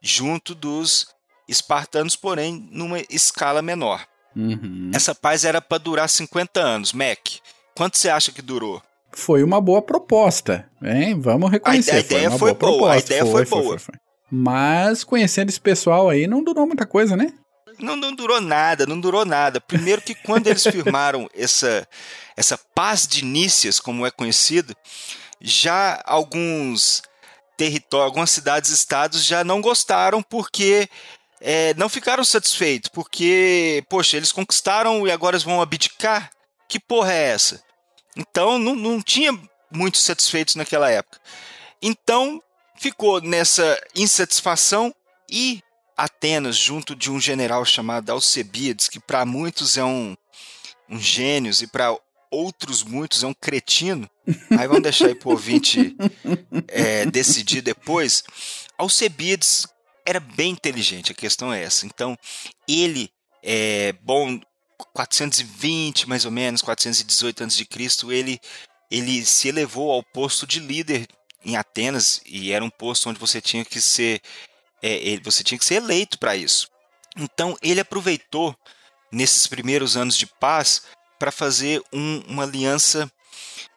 junto 0.02 0.54
dos 0.54 1.08
espartanos, 1.48 2.16
porém 2.16 2.68
numa 2.70 3.00
escala 3.10 3.62
menor. 3.62 4.06
Uhum. 4.36 4.92
Essa 4.94 5.16
paz 5.16 5.46
era 5.46 5.62
para 5.62 5.78
durar 5.78 6.10
50 6.10 6.60
anos. 6.60 6.92
Mac, 6.92 7.20
quanto 7.76 7.98
você 7.98 8.10
acha 8.10 8.32
que 8.32 8.42
durou? 8.42 8.82
Foi 9.12 9.44
uma 9.44 9.62
boa 9.62 9.82
proposta, 9.82 10.68
hein? 10.82 11.20
Vamos 11.20 11.52
reconhecer. 11.52 11.92
A, 11.92 12.00
ideia 12.00 12.30
foi, 12.32 12.40
foi 12.40 12.54
boa, 12.54 12.56
proposta. 12.56 12.94
a 12.94 12.98
ideia 12.98 13.26
foi, 13.26 13.46
foi 13.46 13.62
boa. 13.62 13.80
Foi, 13.80 13.96
Mas 14.30 15.04
conhecendo 15.04 15.50
esse 15.50 15.62
pessoal 15.62 16.10
aí, 16.10 16.26
não 16.26 16.44
durou 16.44 16.66
muita 16.66 16.86
coisa, 16.86 17.16
né? 17.16 17.32
Não, 17.80 17.96
não 17.96 18.14
durou 18.14 18.42
nada, 18.42 18.86
não 18.86 19.00
durou 19.00 19.26
nada. 19.26 19.62
Primeiro 19.62 20.02
que 20.02 20.16
quando 20.16 20.48
eles 20.48 20.64
firmaram 20.64 21.30
essa, 21.36 21.88
essa 22.36 22.60
paz 22.74 23.08
de 23.08 23.24
Nícias, 23.24 23.80
como 23.80 24.06
é 24.06 24.12
conhecido, 24.12 24.76
já 25.40 26.02
alguns 26.06 27.04
territórios, 27.58 28.06
algumas 28.06 28.32
cidades-estados 28.32 29.24
já 29.24 29.44
não 29.44 29.62
gostaram 29.62 30.24
porque 30.24 30.90
é, 31.40 31.74
não 31.76 31.90
ficaram 31.90 32.24
satisfeitos, 32.24 32.90
porque, 32.90 33.84
poxa, 33.90 34.18
eles 34.18 34.32
conquistaram 34.32 35.06
e 35.06 35.12
agora 35.12 35.36
eles 35.36 35.44
vão 35.44 35.62
abdicar? 35.62 36.32
Que 36.74 36.80
porra 36.80 37.14
é 37.14 37.26
essa? 37.26 37.64
Então 38.18 38.58
não, 38.58 38.76
não 38.76 39.00
tinha 39.00 39.32
muitos 39.72 40.02
satisfeitos 40.02 40.56
naquela 40.56 40.90
época. 40.90 41.20
Então 41.80 42.42
ficou 42.80 43.22
nessa 43.22 43.80
insatisfação 43.96 44.92
e 45.30 45.62
Atenas, 45.96 46.56
junto 46.56 46.96
de 46.96 47.12
um 47.12 47.22
general 47.22 47.64
chamado 47.64 48.10
Alcebiades, 48.10 48.90
que 48.90 49.00
para 49.00 49.24
muitos 49.24 49.78
é 49.78 49.84
um, 49.84 50.18
um 50.90 51.00
gênio 51.00 51.54
e 51.62 51.68
para 51.68 51.96
outros 52.32 52.82
muitos 52.82 53.22
é 53.22 53.28
um 53.28 53.36
cretino, 53.36 54.10
aí 54.58 54.68
vamos 54.68 54.82
deixar 54.82 55.10
aí 55.10 55.16
pro 55.16 55.30
ouvinte 55.30 55.96
é, 56.70 57.06
decidir 57.06 57.62
depois. 57.62 58.24
Alcebiades 58.80 59.68
era 60.04 60.20
bem 60.20 60.54
inteligente, 60.54 61.12
a 61.12 61.16
questão 61.16 61.54
é 61.54 61.62
essa. 61.62 61.86
Então, 61.86 62.18
ele, 62.68 63.12
é, 63.44 63.94
bom, 64.02 64.42
420 64.94 66.08
mais 66.08 66.26
ou 66.26 66.32
menos, 66.32 66.62
418 66.62 67.44
a.C., 67.44 67.68
ele, 68.10 68.40
ele 68.90 69.26
se 69.26 69.48
elevou 69.48 69.92
ao 69.92 70.04
posto 70.04 70.46
de 70.46 70.60
líder 70.60 71.08
em 71.46 71.58
Atenas, 71.58 72.22
e 72.26 72.52
era 72.52 72.64
um 72.64 72.70
posto 72.70 73.10
onde 73.10 73.20
você 73.20 73.42
tinha 73.42 73.66
que 73.66 73.82
ser, 73.82 74.22
é, 74.82 75.20
você 75.24 75.44
tinha 75.44 75.58
que 75.58 75.66
ser 75.66 75.76
eleito 75.76 76.18
para 76.18 76.36
isso. 76.36 76.70
Então, 77.18 77.58
ele 77.62 77.80
aproveitou 77.80 78.56
nesses 79.12 79.46
primeiros 79.46 79.96
anos 79.96 80.18
de 80.18 80.26
paz 80.26 80.84
para 81.20 81.32
fazer 81.32 81.82
um, 81.92 82.24
uma 82.28 82.44
aliança 82.44 83.12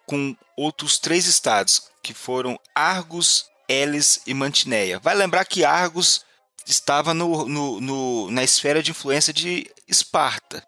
com 0.07 0.35
outros 0.57 0.99
três 0.99 1.27
estados, 1.27 1.91
que 2.03 2.15
foram 2.15 2.59
Argos, 2.75 3.47
Elis 3.69 4.21
e 4.27 4.33
Mantineia. 4.33 4.99
Vai 5.01 5.15
lembrar 5.15 5.45
que 5.45 5.65
Argos 5.65 6.25
estava 6.67 7.13
no, 7.13 7.49
no, 7.49 7.81
no, 7.81 8.31
na 8.31 8.43
esfera 8.43 8.83
de 8.83 8.93
influência 8.93 9.33
de 9.33 9.71
Esparta. 9.87 10.67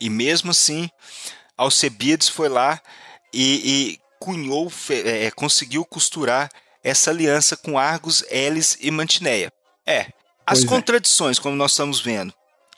E 0.00 0.08
mesmo 0.08 0.50
assim, 0.50 0.88
Alcebiades 1.56 2.28
foi 2.28 2.48
lá 2.48 2.80
e, 3.32 3.98
e 3.98 4.00
cunhou, 4.18 4.72
é, 4.90 5.30
conseguiu 5.30 5.84
costurar 5.84 6.50
essa 6.82 7.10
aliança 7.10 7.56
com 7.56 7.78
Argos, 7.78 8.24
Elis 8.30 8.76
e 8.80 8.90
Mantineia. 8.90 9.52
É, 9.86 10.12
as 10.46 10.60
pois 10.60 10.64
é. 10.64 10.66
contradições, 10.66 11.38
é. 11.38 11.40
como 11.40 11.56
nós 11.56 11.72
estamos 11.72 12.00
vendo, 12.00 12.32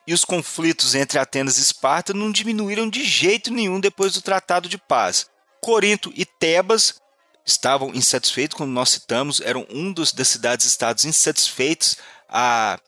e 0.06 0.14
os 0.14 0.24
conflitos 0.24 0.94
entre 0.94 1.18
Atenas 1.18 1.58
e 1.58 1.62
Esparta 1.62 2.12
não 2.12 2.32
diminuíram 2.32 2.88
de 2.88 3.04
jeito 3.04 3.52
nenhum 3.52 3.78
depois 3.78 4.14
do 4.14 4.22
Tratado 4.22 4.68
de 4.68 4.78
Paz. 4.78 5.26
Corinto 5.60 6.12
e 6.16 6.24
Tebas 6.24 7.00
estavam 7.44 7.94
insatisfeitos, 7.94 8.56
como 8.56 8.72
nós 8.72 8.90
citamos, 8.90 9.40
eram 9.40 9.66
um 9.70 9.92
dos 9.92 10.12
das 10.12 10.28
cidades-estados 10.28 11.04
insatisfeitos 11.04 11.96
a 12.28 12.78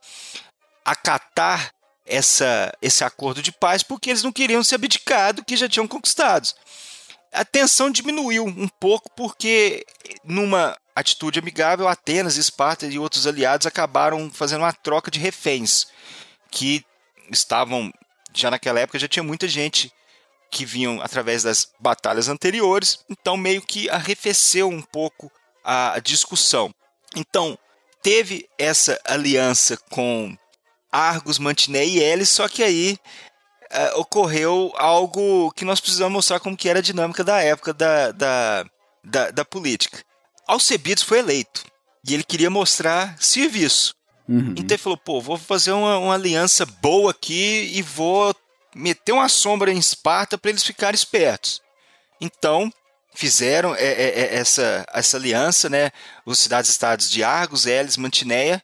acatar 0.84 1.72
essa, 2.06 2.72
esse 2.80 3.04
acordo 3.04 3.42
de 3.42 3.52
paz 3.52 3.82
porque 3.82 4.10
eles 4.10 4.22
não 4.22 4.32
queriam 4.32 4.62
se 4.62 4.74
abdicar 4.74 5.32
do 5.34 5.44
que 5.44 5.56
já 5.56 5.68
tinham 5.68 5.88
conquistado. 5.88 6.48
A 7.32 7.44
tensão 7.44 7.90
diminuiu 7.90 8.44
um 8.44 8.68
pouco 8.68 9.10
porque, 9.16 9.86
numa 10.22 10.76
atitude 10.94 11.38
amigável, 11.38 11.88
Atenas, 11.88 12.36
Esparta 12.36 12.86
e 12.86 12.98
outros 12.98 13.26
aliados 13.26 13.66
acabaram 13.66 14.30
fazendo 14.30 14.62
uma 14.62 14.72
troca 14.72 15.10
de 15.10 15.18
reféns, 15.18 15.86
que 16.50 16.84
estavam 17.30 17.90
já 18.34 18.50
naquela 18.50 18.80
época 18.80 18.98
já 18.98 19.08
tinha 19.08 19.22
muita 19.22 19.48
gente 19.48 19.90
que 20.50 20.66
vinham 20.66 21.00
através 21.00 21.42
das 21.42 21.72
batalhas 21.80 22.28
anteriores, 22.28 22.98
então 23.08 23.38
meio 23.38 23.62
que 23.62 23.88
arrefeceu 23.88 24.68
um 24.68 24.82
pouco 24.82 25.32
a 25.64 25.98
discussão. 26.00 26.74
Então, 27.16 27.58
teve 28.02 28.46
essa 28.58 29.00
aliança 29.04 29.78
com 29.88 30.36
Argos, 30.92 31.38
Mantiné 31.38 31.84
e 31.84 31.98
Elis, 31.98 32.28
só 32.28 32.46
que 32.46 32.62
aí 32.62 32.98
uh, 33.72 33.98
ocorreu 34.00 34.72
algo 34.76 35.50
que 35.52 35.64
nós 35.64 35.80
precisamos 35.80 36.12
mostrar 36.12 36.38
como 36.38 36.56
que 36.56 36.68
era 36.68 36.80
a 36.80 36.82
dinâmica 36.82 37.24
da 37.24 37.40
época 37.40 37.72
da, 37.72 38.12
da, 38.12 38.64
da, 39.02 39.30
da 39.30 39.44
política. 39.44 40.04
Alcebiades 40.46 41.02
foi 41.02 41.20
eleito 41.20 41.64
e 42.06 42.14
ele 42.14 42.22
queria 42.22 42.50
mostrar 42.50 43.16
serviço. 43.18 43.94
Uhum. 44.28 44.54
Então 44.56 44.74
ele 44.74 44.78
falou, 44.78 44.98
pô, 44.98 45.20
vou 45.20 45.38
fazer 45.38 45.72
uma, 45.72 45.98
uma 45.98 46.14
aliança 46.14 46.66
boa 46.66 47.10
aqui 47.10 47.70
e 47.74 47.82
vou 47.82 48.34
meter 48.74 49.12
uma 49.12 49.28
sombra 49.28 49.72
em 49.72 49.78
Esparta 49.78 50.36
para 50.36 50.50
eles 50.50 50.62
ficarem 50.62 50.94
espertos. 50.94 51.60
Então, 52.20 52.72
fizeram 53.14 53.74
é, 53.74 53.84
é, 53.84 54.34
essa, 54.36 54.86
essa 54.92 55.16
aliança, 55.16 55.68
né? 55.68 55.90
Os 56.24 56.38
cidades-estados 56.38 57.10
de 57.10 57.22
Argos, 57.22 57.66
Elis, 57.66 57.96
Mantineia. 57.96 58.62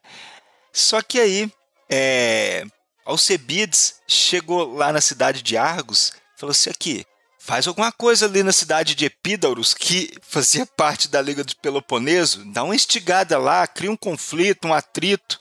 Só 0.73 1.03
que 1.03 1.21
aí, 1.21 1.51
é, 1.91 2.65
chegou 4.07 4.75
lá 4.75 4.93
na 4.93 5.01
cidade 5.01 5.43
de 5.43 5.57
Argos, 5.57 6.13
falou 6.37 6.51
assim: 6.51 6.71
aqui, 6.71 7.05
faz 7.39 7.67
alguma 7.67 7.91
coisa 7.91 8.27
ali 8.27 8.43
na 8.43 8.53
cidade 8.53 8.95
de 8.95 9.07
Epídaurus, 9.07 9.73
que 9.73 10.13
fazia 10.23 10.67
parte 10.67 11.09
da 11.09 11.23
Liga 11.23 11.43
do 11.43 11.57
Peloponeso, 11.57 12.45
dá 12.53 12.63
uma 12.63 12.75
instigada 12.75 13.39
lá, 13.39 13.67
cria 13.67 13.91
um 13.91 13.97
conflito, 13.97 14.69
um 14.69 14.75
atrito, 14.75 15.41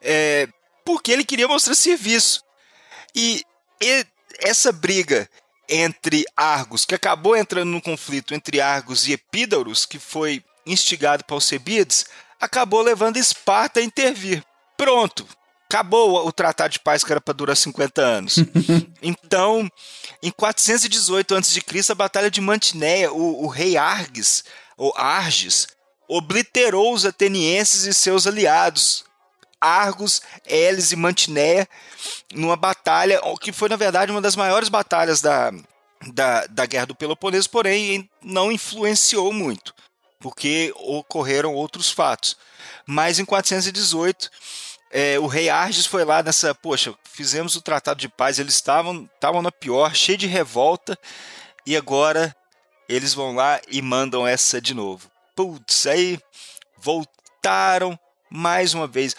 é, 0.00 0.48
porque 0.84 1.10
ele 1.10 1.24
queria 1.24 1.48
mostrar 1.48 1.74
serviço. 1.74 2.42
E, 3.14 3.42
e 3.82 4.06
essa 4.38 4.70
briga 4.70 5.28
entre 5.68 6.24
Argos, 6.36 6.84
que 6.84 6.94
acabou 6.94 7.36
entrando 7.36 7.70
num 7.70 7.80
conflito 7.80 8.34
entre 8.34 8.60
Argos 8.60 9.08
e 9.08 9.12
Epídaurus, 9.12 9.84
que 9.84 9.98
foi 9.98 10.44
instigado 10.64 11.24
por 11.24 11.34
Alcebiades, 11.34 12.04
acabou 12.40 12.82
levando 12.82 13.16
Esparta 13.16 13.80
a 13.80 13.82
intervir. 13.82 14.44
Pronto, 14.76 15.26
acabou 15.76 16.26
o 16.26 16.32
tratado 16.32 16.72
de 16.72 16.80
paz 16.80 17.04
que 17.04 17.12
era 17.12 17.20
para 17.20 17.34
durar 17.34 17.56
50 17.56 18.00
anos. 18.00 18.36
então, 19.02 19.70
em 20.22 20.30
418 20.30 21.34
a.C., 21.34 21.60
a 21.90 21.94
Batalha 21.94 22.30
de 22.30 22.40
Mantineia, 22.40 23.12
o, 23.12 23.44
o 23.44 23.46
rei 23.46 23.76
Arges, 23.76 24.44
ou 24.76 24.92
Arges, 24.96 25.68
obliterou 26.08 26.94
os 26.94 27.04
atenienses 27.04 27.84
e 27.84 27.92
seus 27.92 28.26
aliados, 28.26 29.04
Argos, 29.60 30.22
Elis 30.46 30.92
e 30.92 30.96
Mantineia, 30.96 31.68
numa 32.32 32.56
batalha 32.56 33.20
que 33.40 33.52
foi, 33.52 33.68
na 33.68 33.76
verdade, 33.76 34.12
uma 34.12 34.20
das 34.20 34.36
maiores 34.36 34.68
batalhas 34.70 35.20
da, 35.20 35.52
da, 36.14 36.46
da 36.46 36.66
Guerra 36.66 36.86
do 36.86 36.94
Peloponeso, 36.94 37.50
porém 37.50 38.08
não 38.22 38.50
influenciou 38.50 39.32
muito, 39.32 39.74
porque 40.20 40.72
ocorreram 40.76 41.54
outros 41.54 41.90
fatos. 41.90 42.36
Mas 42.86 43.18
em 43.18 43.24
418, 43.24 44.30
é, 44.90 45.18
o 45.18 45.26
rei 45.26 45.48
Arges 45.48 45.86
foi 45.86 46.04
lá 46.04 46.22
nessa, 46.22 46.54
poxa, 46.54 46.94
fizemos 47.04 47.56
o 47.56 47.62
tratado 47.62 48.00
de 48.00 48.08
paz, 48.08 48.38
eles 48.38 48.54
estavam 48.54 49.08
estavam 49.14 49.42
na 49.42 49.50
pior, 49.50 49.94
cheio 49.94 50.18
de 50.18 50.26
revolta, 50.26 50.98
e 51.64 51.76
agora 51.76 52.34
eles 52.88 53.12
vão 53.12 53.34
lá 53.34 53.60
e 53.68 53.82
mandam 53.82 54.26
essa 54.26 54.60
de 54.60 54.74
novo. 54.74 55.10
Putz, 55.34 55.86
aí 55.86 56.18
voltaram 56.78 57.98
mais 58.30 58.74
uma 58.74 58.86
vez. 58.86 59.16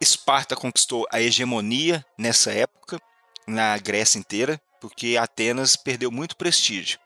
Esparta 0.00 0.54
conquistou 0.54 1.06
a 1.10 1.20
hegemonia 1.20 2.04
nessa 2.18 2.52
época, 2.52 3.00
na 3.46 3.78
Grécia 3.78 4.18
inteira, 4.18 4.60
porque 4.80 5.16
Atenas 5.16 5.76
perdeu 5.76 6.10
muito 6.10 6.36
prestígio. 6.36 6.98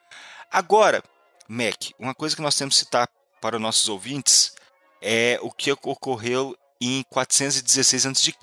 Agora, 0.51 1.03
Mac, 1.47 1.91
uma 1.99 2.15
coisa 2.15 2.35
que 2.35 2.43
nós 2.43 2.57
temos 2.57 2.75
que 2.75 2.81
citar 2.81 3.09
para 3.41 3.57
os 3.57 3.63
nossos 3.63 3.89
ouvintes 3.89 4.53
é 5.01 5.39
o 5.43 5.51
que 5.51 5.71
ocorreu 5.73 6.57
em 6.81 7.05
416 7.11 8.07
a.C., 8.07 8.35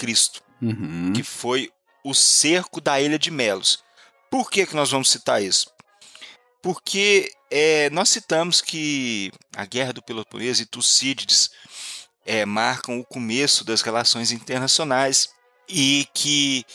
uhum. 0.62 1.14
que 1.14 1.24
foi 1.24 1.72
o 2.04 2.14
cerco 2.14 2.80
da 2.80 3.02
Ilha 3.02 3.18
de 3.18 3.32
Melos. 3.32 3.84
Por 4.30 4.50
que, 4.50 4.66
que 4.66 4.76
nós 4.76 4.92
vamos 4.92 5.10
citar 5.10 5.42
isso? 5.42 5.72
Porque 6.62 7.32
é, 7.50 7.90
nós 7.90 8.10
citamos 8.10 8.62
que 8.62 9.32
a 9.56 9.66
Guerra 9.66 9.94
do 9.94 10.02
Peloponeso 10.02 10.62
e 10.62 10.66
Tucídides 10.66 11.50
é, 12.26 12.46
marcam 12.46 13.00
o 13.00 13.06
começo 13.06 13.64
das 13.64 13.82
relações 13.82 14.32
internacionais 14.32 15.30
e 15.68 16.08
que 16.14 16.66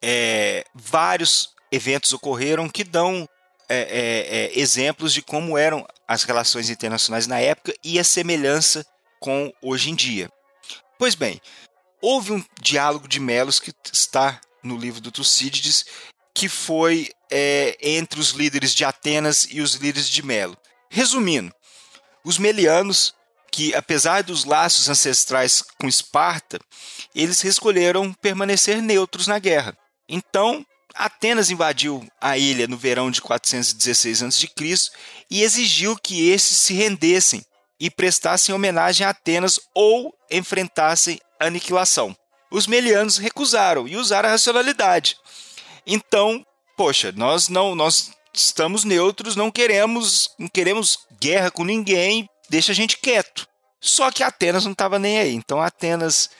é, 0.00 0.64
vários 0.74 1.50
eventos 1.70 2.12
ocorreram 2.12 2.68
que 2.68 2.84
dão 2.84 3.28
é, 3.68 3.76
é, 3.76 4.36
é, 4.36 4.58
exemplos 4.58 5.12
de 5.12 5.22
como 5.22 5.56
eram 5.56 5.86
as 6.06 6.24
relações 6.24 6.68
internacionais 6.68 7.26
na 7.26 7.38
época 7.38 7.72
e 7.82 7.98
a 7.98 8.04
semelhança 8.04 8.84
com 9.20 9.52
hoje 9.62 9.90
em 9.90 9.94
dia. 9.94 10.28
Pois 11.02 11.16
bem, 11.16 11.40
houve 12.00 12.30
um 12.30 12.44
diálogo 12.60 13.08
de 13.08 13.18
Melos 13.18 13.58
que 13.58 13.74
está 13.92 14.40
no 14.62 14.76
livro 14.76 15.00
do 15.00 15.10
Tucídides, 15.10 15.84
que 16.32 16.48
foi 16.48 17.10
é, 17.28 17.76
entre 17.82 18.20
os 18.20 18.30
líderes 18.30 18.72
de 18.72 18.84
Atenas 18.84 19.48
e 19.50 19.60
os 19.60 19.74
líderes 19.74 20.08
de 20.08 20.24
Melo. 20.24 20.56
Resumindo, 20.88 21.52
os 22.24 22.38
melianos, 22.38 23.12
que 23.50 23.74
apesar 23.74 24.22
dos 24.22 24.44
laços 24.44 24.88
ancestrais 24.88 25.60
com 25.76 25.88
Esparta, 25.88 26.60
eles 27.12 27.42
escolheram 27.42 28.12
permanecer 28.12 28.80
neutros 28.80 29.26
na 29.26 29.40
guerra. 29.40 29.76
Então, 30.08 30.64
Atenas 30.94 31.50
invadiu 31.50 32.06
a 32.20 32.38
ilha 32.38 32.68
no 32.68 32.76
verão 32.76 33.10
de 33.10 33.20
416 33.20 34.22
a.C. 34.22 34.48
e 35.28 35.42
exigiu 35.42 35.96
que 35.96 36.30
esses 36.30 36.56
se 36.58 36.74
rendessem 36.74 37.44
e 37.80 37.90
prestassem 37.90 38.54
homenagem 38.54 39.04
a 39.04 39.10
Atenas 39.10 39.58
ou 39.74 40.14
enfrentassem 40.32 41.20
aniquilação. 41.38 42.16
Os 42.50 42.66
melianos 42.66 43.18
recusaram 43.18 43.86
e 43.86 43.96
usaram 43.96 44.28
a 44.28 44.32
racionalidade. 44.32 45.16
Então, 45.86 46.44
poxa, 46.76 47.12
nós 47.12 47.48
não 47.48 47.74
nós 47.74 48.12
estamos 48.34 48.84
neutros, 48.84 49.36
não 49.36 49.50
queremos 49.50 50.30
não 50.38 50.48
queremos 50.48 50.98
guerra 51.20 51.50
com 51.50 51.64
ninguém, 51.64 52.28
deixa 52.48 52.72
a 52.72 52.74
gente 52.74 52.96
quieto. 52.96 53.46
Só 53.80 54.10
que 54.10 54.22
Atenas 54.22 54.64
não 54.64 54.72
estava 54.72 54.98
nem 54.98 55.18
aí. 55.18 55.34
Então 55.34 55.60
Atenas 55.60 56.30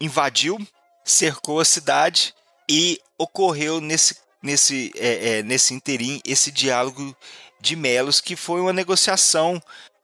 invadiu, 0.00 0.58
cercou 1.04 1.60
a 1.60 1.64
cidade 1.64 2.34
e 2.68 3.00
ocorreu 3.18 3.80
nesse 3.80 4.16
nesse 4.42 4.92
é, 4.96 5.38
é, 5.38 5.42
nesse 5.42 5.74
interim 5.74 6.20
esse 6.24 6.50
diálogo 6.50 7.16
de 7.60 7.74
Melos 7.74 8.20
que 8.20 8.36
foi 8.36 8.60
uma 8.60 8.72
negociação 8.72 9.60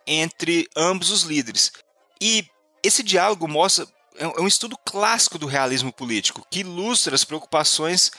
entre 0.06 0.68
ambos 0.76 1.10
os 1.10 1.22
líderes. 1.22 1.72
E 2.20 2.44
esse 2.84 3.02
diálogo 3.02 3.48
mostra 3.48 3.86
é, 4.16 4.24
é 4.24 4.40
um 4.40 4.46
estudo 4.46 4.76
clássico 4.84 5.38
do 5.38 5.46
realismo 5.46 5.92
político, 5.92 6.46
que 6.50 6.60
ilustra 6.60 7.14
as 7.14 7.24
preocupações 7.24 8.12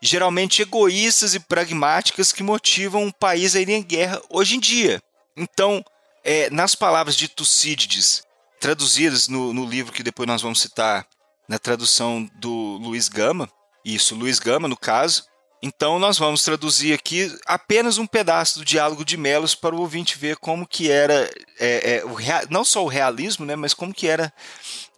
geralmente 0.00 0.62
egoístas 0.62 1.34
e 1.34 1.40
pragmáticas 1.40 2.32
que 2.32 2.42
motivam 2.42 3.04
um 3.04 3.12
país 3.12 3.54
a 3.54 3.60
ir 3.60 3.68
em 3.68 3.82
guerra 3.82 4.20
hoje 4.28 4.56
em 4.56 4.60
dia. 4.60 5.00
Então, 5.36 5.84
é, 6.24 6.50
nas 6.50 6.74
palavras 6.74 7.16
de 7.16 7.28
Tucídides, 7.28 8.22
traduzidas 8.60 9.28
no, 9.28 9.52
no, 9.52 9.64
livro 9.64 9.92
que 9.92 10.02
depois 10.02 10.26
nós 10.26 10.42
vamos 10.42 10.60
citar, 10.60 11.06
na 11.48 11.58
tradução 11.58 12.28
do 12.36 12.78
Luiz 12.78 13.08
Gama, 13.08 13.48
isso, 13.84 14.14
Luiz 14.14 14.38
Gama 14.38 14.68
no 14.68 14.76
caso, 14.76 15.24
então 15.62 15.98
nós 15.98 16.18
vamos 16.18 16.42
traduzir 16.42 16.92
aqui 16.92 17.32
apenas 17.46 17.96
um 17.96 18.06
pedaço 18.06 18.58
do 18.58 18.64
diálogo 18.64 19.04
de 19.04 19.16
Melos 19.16 19.54
para 19.54 19.74
o 19.74 19.80
ouvinte 19.80 20.18
ver 20.18 20.36
como 20.36 20.66
que 20.66 20.90
era 20.90 21.30
é, 21.60 21.96
é, 21.96 22.04
o, 22.04 22.16
não 22.50 22.64
só 22.64 22.84
o 22.84 22.88
realismo, 22.88 23.46
né, 23.46 23.54
mas 23.54 23.72
como 23.72 23.94
que 23.94 24.08
era 24.08 24.32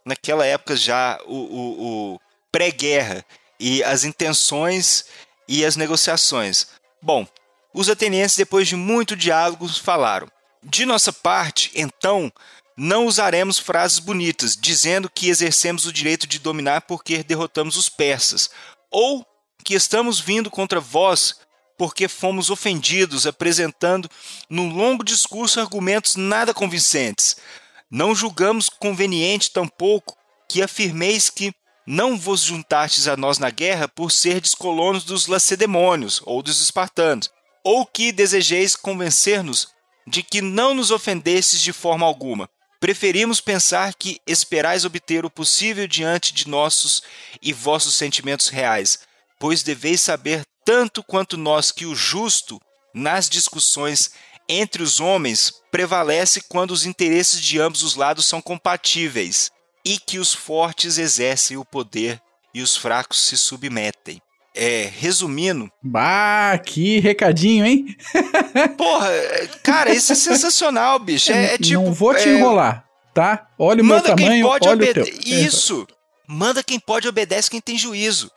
naquela 0.05 0.47
época 0.47 0.75
já 0.75 1.21
o, 1.27 1.35
o, 1.35 2.15
o 2.15 2.21
pré-guerra 2.51 3.25
e 3.61 3.83
as 3.85 4.05
intenções 4.05 5.05
e 5.47 5.65
as 5.65 5.77
negociações. 5.77 6.69
Bom, 7.03 7.27
os 7.75 7.91
atenienses 7.91 8.39
depois 8.39 8.67
de 8.67 8.77
muito 8.77 9.15
diálogo 9.15 9.69
falaram: 9.69 10.29
de 10.63 10.87
nossa 10.87 11.13
parte, 11.13 11.71
então 11.75 12.33
não 12.77 13.07
usaremos 13.07 13.59
frases 13.59 13.99
bonitas, 13.99 14.57
dizendo 14.57 15.11
que 15.11 15.29
exercemos 15.29 15.85
o 15.87 15.93
direito 15.93 16.27
de 16.27 16.39
dominar 16.39 16.83
porque 16.83 17.23
derrotamos 17.23 17.77
os 17.77 17.89
persas, 17.89 18.51
ou 18.91 19.27
que 19.65 19.75
estamos 19.75 20.21
vindo 20.21 20.51
contra 20.51 20.79
vós 20.79 21.37
porque 21.77 22.07
fomos 22.07 22.51
ofendidos, 22.51 23.27
apresentando 23.27 24.09
num 24.49 24.73
longo 24.73 25.03
discurso 25.03 25.59
argumentos 25.59 26.15
nada 26.15 26.55
convincentes. 26.55 27.37
Não 27.91 28.15
julgamos 28.15 28.69
conveniente 28.69 29.51
tampouco 29.51 30.17
que 30.49 30.63
afirmeis 30.63 31.31
que 31.31 31.53
não 31.87 32.17
vos 32.17 32.43
juntastes 32.43 33.09
a 33.09 33.17
nós 33.17 33.39
na 33.39 33.51
guerra 33.51 33.89
por 33.89 34.13
serdes 34.13 34.55
colonos 34.55 35.05
dos 35.05 35.27
lacedemônios 35.27 36.21
ou 36.25 36.43
dos 36.43 36.63
espartanos, 36.63 37.31
ou 37.63 37.85
que 37.85 38.13
desejeis 38.13 38.77
convencer-nos 38.77 39.69
de 40.07 40.23
que 40.23 40.41
não 40.41 40.75
nos 40.75 40.91
ofendestes 40.91 41.61
de 41.61 41.73
forma 41.73 42.07
alguma. 42.07 42.49
Preferimos 42.79 43.41
pensar 43.41 43.95
que 43.95 44.21
esperais 44.27 44.85
obter 44.85 45.25
o 45.25 45.31
possível 45.31 45.87
diante 45.87 46.35
de 46.35 46.49
nossos 46.49 47.03
e 47.41 47.53
vossos 47.53 47.95
sentimentos 47.95 48.49
reais 48.49 48.99
pois 49.39 49.63
deveis 49.63 50.01
saber 50.01 50.43
tanto 50.65 51.03
quanto 51.03 51.37
nós 51.37 51.71
que 51.71 51.87
o 51.87 51.95
justo, 51.95 52.61
nas 52.95 53.29
discussões 53.29 54.11
entre 54.49 54.83
os 54.83 55.01
homens, 55.01 55.53
prevalece 55.71 56.43
quando 56.49 56.71
os 56.71 56.87
interesses 56.87 57.41
de 57.41 57.61
ambos 57.61 57.83
os 57.83 57.95
lados 57.95 58.27
são 58.27 58.41
compatíveis, 58.41 59.51
e 59.85 59.99
que 59.99 60.19
os 60.19 60.33
fortes 60.33 60.99
exercem 60.99 61.57
o 61.57 61.65
poder 61.65 62.21
e 62.55 62.63
os 62.63 62.77
fracos 62.77 63.21
se 63.21 63.37
submetem. 63.37 64.21
É, 64.57 64.89
resumindo. 64.99 65.69
Bah, 65.83 66.57
que 66.59 67.01
recadinho, 67.01 67.67
hein? 67.67 67.97
Porra, 68.79 69.11
cara, 69.65 69.93
isso 69.93 70.13
é 70.13 70.15
sensacional, 70.15 70.99
bicho. 71.01 71.33
É, 71.33 71.55
é 71.55 71.59
tipo. 71.59 71.83
Não 71.83 71.93
vou 71.93 72.15
te 72.15 72.29
é... 72.29 72.39
enrolar, 72.39 72.85
tá? 73.13 73.49
Olha 73.59 73.83
o 73.83 73.85
meu 73.85 74.01
tamanho, 74.01 74.47
olha 74.47 74.71
obede... 74.71 75.01
o 75.01 75.05
teu. 75.05 75.19
Isso! 75.27 75.85
Manda 76.29 76.63
quem 76.63 76.79
pode, 76.79 77.09
obedece 77.09 77.51
quem 77.51 77.61
tem 77.61 77.77
juízo 77.77 78.31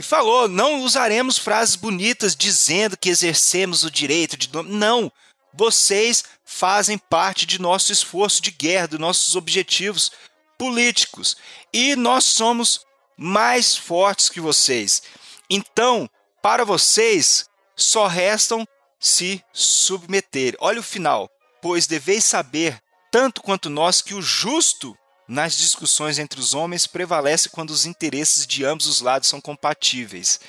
e 0.00 0.02
falou: 0.02 0.48
não 0.48 0.80
usaremos 0.80 1.36
frases 1.36 1.76
bonitas 1.76 2.34
dizendo 2.34 2.96
que 2.96 3.10
exercemos 3.10 3.84
o 3.84 3.90
direito 3.90 4.34
de. 4.34 4.50
Não! 4.64 5.12
Vocês 5.52 6.24
fazem 6.42 6.96
parte 6.96 7.44
de 7.44 7.60
nosso 7.60 7.92
esforço 7.92 8.40
de 8.40 8.50
guerra, 8.50 8.88
dos 8.88 8.98
nossos 8.98 9.36
objetivos 9.36 10.10
políticos. 10.58 11.36
E 11.70 11.94
nós 11.96 12.24
somos 12.24 12.80
mais 13.14 13.76
fortes 13.76 14.30
que 14.30 14.40
vocês. 14.40 15.02
Então, 15.50 16.08
para 16.40 16.64
vocês, 16.64 17.46
só 17.76 18.06
restam 18.06 18.66
se 18.98 19.44
submeter. 19.52 20.56
Olha 20.60 20.80
o 20.80 20.84
final. 20.84 21.28
Pois 21.60 21.86
deveis 21.86 22.24
saber, 22.24 22.80
tanto 23.10 23.42
quanto 23.42 23.68
nós, 23.68 24.00
que 24.00 24.14
o 24.14 24.22
justo 24.22 24.96
nas 25.30 25.56
discussões 25.56 26.18
entre 26.18 26.40
os 26.40 26.54
homens 26.54 26.88
prevalece 26.88 27.48
quando 27.48 27.70
os 27.70 27.86
interesses 27.86 28.44
de 28.44 28.64
ambos 28.64 28.86
os 28.86 29.00
lados 29.00 29.28
são 29.28 29.40
compatíveis, 29.40 30.40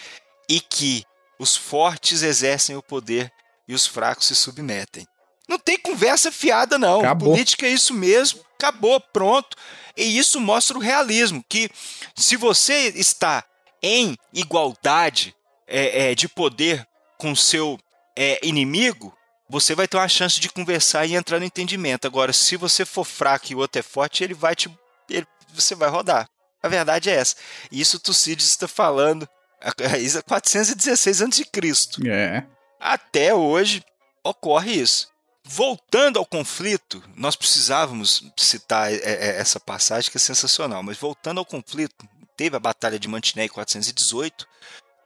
e 0.49 0.59
que 0.59 1.05
os 1.37 1.55
fortes 1.55 2.23
exercem 2.23 2.75
o 2.75 2.81
poder 2.81 3.31
e 3.67 3.75
os 3.75 3.85
fracos 3.85 4.25
se 4.25 4.35
submetem. 4.35 5.07
Não 5.47 5.59
tem 5.59 5.77
conversa 5.77 6.31
fiada, 6.31 6.79
não. 6.79 7.01
Acabou. 7.01 7.29
Política 7.29 7.67
é 7.67 7.69
isso 7.69 7.93
mesmo, 7.93 8.43
acabou, 8.55 8.99
pronto. 8.99 9.55
E 9.95 10.17
isso 10.17 10.39
mostra 10.39 10.75
o 10.75 10.81
realismo, 10.81 11.45
que 11.47 11.69
se 12.15 12.35
você 12.35 12.91
está 12.95 13.43
em 13.83 14.17
igualdade 14.33 15.35
é, 15.67 16.09
é, 16.11 16.15
de 16.15 16.27
poder 16.27 16.87
com 17.19 17.35
seu 17.35 17.79
é, 18.17 18.39
inimigo, 18.41 19.15
você 19.51 19.75
vai 19.75 19.85
ter 19.85 19.97
uma 19.97 20.07
chance 20.07 20.39
de 20.39 20.47
conversar 20.47 21.05
e 21.05 21.13
entrar 21.13 21.37
no 21.37 21.45
entendimento. 21.45 22.07
Agora, 22.07 22.31
se 22.31 22.55
você 22.55 22.85
for 22.85 23.03
fraco 23.03 23.47
e 23.51 23.55
o 23.55 23.57
outro 23.57 23.79
é 23.79 23.83
forte, 23.83 24.23
ele 24.23 24.33
vai 24.33 24.55
te. 24.55 24.71
Ele, 25.09 25.27
você 25.53 25.75
vai 25.75 25.89
rodar. 25.89 26.29
A 26.63 26.69
verdade 26.69 27.09
é 27.09 27.15
essa. 27.15 27.35
Isso 27.69 27.99
Tucídides 27.99 28.47
está 28.47 28.67
falando 28.67 29.27
há 29.59 30.21
416 30.23 31.21
a.C. 31.21 31.45
É. 32.07 32.45
Até 32.79 33.35
hoje 33.35 33.83
ocorre 34.23 34.71
isso. 34.71 35.09
Voltando 35.43 36.17
ao 36.17 36.25
conflito, 36.25 37.03
nós 37.15 37.35
precisávamos 37.35 38.23
citar 38.37 38.93
é, 38.93 38.95
é, 38.95 39.39
essa 39.39 39.59
passagem 39.59 40.09
que 40.09 40.17
é 40.17 40.19
sensacional, 40.19 40.81
mas 40.81 40.97
voltando 40.97 41.39
ao 41.39 41.45
conflito, 41.45 42.07
teve 42.37 42.55
a 42.55 42.59
Batalha 42.59 42.97
de 42.97 43.07
Mantiné 43.07 43.45
em 43.45 43.49
418, 43.49 44.47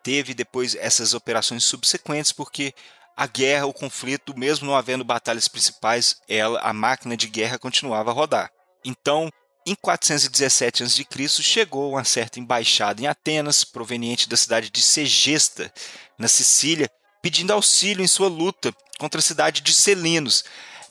teve 0.04 0.34
depois 0.34 0.76
essas 0.76 1.14
operações 1.14 1.64
subsequentes, 1.64 2.32
porque 2.32 2.76
a 3.16 3.28
guerra, 3.28 3.66
o 3.66 3.74
conflito, 3.74 4.38
mesmo 4.38 4.68
não 4.68 4.76
havendo 4.76 5.04
batalhas 5.04 5.48
principais, 5.48 6.18
ela, 6.28 6.60
a 6.60 6.74
máquina 6.74 7.16
de 7.16 7.28
guerra 7.28 7.58
continuava 7.58 8.12
a 8.12 8.14
rodar. 8.14 8.50
Então, 8.84 9.30
em 9.66 9.74
417 9.74 10.84
a.C., 10.84 11.42
chegou 11.42 11.92
uma 11.92 12.04
certa 12.04 12.40
embaixada 12.40 13.02
em 13.02 13.08
Atenas, 13.08 13.64
proveniente 13.64 14.30
da 14.30 14.38
cidade 14.38 14.70
de 14.70 14.82
Segesta, 14.82 15.74
na 16.20 16.28
Sicília, 16.28 16.90
pedindo 17.22 17.52
auxílio 17.52 18.04
em 18.04 18.08
sua 18.08 18.28
luta 18.28 18.74
contra 19.00 19.20
a 19.20 19.24
cidade 19.24 19.62
de 19.62 19.74
Selinos 19.74 20.44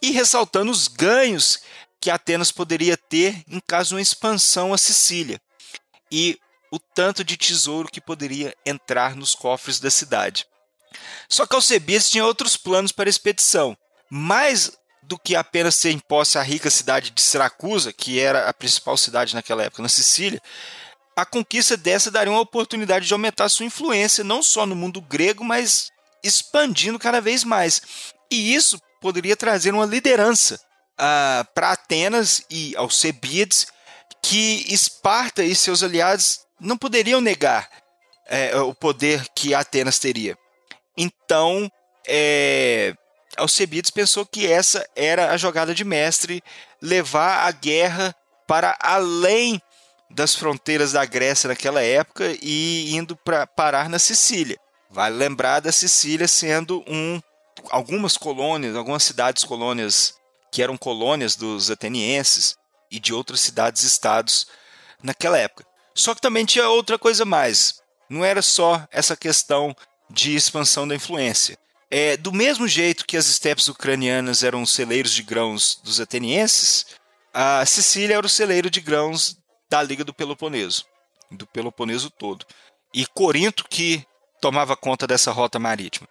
e 0.02 0.10
ressaltando 0.10 0.72
os 0.72 0.88
ganhos 0.88 1.60
que 2.00 2.10
Atenas 2.10 2.50
poderia 2.50 2.96
ter 2.96 3.42
em 3.48 3.60
caso 3.60 3.90
de 3.90 3.94
uma 3.94 4.02
expansão 4.02 4.74
à 4.74 4.78
Sicília 4.78 5.40
e 6.10 6.38
o 6.72 6.78
tanto 6.78 7.22
de 7.22 7.36
tesouro 7.36 7.88
que 7.88 8.00
poderia 8.00 8.54
entrar 8.66 9.14
nos 9.14 9.34
cofres 9.34 9.78
da 9.78 9.90
cidade. 9.90 10.44
Só 11.28 11.46
que 11.46 11.54
Alcebiades 11.54 12.10
tinha 12.10 12.24
outros 12.24 12.56
planos 12.56 12.92
para 12.92 13.08
a 13.08 13.10
expedição. 13.10 13.76
Mais 14.10 14.72
do 15.02 15.18
que 15.18 15.36
apenas 15.36 15.74
ser 15.74 15.90
imposta 15.90 16.40
à 16.40 16.42
rica 16.42 16.70
cidade 16.70 17.10
de 17.10 17.20
Siracusa, 17.20 17.92
que 17.92 18.18
era 18.18 18.48
a 18.48 18.54
principal 18.54 18.96
cidade 18.96 19.34
naquela 19.34 19.62
época 19.62 19.82
na 19.82 19.88
Sicília, 19.88 20.40
a 21.16 21.24
conquista 21.24 21.76
dessa 21.76 22.10
daria 22.10 22.32
uma 22.32 22.40
oportunidade 22.40 23.06
de 23.06 23.12
aumentar 23.12 23.48
sua 23.48 23.66
influência 23.66 24.24
não 24.24 24.42
só 24.42 24.66
no 24.66 24.74
mundo 24.74 25.00
grego, 25.00 25.44
mas 25.44 25.90
expandindo 26.22 26.98
cada 26.98 27.20
vez 27.20 27.44
mais. 27.44 27.82
E 28.30 28.54
isso 28.54 28.78
poderia 29.00 29.36
trazer 29.36 29.72
uma 29.72 29.86
liderança 29.86 30.58
uh, 30.94 31.44
para 31.54 31.72
Atenas 31.72 32.42
e 32.50 32.74
Alcebiades 32.76 33.66
que 34.22 34.64
Esparta 34.72 35.44
e 35.44 35.54
seus 35.54 35.82
aliados 35.82 36.40
não 36.58 36.78
poderiam 36.78 37.20
negar 37.20 37.68
é, 38.26 38.56
o 38.56 38.74
poder 38.74 39.26
que 39.34 39.54
Atenas 39.54 39.98
teria. 39.98 40.36
Então, 40.96 41.70
é, 42.06 42.94
Alcebiades 43.36 43.90
pensou 43.90 44.24
que 44.24 44.46
essa 44.46 44.86
era 44.94 45.30
a 45.30 45.36
jogada 45.36 45.74
de 45.74 45.84
mestre, 45.84 46.42
levar 46.80 47.46
a 47.46 47.50
guerra 47.50 48.14
para 48.46 48.76
além 48.80 49.60
das 50.10 50.34
fronteiras 50.34 50.92
da 50.92 51.04
Grécia 51.04 51.48
naquela 51.48 51.82
época 51.82 52.36
e 52.40 52.94
indo 52.94 53.16
para 53.16 53.46
parar 53.46 53.88
na 53.88 53.98
Sicília. 53.98 54.58
Vale 54.90 55.16
lembrar 55.16 55.60
da 55.60 55.72
Sicília 55.72 56.28
sendo 56.28 56.84
um 56.86 57.20
algumas 57.70 58.16
colônias, 58.16 58.76
algumas 58.76 59.02
cidades 59.02 59.42
colônias 59.42 60.14
que 60.52 60.62
eram 60.62 60.76
colônias 60.76 61.34
dos 61.34 61.70
atenienses 61.70 62.56
e 62.90 63.00
de 63.00 63.12
outras 63.12 63.40
cidades 63.40 63.82
estados 63.82 64.46
naquela 65.02 65.38
época. 65.38 65.66
Só 65.94 66.14
que 66.14 66.20
também 66.20 66.44
tinha 66.44 66.68
outra 66.68 66.98
coisa 66.98 67.24
mais. 67.24 67.80
Não 68.08 68.24
era 68.24 68.42
só 68.42 68.86
essa 68.90 69.16
questão 69.16 69.74
de 70.10 70.34
expansão 70.34 70.86
da 70.86 70.94
influência. 70.94 71.58
É, 71.90 72.16
do 72.16 72.32
mesmo 72.32 72.66
jeito 72.66 73.06
que 73.06 73.16
as 73.16 73.26
estepes 73.26 73.68
ucranianas 73.68 74.42
eram 74.42 74.66
celeiros 74.66 75.12
de 75.12 75.22
grãos 75.22 75.80
dos 75.82 76.00
atenienses, 76.00 76.86
a 77.32 77.64
Sicília 77.66 78.16
era 78.16 78.26
o 78.26 78.28
celeiro 78.28 78.70
de 78.70 78.80
grãos 78.80 79.36
da 79.68 79.82
Liga 79.82 80.04
do 80.04 80.14
Peloponeso, 80.14 80.84
do 81.30 81.46
Peloponeso 81.46 82.10
todo. 82.10 82.46
E 82.92 83.06
Corinto 83.06 83.64
que 83.68 84.04
tomava 84.40 84.76
conta 84.76 85.06
dessa 85.06 85.32
rota 85.32 85.58
marítima. 85.58 86.08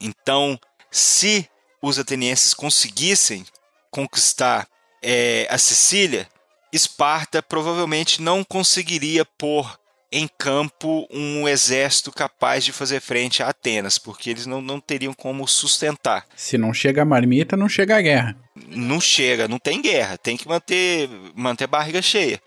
Então, 0.00 0.58
se 0.90 1.48
os 1.82 1.98
atenienses 1.98 2.54
conseguissem 2.54 3.44
conquistar 3.90 4.68
é, 5.02 5.46
a 5.50 5.58
Sicília, 5.58 6.28
Esparta 6.72 7.42
provavelmente 7.42 8.22
não 8.22 8.42
conseguiria 8.42 9.24
pôr 9.24 9.78
em 10.12 10.28
campo 10.38 11.08
um 11.10 11.48
exército 11.48 12.12
capaz 12.12 12.64
de 12.64 12.70
fazer 12.70 13.00
frente 13.00 13.42
a 13.42 13.48
Atenas, 13.48 13.96
porque 13.96 14.28
eles 14.28 14.44
não, 14.44 14.60
não 14.60 14.78
teriam 14.78 15.14
como 15.14 15.48
sustentar. 15.48 16.26
Se 16.36 16.58
não 16.58 16.74
chega 16.74 17.00
a 17.00 17.04
marmita, 17.06 17.56
não 17.56 17.68
chega 17.68 17.96
a 17.96 18.02
guerra. 18.02 18.36
Não 18.68 19.00
chega, 19.00 19.48
não 19.48 19.58
tem 19.58 19.80
guerra, 19.80 20.18
tem 20.18 20.36
que 20.36 20.46
manter, 20.46 21.08
manter 21.34 21.64
a 21.64 21.68
barriga 21.68 22.02
cheia. 22.02 22.40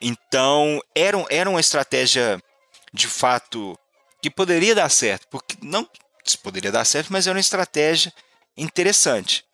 Então, 0.00 0.80
era, 0.94 1.16
era 1.30 1.48
uma 1.48 1.60
estratégia 1.60 2.38
de 2.92 3.06
fato 3.06 3.78
que 4.20 4.30
poderia 4.30 4.74
dar 4.74 4.90
certo, 4.90 5.26
porque 5.30 5.56
não 5.62 5.88
poderia 6.42 6.70
dar 6.70 6.84
certo, 6.84 7.10
mas 7.10 7.26
era 7.26 7.36
uma 7.36 7.40
estratégia 7.40 8.12
interessante. 8.56 9.44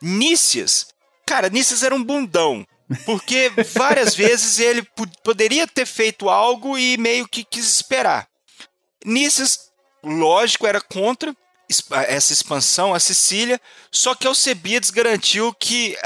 Nícias, 0.00 0.88
cara, 1.26 1.48
Nícias 1.48 1.82
era 1.82 1.94
um 1.94 2.04
bundão. 2.04 2.66
Porque 3.04 3.50
várias 3.74 4.14
vezes 4.16 4.58
ele 4.58 4.86
poderia 5.22 5.66
ter 5.66 5.86
feito 5.86 6.28
algo 6.28 6.78
e 6.78 6.96
meio 6.96 7.28
que 7.28 7.44
quis 7.44 7.66
esperar. 7.66 8.28
Nícias, 9.04 9.58
lógico, 10.02 10.66
era 10.66 10.80
contra 10.80 11.34
essa 12.06 12.32
expansão, 12.32 12.92
a 12.92 13.00
Sicília, 13.00 13.60
só 13.90 14.14
que 14.14 14.26
Alcebiades 14.26 14.90
garantiu 14.90 15.54
que 15.54 15.96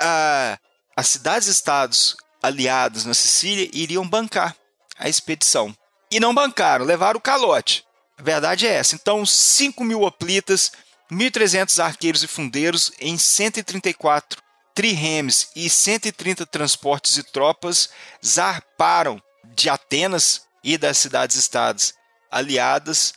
as 0.97 1.09
cidades-estados 1.09 2.16
aliadas 2.43 3.05
na 3.05 3.14
Sicília 3.14 3.68
iriam 3.72 4.09
bancar 4.09 4.55
a 4.99 5.09
expedição. 5.09 5.77
E 6.11 6.20
não 6.20 6.35
bancaram, 6.35 6.85
levaram 6.85 7.18
o 7.18 7.22
calote. 7.22 7.85
A 8.16 8.22
verdade 8.22 8.66
é 8.66 8.74
essa. 8.74 8.95
Então, 8.95 9.27
5 9.27 9.83
mil 9.83 10.03
hoplitas, 10.03 10.70
1.300 11.12 11.83
arqueiros 11.83 12.22
e 12.22 12.29
fundeiros 12.29 12.93
em 13.01 13.18
134 13.18 14.45
triremes 14.77 15.49
e 15.57 15.70
130 15.70 16.45
transportes 16.45 17.16
e 17.16 17.22
tropas 17.22 17.89
zarparam 18.24 19.20
de 19.55 19.70
Atenas 19.70 20.43
e 20.62 20.77
das 20.77 20.99
cidades-estados 20.99 21.95
aliadas 22.31 23.14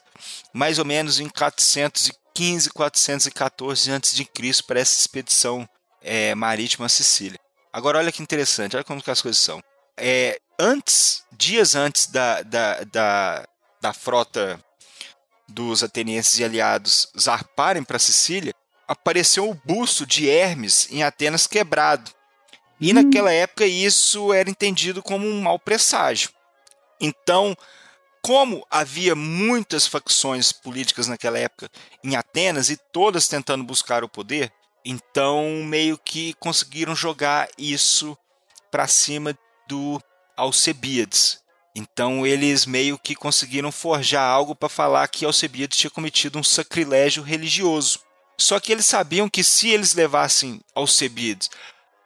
mais 0.53 0.79
ou 0.79 0.85
menos 0.85 1.19
em 1.19 1.27
415, 1.27 2.69
414 2.69 3.91
a.C. 3.91 4.63
para 4.65 4.79
essa 4.79 4.99
expedição 4.99 5.67
é, 6.01 6.33
marítima 6.33 6.85
à 6.85 6.89
Sicília. 6.89 7.37
Agora 7.73 7.97
olha 7.97 8.11
que 8.11 8.23
interessante, 8.23 8.77
olha 8.77 8.83
como 8.85 9.01
que 9.01 9.11
as 9.11 9.21
coisas 9.21 9.41
são. 9.41 9.61
É, 9.97 10.39
antes, 10.57 11.23
dias 11.31 11.75
antes 11.75 12.07
da, 12.07 12.41
da, 12.41 12.83
da, 12.85 13.47
da 13.81 13.93
frota 13.93 14.63
dos 15.45 15.83
atenienses 15.83 16.39
e 16.39 16.43
aliados 16.43 17.09
zarparem 17.19 17.83
para 17.83 17.99
Sicília, 17.99 18.53
apareceu 18.89 19.47
o 19.47 19.53
busto 19.53 20.03
de 20.03 20.27
Hermes 20.27 20.87
em 20.89 21.03
Atenas 21.03 21.45
quebrado. 21.45 22.11
E 22.81 22.91
hum. 22.91 22.95
naquela 22.95 23.31
época 23.31 23.65
isso 23.65 24.33
era 24.33 24.49
entendido 24.49 25.03
como 25.03 25.27
um 25.27 25.41
mau 25.41 25.59
presságio. 25.59 26.31
Então, 26.99 27.55
como 28.21 28.65
havia 28.69 29.15
muitas 29.15 29.85
facções 29.85 30.51
políticas 30.51 31.07
naquela 31.07 31.37
época 31.37 31.69
em 32.03 32.15
Atenas 32.15 32.69
e 32.71 32.77
todas 32.91 33.27
tentando 33.27 33.63
buscar 33.63 34.03
o 34.03 34.09
poder, 34.09 34.51
então 34.83 35.63
meio 35.63 35.97
que 35.97 36.33
conseguiram 36.33 36.95
jogar 36.95 37.47
isso 37.57 38.17
para 38.71 38.87
cima 38.87 39.37
do 39.67 40.01
Alcebiades. 40.35 41.39
Então 41.75 42.25
eles 42.25 42.65
meio 42.65 42.97
que 42.97 43.15
conseguiram 43.15 43.71
forjar 43.71 44.27
algo 44.27 44.55
para 44.55 44.67
falar 44.67 45.07
que 45.07 45.23
Alcebiades 45.23 45.77
tinha 45.77 45.91
cometido 45.91 46.39
um 46.39 46.43
sacrilégio 46.43 47.21
religioso. 47.21 47.99
Só 48.39 48.59
que 48.59 48.71
eles 48.71 48.85
sabiam 48.85 49.29
que 49.29 49.43
se 49.43 49.69
eles 49.69 49.93
levassem 49.93 50.61
Alcebiades 50.73 51.49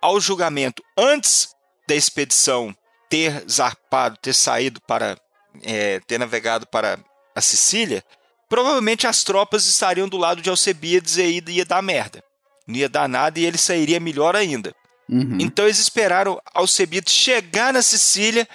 ao 0.02 0.20
julgamento 0.20 0.84
antes 0.98 1.50
da 1.88 1.96
expedição 1.96 2.76
ter 3.08 3.46
zarpado, 3.50 4.18
ter 4.18 4.34
saído 4.34 4.82
para 4.82 5.16
é, 5.62 6.00
ter 6.02 6.18
navegado 6.18 6.66
para 6.66 6.98
a 7.36 7.42
Sicília, 7.42 8.04
provavelmente 8.50 9.06
as 9.06 9.24
tropas 9.24 9.68
estariam 9.68 10.10
do 10.10 10.18
lado 10.18 10.42
de 10.42 10.50
Alcebiades 10.50 11.18
e 11.18 11.22
aí 11.22 11.44
ia 11.50 11.66
dar 11.66 11.84
merda. 11.84 12.24
Não 12.66 12.76
ia 12.76 12.90
dar 12.90 13.08
nada 13.08 13.40
e 13.40 13.46
ele 13.46 13.58
sairia 13.58 14.00
melhor 14.00 14.36
ainda. 14.36 14.74
Uhum. 15.08 15.38
Então 15.40 15.66
eles 15.66 15.80
esperaram 15.80 16.42
Alcebiades 16.54 17.14
chegar 17.14 17.72
na 17.72 17.84
Sicília 17.84 18.48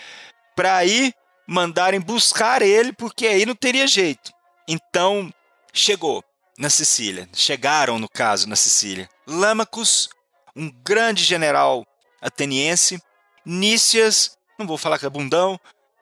para 0.56 0.74
aí 0.74 1.14
mandarem 1.46 2.00
buscar 2.00 2.60
ele, 2.60 2.92
porque 2.92 3.26
aí 3.26 3.46
não 3.46 3.54
teria 3.54 3.86
jeito. 3.86 4.32
Então 4.66 5.32
chegou 5.72 6.24
na 6.58 6.68
Sicília, 6.68 7.28
chegaram 7.32 7.98
no 7.98 8.08
caso 8.08 8.48
na 8.48 8.56
Sicília. 8.56 9.08
Lamacus, 9.26 10.08
um 10.56 10.68
grande 10.70 11.22
general 11.24 11.86
ateniense, 12.20 13.00
Nícias, 13.46 14.36
não 14.58 14.66
vou 14.66 14.76
falar 14.76 14.98
que 14.98 15.06
é 15.06 15.10
bundão, 15.10 15.58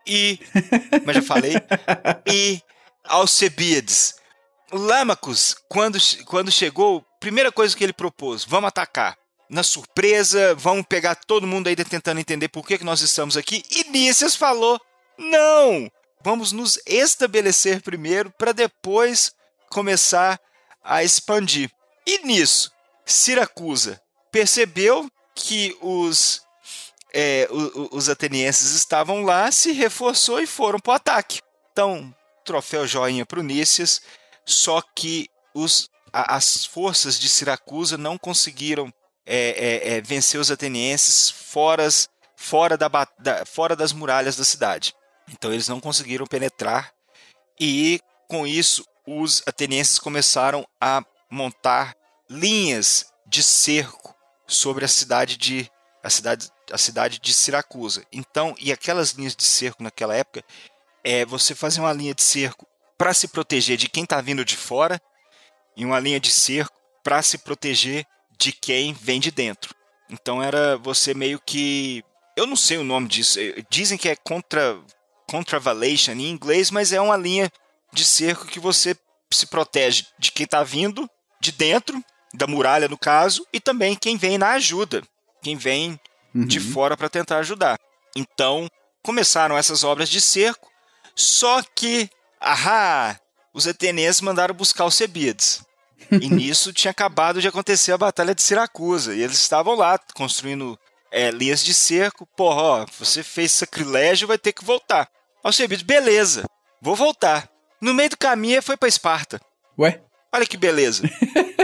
e. 0.06 0.40
Mas 1.04 1.16
já 1.16 1.22
falei. 1.22 1.54
e 2.26 2.60
Alcebiades. 3.04 4.14
Lamacus, 4.72 5.54
quando, 5.68 5.98
quando 6.24 6.50
chegou, 6.50 7.04
primeira 7.20 7.52
coisa 7.52 7.76
que 7.76 7.84
ele 7.84 7.92
propôs: 7.92 8.44
vamos 8.44 8.68
atacar. 8.68 9.16
Na 9.48 9.62
surpresa, 9.62 10.56
vamos 10.56 10.84
pegar 10.88 11.14
todo 11.14 11.46
mundo 11.46 11.68
aí 11.68 11.76
tentando 11.76 12.18
entender 12.18 12.48
por 12.48 12.66
que, 12.66 12.78
que 12.78 12.84
nós 12.84 13.00
estamos 13.00 13.36
aqui. 13.36 13.62
E 13.70 13.84
Nícias 13.90 14.34
falou: 14.34 14.80
não! 15.18 15.88
Vamos 16.24 16.50
nos 16.50 16.80
estabelecer 16.86 17.80
primeiro 17.82 18.32
para 18.36 18.50
depois 18.50 19.32
começar 19.70 20.40
a 20.82 21.02
expandir. 21.02 21.70
E 22.06 22.18
nisso, 22.26 22.70
Siracusa 23.04 24.00
percebeu 24.30 25.10
que 25.34 25.76
os 25.80 26.42
é, 27.12 27.48
os 27.90 28.10
atenienses 28.10 28.72
estavam 28.72 29.22
lá, 29.22 29.50
se 29.50 29.72
reforçou 29.72 30.38
e 30.38 30.46
foram 30.46 30.78
para 30.78 30.92
o 30.92 30.94
ataque. 30.94 31.40
Então, 31.72 32.14
troféu 32.44 32.86
joinha 32.86 33.24
para 33.24 33.40
o 33.40 33.42
Nícias, 33.42 34.02
só 34.44 34.82
que 34.94 35.26
os, 35.54 35.88
a, 36.12 36.36
as 36.36 36.66
forças 36.66 37.18
de 37.18 37.28
Siracusa 37.28 37.96
não 37.96 38.18
conseguiram 38.18 38.92
é, 39.24 39.88
é, 39.94 39.96
é 39.96 40.00
vencer 40.02 40.38
os 40.38 40.50
atenienses 40.50 41.30
fora, 41.30 41.88
fora, 42.36 42.76
da, 42.76 42.88
da, 43.18 43.46
fora 43.46 43.74
das 43.74 43.92
muralhas 43.92 44.36
da 44.36 44.44
cidade. 44.44 44.94
Então, 45.30 45.52
eles 45.52 45.68
não 45.68 45.80
conseguiram 45.80 46.26
penetrar 46.26 46.92
e, 47.58 47.98
com 48.28 48.46
isso, 48.46 48.84
os 49.06 49.42
atenienses 49.46 49.98
começaram 49.98 50.66
a 50.80 51.04
montar 51.30 51.94
linhas 52.28 53.06
de 53.26 53.42
cerco 53.42 54.14
sobre 54.46 54.84
a 54.84 54.88
cidade 54.88 55.36
de 55.36 55.70
a 56.02 56.10
cidade 56.10 56.50
a 56.72 56.78
cidade 56.78 57.18
de 57.20 57.32
Siracusa. 57.32 58.04
Então, 58.12 58.54
e 58.58 58.72
aquelas 58.72 59.10
linhas 59.10 59.36
de 59.36 59.44
cerco 59.44 59.82
naquela 59.82 60.14
época, 60.14 60.44
é 61.04 61.24
você 61.24 61.54
fazer 61.54 61.80
uma 61.80 61.92
linha 61.92 62.14
de 62.14 62.22
cerco 62.22 62.66
para 62.98 63.14
se 63.14 63.28
proteger 63.28 63.76
de 63.76 63.88
quem 63.88 64.04
está 64.04 64.20
vindo 64.20 64.44
de 64.44 64.56
fora 64.56 65.00
e 65.76 65.84
uma 65.84 66.00
linha 66.00 66.18
de 66.18 66.30
cerco 66.30 66.76
para 67.04 67.22
se 67.22 67.38
proteger 67.38 68.04
de 68.36 68.52
quem 68.52 68.92
vem 68.92 69.20
de 69.20 69.30
dentro. 69.30 69.74
Então 70.10 70.42
era 70.42 70.76
você 70.76 71.14
meio 71.14 71.40
que 71.40 72.02
eu 72.36 72.46
não 72.46 72.56
sei 72.56 72.78
o 72.78 72.84
nome 72.84 73.08
disso. 73.08 73.38
Dizem 73.70 73.96
que 73.96 74.08
é 74.08 74.16
contra 74.16 74.78
contravallation 75.28 76.12
em 76.12 76.30
inglês, 76.30 76.70
mas 76.70 76.92
é 76.92 77.00
uma 77.00 77.16
linha 77.16 77.50
de 77.92 78.04
cerco 78.04 78.46
que 78.46 78.60
você 78.60 78.96
se 79.32 79.46
protege 79.46 80.06
de 80.18 80.32
quem 80.32 80.44
está 80.44 80.62
vindo 80.62 81.08
de 81.40 81.52
dentro 81.52 82.02
da 82.34 82.46
muralha 82.46 82.88
no 82.88 82.98
caso 82.98 83.46
e 83.52 83.60
também 83.60 83.94
quem 83.94 84.16
vem 84.16 84.38
na 84.38 84.50
ajuda, 84.50 85.02
quem 85.42 85.56
vem 85.56 85.98
uhum. 86.34 86.46
de 86.46 86.60
fora 86.60 86.96
para 86.96 87.08
tentar 87.08 87.38
ajudar. 87.38 87.78
Então, 88.14 88.68
começaram 89.02 89.56
essas 89.56 89.84
obras 89.84 90.08
de 90.08 90.20
cerco, 90.20 90.70
só 91.14 91.62
que, 91.62 92.10
ahá, 92.40 93.18
os 93.54 93.66
atenienses 93.66 94.20
mandaram 94.20 94.54
buscar 94.54 94.84
os 94.84 94.94
Cebides. 94.94 95.64
e 96.10 96.28
nisso 96.28 96.72
tinha 96.72 96.90
acabado 96.90 97.40
de 97.40 97.48
acontecer 97.48 97.92
a 97.92 97.98
Batalha 97.98 98.34
de 98.34 98.42
Siracusa. 98.42 99.14
E 99.14 99.22
eles 99.22 99.38
estavam 99.38 99.74
lá 99.74 99.98
construindo 100.14 100.78
é, 101.10 101.30
linhas 101.30 101.64
de 101.64 101.72
cerco. 101.72 102.26
Porra, 102.36 102.62
ó, 102.62 102.86
você 102.98 103.22
fez 103.22 103.52
sacrilégio, 103.52 104.28
vai 104.28 104.38
ter 104.38 104.52
que 104.52 104.64
voltar. 104.64 105.08
Alcebiades, 105.42 105.84
beleza, 105.84 106.44
vou 106.82 106.94
voltar. 106.94 107.48
No 107.80 107.94
meio 107.94 108.10
do 108.10 108.16
caminho 108.16 108.62
foi 108.62 108.76
para 108.76 108.88
Esparta. 108.88 109.40
Ué? 109.78 110.00
Olha 110.32 110.46
que 110.46 110.56
beleza. 110.56 111.02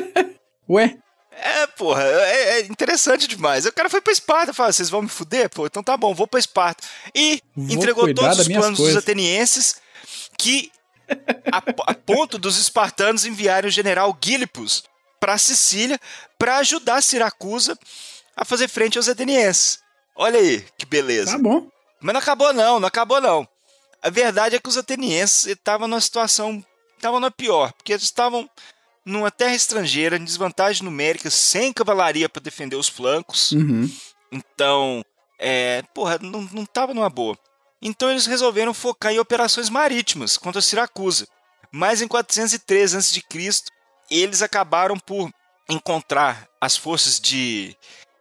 Ué? 0.69 0.97
É, 1.31 1.67
porra, 1.67 2.05
é, 2.05 2.61
é, 2.61 2.61
interessante 2.67 3.27
demais. 3.27 3.67
O 3.67 3.73
cara 3.73 3.91
foi 3.91 4.01
pra 4.01 4.13
Esparta, 4.13 4.53
falou: 4.53 4.73
vocês 4.73 4.91
vão 4.91 5.03
me 5.03 5.09
fuder? 5.09 5.51
Pô, 5.51 5.67
então 5.67 5.83
tá 5.83 5.97
bom, 5.97 6.15
vou 6.15 6.27
pra 6.27 6.39
Esparta. 6.39 6.87
E 7.15 7.43
vou 7.57 7.75
entregou 7.75 8.15
todos 8.15 8.39
os 8.39 8.49
planos 8.49 8.79
coisas. 8.79 8.95
dos 8.95 9.03
atenienses 9.03 9.77
que, 10.39 10.71
a, 11.51 11.59
a, 11.59 11.95
ponto 11.95 12.39
dos 12.39 12.59
espartanos 12.59 13.25
enviarem 13.25 13.69
o 13.69 13.73
general 13.73 14.17
Gilipus 14.23 14.85
pra 15.19 15.39
Sicília 15.39 15.99
para 16.39 16.59
ajudar 16.59 17.03
Siracusa 17.03 17.79
a 18.37 18.45
fazer 18.45 18.69
frente 18.69 18.99
aos 18.99 19.09
atenienses. 19.09 19.81
Olha 20.15 20.39
aí, 20.39 20.65
que 20.77 20.87
beleza. 20.87 21.33
Tá 21.33 21.39
bom. 21.39 21.69
Mas 22.01 22.13
não 22.13 22.21
acabou 22.21 22.53
não, 22.53 22.81
não 22.81 22.89
acabou 22.89 23.21
não. 23.21 23.49
A 24.03 24.11
verdade 24.11 24.57
é 24.57 24.59
que 24.59 24.69
os 24.69 24.77
atenienses 24.77 25.47
estavam 25.47 25.87
numa 25.87 26.01
situação, 26.01 26.65
estavam 26.97 27.21
na 27.21 27.31
pior, 27.31 27.73
porque 27.73 27.93
eles 27.93 28.03
estavam 28.03 28.51
numa 29.05 29.31
terra 29.31 29.55
estrangeira, 29.55 30.17
em 30.17 30.25
desvantagem 30.25 30.83
numérica, 30.83 31.31
sem 31.31 31.73
cavalaria 31.73 32.29
para 32.29 32.43
defender 32.43 32.77
os 32.77 32.89
flancos. 32.89 33.53
Uhum. 33.53 33.91
Então, 34.31 35.05
é, 35.39 35.83
porra, 35.95 36.19
não, 36.21 36.43
não 36.53 36.67
tava 36.67 36.95
numa 36.95 37.11
boa. 37.11 37.39
Então 37.81 38.11
eles 38.11 38.27
resolveram 38.27 38.73
focar 38.73 39.13
em 39.13 39.19
operações 39.19 39.69
marítimas 39.69 40.37
contra 40.37 40.63
Siracusa. 40.63 41.27
Mas 41.71 42.01
em 42.01 42.07
403 42.07 42.95
a.C., 42.95 43.23
eles 44.11 44.43
acabaram 44.43 44.99
por 44.99 45.31
encontrar 45.69 46.49
as 46.61 46.77
forças 46.77 47.19
de 47.19 47.77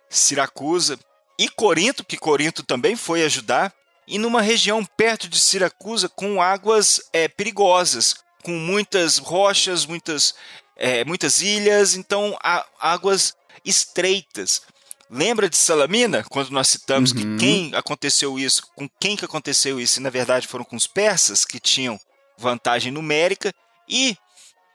Siracusa 0.10 0.98
e 1.38 1.48
Corinto, 1.50 2.04
que 2.04 2.18
Corinto 2.18 2.64
também 2.64 2.96
foi 2.96 3.24
ajudar, 3.24 3.74
e 4.12 4.18
numa 4.18 4.42
região 4.42 4.84
perto 4.84 5.30
de 5.30 5.40
Siracusa 5.40 6.10
com 6.10 6.42
águas 6.42 7.02
é, 7.14 7.30
perigosas, 7.30 8.14
com 8.44 8.52
muitas 8.52 9.18
rochas, 9.18 9.86
muitas 9.86 10.36
é, 10.76 11.06
muitas 11.06 11.42
ilhas, 11.42 11.96
então 11.96 12.38
há 12.44 12.66
águas 12.78 13.34
estreitas. 13.64 14.64
Lembra 15.10 15.50
de 15.50 15.56
Salamina, 15.56 16.26
quando 16.30 16.50
nós 16.50 16.68
citamos 16.68 17.12
uhum. 17.12 17.38
que 17.38 17.38
quem 17.38 17.72
aconteceu 17.74 18.38
isso, 18.38 18.68
com 18.76 18.90
quem 19.00 19.16
que 19.16 19.24
aconteceu 19.24 19.80
isso, 19.80 20.00
e 20.00 20.04
na 20.04 20.10
verdade 20.10 20.48
foram 20.48 20.66
com 20.66 20.76
os 20.76 20.88
persas, 20.88 21.46
que 21.46 21.60
tinham 21.60 21.98
vantagem 22.38 22.92
numérica, 22.92 23.54
e 23.88 24.18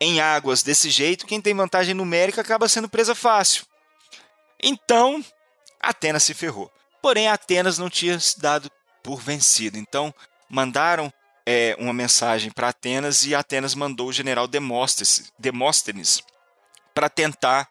em 0.01 0.19
águas 0.19 0.63
desse 0.63 0.89
jeito, 0.89 1.27
quem 1.27 1.43
tem 1.43 1.55
vantagem 1.55 1.95
numérica 1.95 2.41
acaba 2.41 2.69
sendo 2.69 2.89
presa 2.89 3.15
fácil. 3.15 3.67
Então, 4.63 5.23
Atenas 5.79 6.23
se 6.23 6.33
ferrou. 6.33 6.71
Porém, 7.03 7.29
Atenas 7.29 7.79
não 7.79 7.91
tinha 7.91 8.19
se 8.19 8.41
dado 8.41 8.71
por 9.07 9.21
vencido. 9.21 9.79
Então, 9.79 10.13
mandaram 10.51 11.13
é, 11.47 11.77
uma 11.79 11.93
mensagem 11.93 12.51
para 12.51 12.71
Atenas 12.71 13.25
e 13.25 13.37
Atenas 13.37 13.73
mandou 13.73 14.09
o 14.09 14.13
general 14.13 14.49
Demóstenes, 14.49 15.33
Demóstenes 15.39 16.25
para 16.93 17.09
tentar 17.09 17.69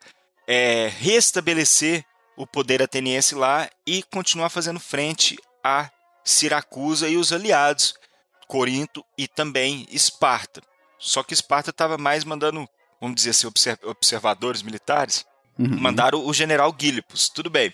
é, 0.48 0.90
restabelecer 0.98 2.06
o 2.38 2.48
poder 2.48 2.82
ateniense 2.82 3.36
lá 3.36 3.70
e 3.86 4.02
continuar 4.04 4.50
fazendo 4.50 4.80
frente 4.80 5.38
a 5.62 5.92
Siracusa 6.24 7.10
e 7.10 7.18
os 7.18 7.34
aliados, 7.34 7.96
Corinto 8.48 9.06
e 9.18 9.28
também 9.28 9.86
Esparta. 9.92 10.62
Só 10.98 11.22
que 11.22 11.34
Esparta 11.34 11.72
estava 11.72 11.98
mais 11.98 12.24
mandando, 12.24 12.68
vamos 13.02 13.16
dizer 13.16 13.32
assim, 13.32 13.48
observadores 13.84 14.62
militares. 14.62 15.26
Uhum. 15.60 15.80
Mandaram 15.80 16.26
o 16.26 16.34
general 16.34 16.74
Gilipus. 16.80 17.28
Tudo 17.28 17.50
bem. 17.50 17.74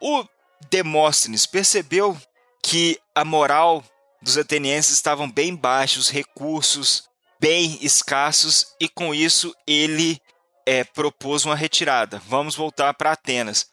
O 0.00 0.24
Demóstenes 0.70 1.44
percebeu 1.44 2.16
que 2.62 2.98
a 3.14 3.24
moral 3.24 3.84
dos 4.20 4.36
atenienses 4.36 4.92
estavam 4.92 5.30
bem 5.30 5.54
baixos, 5.54 6.08
recursos 6.08 7.08
bem 7.38 7.78
escassos, 7.80 8.74
e 8.80 8.88
com 8.88 9.14
isso 9.14 9.54
ele 9.66 10.20
é, 10.64 10.84
propôs 10.84 11.44
uma 11.44 11.54
retirada. 11.54 12.20
Vamos 12.26 12.54
voltar 12.54 12.94
para 12.94 13.12
Atenas. 13.12 13.66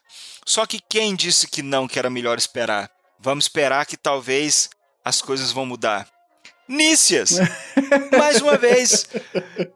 Só 0.46 0.66
que 0.66 0.78
quem 0.78 1.16
disse 1.16 1.48
que 1.48 1.62
não, 1.62 1.88
que 1.88 1.98
era 1.98 2.10
melhor 2.10 2.38
esperar? 2.38 2.90
Vamos 3.18 3.46
esperar 3.46 3.86
que 3.86 3.96
talvez 3.96 4.68
as 5.04 5.22
coisas 5.22 5.50
vão 5.50 5.66
mudar. 5.66 6.06
Nícias, 6.66 7.32
mais 8.18 8.40
uma 8.40 8.56
vez, 8.56 9.06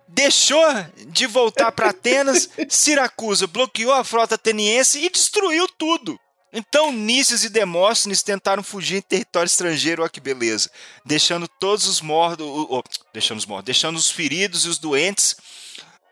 deixou 0.08 0.64
de 1.08 1.26
voltar 1.26 1.70
para 1.72 1.90
Atenas, 1.90 2.48
Siracusa 2.68 3.46
bloqueou 3.46 3.92
a 3.92 4.04
frota 4.04 4.36
ateniense 4.36 4.98
e 5.04 5.10
destruiu 5.10 5.66
tudo. 5.68 6.18
Então 6.52 6.90
Nícias 6.92 7.44
e 7.44 7.48
Demóstenes 7.48 8.22
tentaram 8.22 8.62
fugir 8.62 8.96
em 8.96 9.02
território 9.02 9.46
estrangeiro, 9.46 10.02
olha 10.02 10.10
que 10.10 10.20
beleza, 10.20 10.70
deixando 11.04 11.46
todos 11.46 11.86
os 11.86 12.00
mortos, 12.00 12.46
oh, 12.46 12.82
deixando 13.12 13.38
os 13.38 13.46
mortos, 13.46 13.66
deixando 13.66 13.96
os 13.96 14.10
feridos 14.10 14.64
e 14.64 14.68
os 14.68 14.78
doentes. 14.78 15.36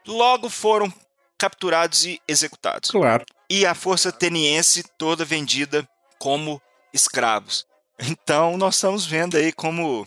Logo 0.06 0.48
foram 0.48 0.92
capturados 1.38 2.04
e 2.04 2.20
executados. 2.28 2.90
Claro. 2.90 3.24
E 3.48 3.64
a 3.64 3.74
força 3.74 4.10
ateniense 4.10 4.84
toda 4.98 5.24
vendida 5.24 5.88
como 6.18 6.60
escravos. 6.92 7.66
Então 7.98 8.56
nós 8.58 8.74
estamos 8.74 9.06
vendo 9.06 9.36
aí 9.36 9.52
como 9.52 10.06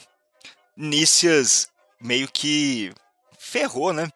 Nícias 0.77 1.69
meio 1.99 2.27
que 2.31 2.93
ferrou, 3.37 3.91
né? 3.91 4.07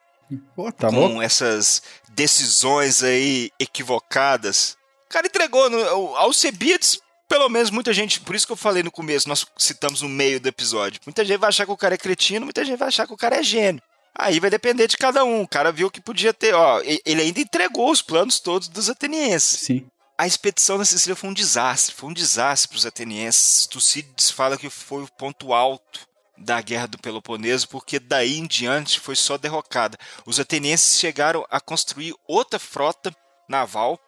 Pô, 0.56 0.72
tá 0.72 0.90
com 0.90 0.96
louco. 0.96 1.22
essas 1.22 1.82
decisões 2.10 3.04
aí 3.04 3.52
equivocadas. 3.60 4.78
O 5.14 5.18
cara 5.22 5.28
entregou 5.28 5.70
no, 5.70 6.16
Alcebiades, 6.16 7.00
pelo 7.30 7.48
menos 7.48 7.70
muita 7.70 7.94
gente, 7.94 8.20
por 8.22 8.34
isso 8.34 8.48
que 8.48 8.52
eu 8.52 8.58
falei 8.58 8.82
no 8.82 8.90
começo, 8.90 9.30
nós 9.30 9.46
citamos 9.60 10.02
no 10.02 10.10
meio 10.10 10.40
do 10.40 10.50
episódio. 10.50 11.00
Muita 11.06 11.24
gente 11.24 11.38
vai 11.38 11.50
achar 11.50 11.68
que 11.68 11.72
o 11.72 11.78
cara 11.78 11.94
é 11.94 12.00
cretino, 12.00 12.48
muita 12.48 12.66
gente 12.66 12.80
vai 12.80 12.88
achar 12.88 13.06
que 13.06 13.14
o 13.14 13.18
cara 13.18 13.36
é 13.36 13.44
gênio. 13.44 13.80
Aí 14.18 14.40
vai 14.40 14.50
depender 14.50 14.88
de 14.88 14.98
cada 14.98 15.24
um. 15.24 15.44
O 15.44 15.48
cara 15.48 15.72
viu 15.72 15.92
que 15.92 16.02
podia 16.02 16.34
ter, 16.34 16.56
ó, 16.56 16.82
ele 16.82 17.22
ainda 17.22 17.40
entregou 17.40 17.92
os 17.92 18.02
planos 18.02 18.40
todos 18.40 18.68
dos 18.68 18.90
atenienses. 18.90 19.60
Sim. 19.60 19.86
A 20.18 20.26
expedição 20.26 20.80
na 20.80 20.86
Sicília 20.86 21.16
foi 21.16 21.30
um 21.30 21.34
desastre, 21.34 21.94
foi 21.94 22.10
um 22.10 22.14
desastre 22.14 22.70
para 22.70 22.78
os 22.78 22.86
atenienses. 22.88 23.68
Tucídides 23.68 24.32
fala 24.32 24.58
que 24.58 24.68
foi 24.68 25.04
o 25.04 25.12
ponto 25.16 25.54
alto 25.54 26.08
da 26.40 26.60
Guerra 26.60 26.88
do 26.88 26.98
Peloponeso, 26.98 27.70
porque 27.70 28.00
daí 28.00 28.40
em 28.40 28.48
diante 28.48 29.00
foi 29.00 29.16
só 29.16 29.38
derrocada. 29.38 29.96
Os 30.26 30.40
atenienses 30.40 30.98
chegaram 31.00 31.46
a 31.52 31.62
construir 31.62 32.16
outra 32.28 32.58
frota 32.58 33.16
naval 33.48 34.00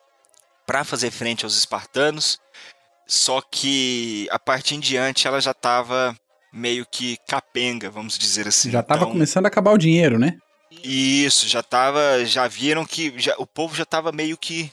para 0.65 0.83
fazer 0.83 1.11
frente 1.11 1.43
aos 1.45 1.57
espartanos, 1.57 2.37
só 3.07 3.41
que 3.41 4.27
a 4.31 4.39
partir 4.39 4.75
em 4.75 4.79
diante 4.79 5.27
ela 5.27 5.39
já 5.39 5.51
estava 5.51 6.15
meio 6.51 6.85
que 6.89 7.17
capenga, 7.27 7.89
vamos 7.89 8.17
dizer 8.17 8.47
assim. 8.47 8.71
Já 8.71 8.79
estava 8.79 9.01
Então, 9.01 9.11
começando 9.11 9.45
a 9.45 9.47
acabar 9.49 9.71
o 9.71 9.77
dinheiro, 9.77 10.17
né? 10.17 10.37
Isso, 10.83 11.47
já 11.47 11.61
tava, 11.63 12.25
já 12.25 12.47
viram 12.47 12.85
que 12.85 13.13
já- 13.17 13.35
o 13.37 13.45
povo 13.45 13.75
já 13.75 13.83
estava 13.83 14.11
meio 14.11 14.37
que 14.37 14.71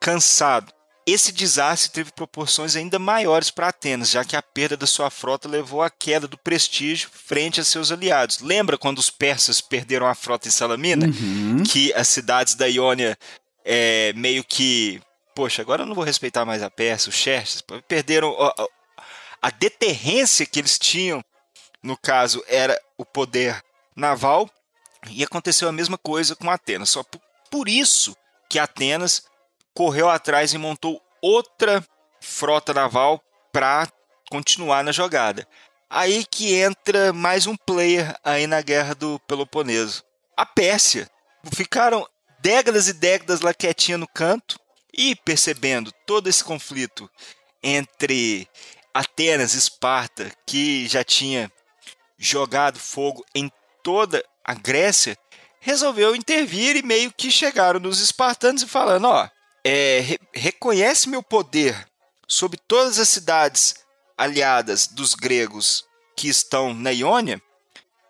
cansado. 0.00 0.72
Esse 1.06 1.32
desastre 1.32 1.90
teve 1.90 2.12
proporções 2.12 2.76
ainda 2.76 2.98
maiores 2.98 3.50
para 3.50 3.68
Atenas, 3.68 4.10
já 4.10 4.24
que 4.24 4.36
a 4.36 4.42
perda 4.42 4.76
da 4.76 4.86
sua 4.86 5.10
frota 5.10 5.48
levou 5.48 5.82
à 5.82 5.90
queda 5.90 6.28
do 6.28 6.38
prestígio 6.38 7.08
frente 7.12 7.60
a 7.60 7.64
seus 7.64 7.90
aliados. 7.90 8.40
Lembra 8.40 8.78
quando 8.78 8.98
os 8.98 9.10
persas 9.10 9.60
perderam 9.60 10.06
a 10.06 10.14
frota 10.14 10.46
em 10.46 10.50
Salamina? 10.50 11.06
Uhum. 11.06 11.62
Que 11.64 11.92
as 11.94 12.06
cidades 12.06 12.54
da 12.54 12.68
Iônia 12.68 13.16
é, 13.64 14.12
meio 14.14 14.44
que. 14.44 15.00
Poxa, 15.40 15.62
agora 15.62 15.84
eu 15.84 15.86
não 15.86 15.94
vou 15.94 16.04
respeitar 16.04 16.44
mais 16.44 16.62
a 16.62 16.68
Pérsia, 16.68 17.08
os 17.08 17.14
Xerxes. 17.14 17.62
Perderam. 17.88 18.36
ó, 18.36 18.52
a 19.40 19.48
deterrência 19.48 20.44
que 20.44 20.58
eles 20.58 20.78
tinham, 20.78 21.24
no 21.82 21.96
caso, 21.96 22.44
era 22.46 22.78
o 22.98 23.06
poder 23.06 23.58
naval, 23.96 24.50
e 25.08 25.24
aconteceu 25.24 25.66
a 25.66 25.72
mesma 25.72 25.96
coisa 25.96 26.36
com 26.36 26.50
Atenas. 26.50 26.90
Só 26.90 27.02
por 27.50 27.70
isso 27.70 28.14
que 28.50 28.58
Atenas 28.58 29.24
correu 29.72 30.10
atrás 30.10 30.52
e 30.52 30.58
montou 30.58 31.00
outra 31.22 31.82
frota 32.20 32.74
naval 32.74 33.24
para 33.50 33.88
continuar 34.30 34.84
na 34.84 34.92
jogada. 34.92 35.48
Aí 35.88 36.22
que 36.26 36.52
entra 36.52 37.14
mais 37.14 37.46
um 37.46 37.56
player 37.56 38.14
aí 38.22 38.46
na 38.46 38.60
guerra 38.60 38.94
do 38.94 39.18
Peloponeso. 39.20 40.04
A 40.36 40.44
Pérsia. 40.44 41.10
Ficaram 41.54 42.06
décadas 42.40 42.88
e 42.88 42.92
décadas 42.92 43.40
lá 43.40 43.54
quietinha 43.54 43.96
no 43.96 44.06
canto 44.06 44.60
e 44.96 45.14
percebendo 45.14 45.92
todo 46.06 46.28
esse 46.28 46.42
conflito 46.42 47.10
entre 47.62 48.48
Atenas 48.92 49.54
e 49.54 49.58
Esparta, 49.58 50.32
que 50.46 50.88
já 50.88 51.04
tinha 51.04 51.50
jogado 52.18 52.78
fogo 52.78 53.24
em 53.34 53.50
toda 53.82 54.22
a 54.44 54.54
Grécia, 54.54 55.16
resolveu 55.60 56.14
intervir 56.14 56.76
e 56.76 56.82
meio 56.82 57.12
que 57.12 57.30
chegaram 57.30 57.78
nos 57.80 58.00
espartanos 58.00 58.62
e 58.62 58.66
falando, 58.66 59.06
ó, 59.08 59.28
é, 59.64 60.00
re- 60.00 60.18
reconhece 60.34 61.08
meu 61.08 61.22
poder 61.22 61.86
sobre 62.26 62.58
todas 62.66 62.98
as 62.98 63.08
cidades 63.08 63.74
aliadas 64.16 64.86
dos 64.86 65.14
gregos 65.14 65.84
que 66.16 66.28
estão 66.28 66.74
na 66.74 66.90
Iônia, 66.90 67.40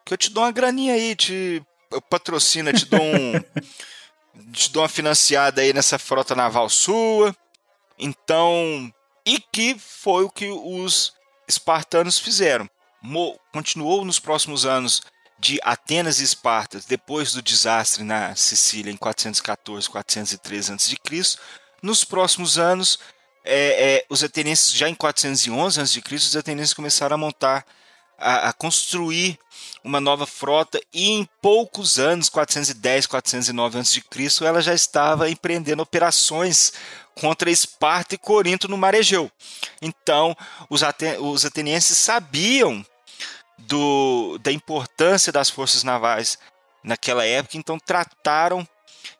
que 0.04 0.12
eu 0.12 0.18
te 0.18 0.30
dou 0.30 0.44
uma 0.44 0.52
graninha 0.52 0.94
aí, 0.94 1.14
te 1.14 1.62
eu 1.90 2.02
te 2.72 2.86
dou 2.86 3.00
um 3.00 3.32
te 4.52 4.70
dou 4.70 4.82
uma 4.82 4.88
financiada 4.88 5.60
aí 5.60 5.72
nessa 5.72 5.98
frota 5.98 6.34
naval 6.34 6.68
sua. 6.68 7.34
Então, 7.98 8.92
e 9.26 9.38
que 9.52 9.76
foi 9.78 10.24
o 10.24 10.30
que 10.30 10.48
os 10.48 11.12
espartanos 11.46 12.18
fizeram. 12.18 12.68
Mo- 13.02 13.38
continuou 13.52 14.04
nos 14.04 14.18
próximos 14.18 14.64
anos 14.64 15.02
de 15.38 15.58
Atenas 15.62 16.20
e 16.20 16.24
Esparta, 16.24 16.80
depois 16.86 17.32
do 17.32 17.40
desastre 17.42 18.04
na 18.04 18.36
Sicília 18.36 18.92
em 18.92 18.96
414, 18.96 19.88
413 19.88 20.72
a.C. 20.72 21.38
Nos 21.82 22.04
próximos 22.04 22.58
anos, 22.58 22.98
é, 23.42 23.94
é, 23.96 24.06
os 24.10 24.22
atenienses, 24.22 24.70
já 24.72 24.88
em 24.88 24.94
411 24.94 25.80
a.C., 25.80 26.02
os 26.14 26.36
atenienses 26.36 26.74
começaram 26.74 27.14
a 27.14 27.18
montar, 27.18 27.64
a, 28.20 28.48
a 28.48 28.52
construir 28.52 29.38
uma 29.82 30.00
nova 30.00 30.26
frota 30.26 30.80
e 30.92 31.10
em 31.10 31.28
poucos 31.40 31.98
anos, 31.98 32.28
410, 32.28 33.06
409 33.06 33.78
a.C., 33.78 34.02
ela 34.44 34.60
já 34.60 34.74
estava 34.74 35.30
empreendendo 35.30 35.82
operações 35.82 36.72
contra 37.14 37.50
Esparta 37.50 38.14
e 38.14 38.18
Corinto 38.18 38.68
no 38.68 38.76
Mar 38.76 38.94
Egeu. 38.94 39.30
Então, 39.80 40.36
os, 40.68 40.82
aten 40.82 41.18
os 41.18 41.44
atenienses 41.44 41.96
sabiam 41.96 42.84
do, 43.58 44.38
da 44.38 44.52
importância 44.52 45.32
das 45.32 45.50
forças 45.50 45.82
navais 45.82 46.38
naquela 46.82 47.24
época, 47.24 47.56
então 47.56 47.78
trataram 47.78 48.66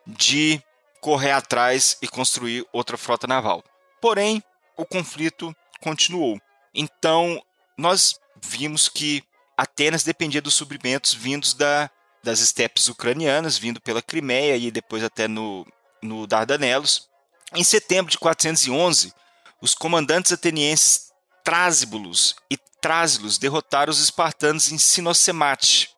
de 0.06 0.62
correr 1.00 1.32
atrás 1.32 1.96
e 2.00 2.08
construir 2.08 2.66
outra 2.72 2.96
frota 2.96 3.26
naval. 3.26 3.64
Porém, 4.00 4.42
o 4.76 4.84
conflito 4.84 5.54
continuou. 5.80 6.40
Então, 6.74 7.42
nós 7.76 8.18
vimos 8.42 8.88
que 8.88 9.22
Atenas 9.56 10.02
dependia 10.02 10.40
dos 10.40 10.54
suprimentos 10.54 11.12
vindos 11.12 11.52
da, 11.52 11.90
das 12.22 12.40
estepes 12.40 12.88
ucranianas, 12.88 13.58
vindo 13.58 13.80
pela 13.80 14.00
Crimeia 14.00 14.56
e 14.56 14.70
depois 14.70 15.04
até 15.04 15.28
no, 15.28 15.66
no 16.02 16.26
Dardanelos. 16.26 17.08
Em 17.54 17.64
setembro 17.64 18.10
de 18.10 18.18
411, 18.18 19.12
os 19.60 19.74
comandantes 19.74 20.32
atenienses 20.32 21.10
Trásbulos 21.44 22.36
e 22.50 22.56
Trásilos 22.80 23.36
derrotaram 23.36 23.90
os 23.90 24.00
espartanos 24.00 24.72
em 24.72 24.78
Sinocemate. 24.78 25.90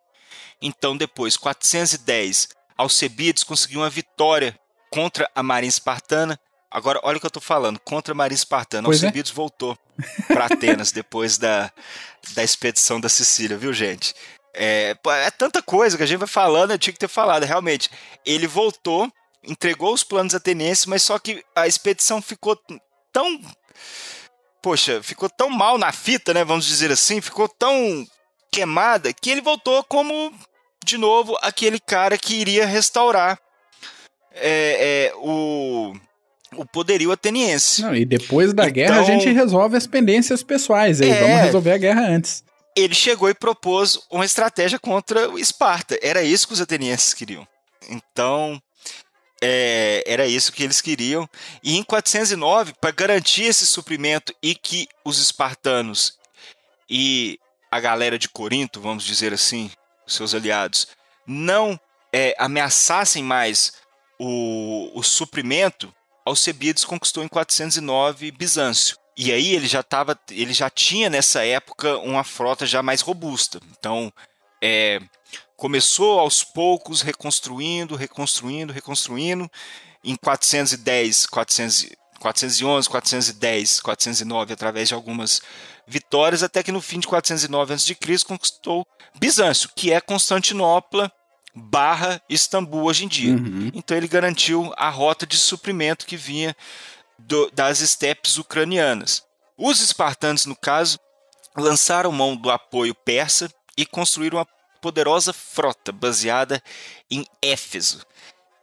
Então, 0.60 0.96
depois, 0.96 1.36
410, 1.36 2.48
Alcebiades 2.76 3.44
conseguiu 3.44 3.80
uma 3.80 3.90
vitória 3.90 4.58
contra 4.90 5.30
a 5.34 5.42
marinha 5.42 5.68
espartana. 5.68 6.38
Agora, 6.70 7.00
olha 7.04 7.16
o 7.16 7.20
que 7.20 7.26
eu 7.26 7.28
estou 7.28 7.42
falando, 7.42 7.78
contra 7.80 8.12
a 8.12 8.14
marinha 8.16 8.34
espartana. 8.34 8.86
Pois 8.86 9.04
é. 9.04 9.12
Voltou 9.32 9.78
para 10.28 10.46
Atenas 10.46 10.92
depois 10.92 11.38
da, 11.38 11.70
da 12.34 12.42
expedição 12.42 13.00
da 13.00 13.08
Sicília, 13.08 13.56
viu, 13.56 13.72
gente? 13.72 14.14
É, 14.54 14.96
é 15.06 15.30
tanta 15.30 15.62
coisa 15.62 15.96
que 15.96 16.02
a 16.02 16.06
gente 16.06 16.18
vai 16.18 16.28
falando, 16.28 16.72
eu 16.72 16.78
tinha 16.78 16.92
que 16.92 16.98
ter 16.98 17.08
falado. 17.08 17.44
Realmente, 17.44 17.90
ele 18.24 18.46
voltou, 18.46 19.10
entregou 19.42 19.92
os 19.92 20.04
planos 20.04 20.34
atenienses, 20.34 20.86
mas 20.86 21.02
só 21.02 21.18
que 21.18 21.44
a 21.54 21.66
expedição 21.66 22.20
ficou 22.20 22.58
tão. 23.12 23.40
Poxa, 24.62 25.02
ficou 25.02 25.28
tão 25.28 25.50
mal 25.50 25.78
na 25.78 25.90
fita, 25.90 26.32
né? 26.32 26.44
Vamos 26.44 26.66
dizer 26.66 26.92
assim, 26.92 27.20
ficou 27.20 27.48
tão 27.48 28.06
queimada 28.52 29.12
que 29.12 29.30
ele 29.30 29.40
voltou 29.40 29.82
como, 29.84 30.32
de 30.84 30.98
novo, 30.98 31.36
aquele 31.40 31.80
cara 31.80 32.18
que 32.18 32.34
iria 32.34 32.66
restaurar 32.66 33.40
é, 34.34 35.10
é, 35.10 35.14
o, 35.16 35.94
o 36.56 36.64
poderio 36.66 37.12
ateniense. 37.12 37.82
Não, 37.82 37.94
e 37.94 38.04
depois 38.04 38.52
da 38.52 38.64
Então- 38.64 38.72
guerra 38.74 39.00
a 39.00 39.04
gente 39.04 39.28
resolve 39.30 39.76
as 39.76 39.86
pendências 39.86 40.42
pessoais 40.42 41.00
aí. 41.00 41.10
É. 41.10 41.20
Vamos 41.20 41.42
resolver 41.44 41.72
a 41.72 41.78
guerra 41.78 42.02
antes. 42.08 42.44
ele 42.76 42.94
chegou 42.94 43.28
e 43.28 43.34
propôs 43.34 43.98
uma 44.10 44.24
estratégia 44.24 44.78
contra 44.78 45.28
o 45.28 45.38
Esparta. 45.38 45.98
Era 46.02 46.22
isso 46.22 46.46
que 46.46 46.54
os 46.54 46.60
atenienses 46.60 47.12
queriam. 47.12 47.46
Então, 47.90 48.60
é, 49.42 50.02
era 50.06 50.26
isso 50.26 50.52
que 50.52 50.62
eles 50.62 50.80
queriam. 50.80 51.28
E 51.62 51.76
em 51.76 51.82
409, 51.82 52.72
para 52.80 52.90
garantir 52.90 53.42
esse 53.44 53.66
suprimento 53.66 54.34
e 54.42 54.54
que 54.54 54.88
os 55.04 55.18
espartanos 55.20 56.16
e 56.88 57.38
a 57.70 57.78
galera 57.80 58.18
de 58.18 58.28
Corinto, 58.28 58.80
vamos 58.80 59.04
dizer 59.04 59.32
assim, 59.34 59.70
seus 60.06 60.34
aliados, 60.34 60.88
não 61.26 61.78
é, 62.12 62.34
ameaçassem 62.38 63.22
mais 63.22 63.72
o, 64.18 64.90
o 64.94 65.02
suprimento, 65.02 65.92
Alcebiades 66.24 66.84
conquistou 66.84 67.22
em 67.24 67.28
409 67.28 68.30
Bizâncio. 68.30 68.96
E 69.16 69.30
aí 69.30 69.54
ele 69.54 69.66
já 69.66 69.82
tava, 69.82 70.18
ele 70.30 70.52
já 70.52 70.70
tinha 70.70 71.10
nessa 71.10 71.44
época 71.44 71.98
uma 71.98 72.24
frota 72.24 72.64
já 72.64 72.82
mais 72.82 73.00
robusta. 73.00 73.60
Então, 73.78 74.12
é, 74.62 75.00
começou 75.56 76.18
aos 76.18 76.42
poucos 76.42 77.02
reconstruindo, 77.02 77.96
reconstruindo, 77.96 78.72
reconstruindo. 78.72 79.50
Em 80.04 80.16
410, 80.16 81.26
400, 81.26 81.90
411, 82.18 82.88
410, 82.88 83.80
409, 83.80 84.52
através 84.52 84.88
de 84.88 84.94
algumas 84.94 85.40
vitórias, 85.86 86.42
até 86.42 86.62
que 86.62 86.72
no 86.72 86.80
fim 86.80 86.98
de 86.98 87.06
409 87.06 87.74
a.C. 87.74 87.96
conquistou 88.26 88.86
Bizâncio, 89.14 89.70
que 89.74 89.92
é 89.92 90.00
Constantinopla 90.00 91.12
barra 91.54 92.20
Istambul 92.28 92.84
hoje 92.84 93.04
em 93.04 93.08
dia. 93.08 93.34
Uhum. 93.34 93.70
Então 93.74 93.96
ele 93.96 94.08
garantiu 94.08 94.72
a 94.76 94.88
rota 94.88 95.26
de 95.26 95.36
suprimento 95.36 96.06
que 96.06 96.16
vinha 96.16 96.56
do, 97.18 97.50
das 97.50 97.80
estepes 97.80 98.38
ucranianas. 98.38 99.24
Os 99.56 99.80
espartanos, 99.80 100.46
no 100.46 100.56
caso, 100.56 100.98
lançaram 101.56 102.10
mão 102.10 102.34
do 102.34 102.50
apoio 102.50 102.94
persa 102.94 103.52
e 103.76 103.84
construíram 103.84 104.38
uma 104.38 104.46
poderosa 104.80 105.32
frota 105.32 105.92
baseada 105.92 106.62
em 107.10 107.24
Éfeso. 107.40 108.04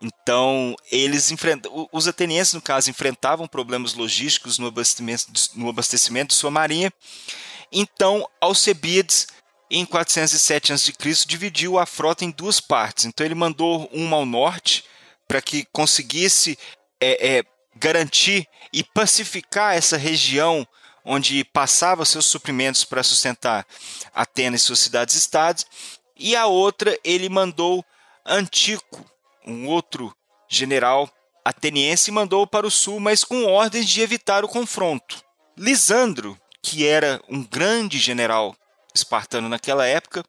Então, 0.01 0.75
eles 0.91 1.29
enfrentam, 1.29 1.89
os 1.91 2.07
atenienses, 2.07 2.53
no 2.53 2.61
caso, 2.61 2.89
enfrentavam 2.89 3.47
problemas 3.47 3.93
logísticos 3.93 4.57
no 4.57 4.67
abastecimento, 4.67 5.27
no 5.55 5.69
abastecimento 5.69 6.29
de 6.29 6.35
sua 6.35 6.49
marinha. 6.49 6.91
Então, 7.71 8.27
Alcebiades, 8.39 9.27
em 9.69 9.85
407 9.85 10.73
a.C., 10.73 10.93
dividiu 11.27 11.77
a 11.77 11.85
frota 11.85 12.25
em 12.25 12.31
duas 12.31 12.59
partes. 12.59 13.05
Então, 13.05 13.25
ele 13.25 13.35
mandou 13.35 13.89
uma 13.93 14.17
ao 14.17 14.25
norte 14.25 14.83
para 15.27 15.41
que 15.41 15.65
conseguisse 15.71 16.57
é, 16.99 17.37
é, 17.37 17.43
garantir 17.75 18.47
e 18.73 18.83
pacificar 18.83 19.75
essa 19.75 19.97
região 19.97 20.67
onde 21.05 21.43
passava 21.43 22.05
seus 22.05 22.25
suprimentos 22.25 22.83
para 22.83 23.03
sustentar 23.03 23.65
Atenas 24.13 24.61
e 24.61 24.65
suas 24.65 24.79
cidades-estados, 24.79 25.65
e 26.15 26.35
a 26.35 26.45
outra 26.45 26.97
ele 27.03 27.29
mandou 27.29 27.83
Antico, 28.25 29.05
um 29.45 29.67
outro 29.67 30.13
general 30.47 31.09
ateniense, 31.43 32.11
mandou 32.11 32.45
para 32.45 32.67
o 32.67 32.71
sul, 32.71 32.99
mas 32.99 33.23
com 33.23 33.45
ordens 33.45 33.87
de 33.87 34.01
evitar 34.01 34.43
o 34.43 34.49
confronto. 34.49 35.23
Lisandro, 35.57 36.39
que 36.61 36.85
era 36.85 37.21
um 37.27 37.43
grande 37.43 37.97
general 37.97 38.55
espartano 38.93 39.49
naquela 39.49 39.85
época 39.85 40.23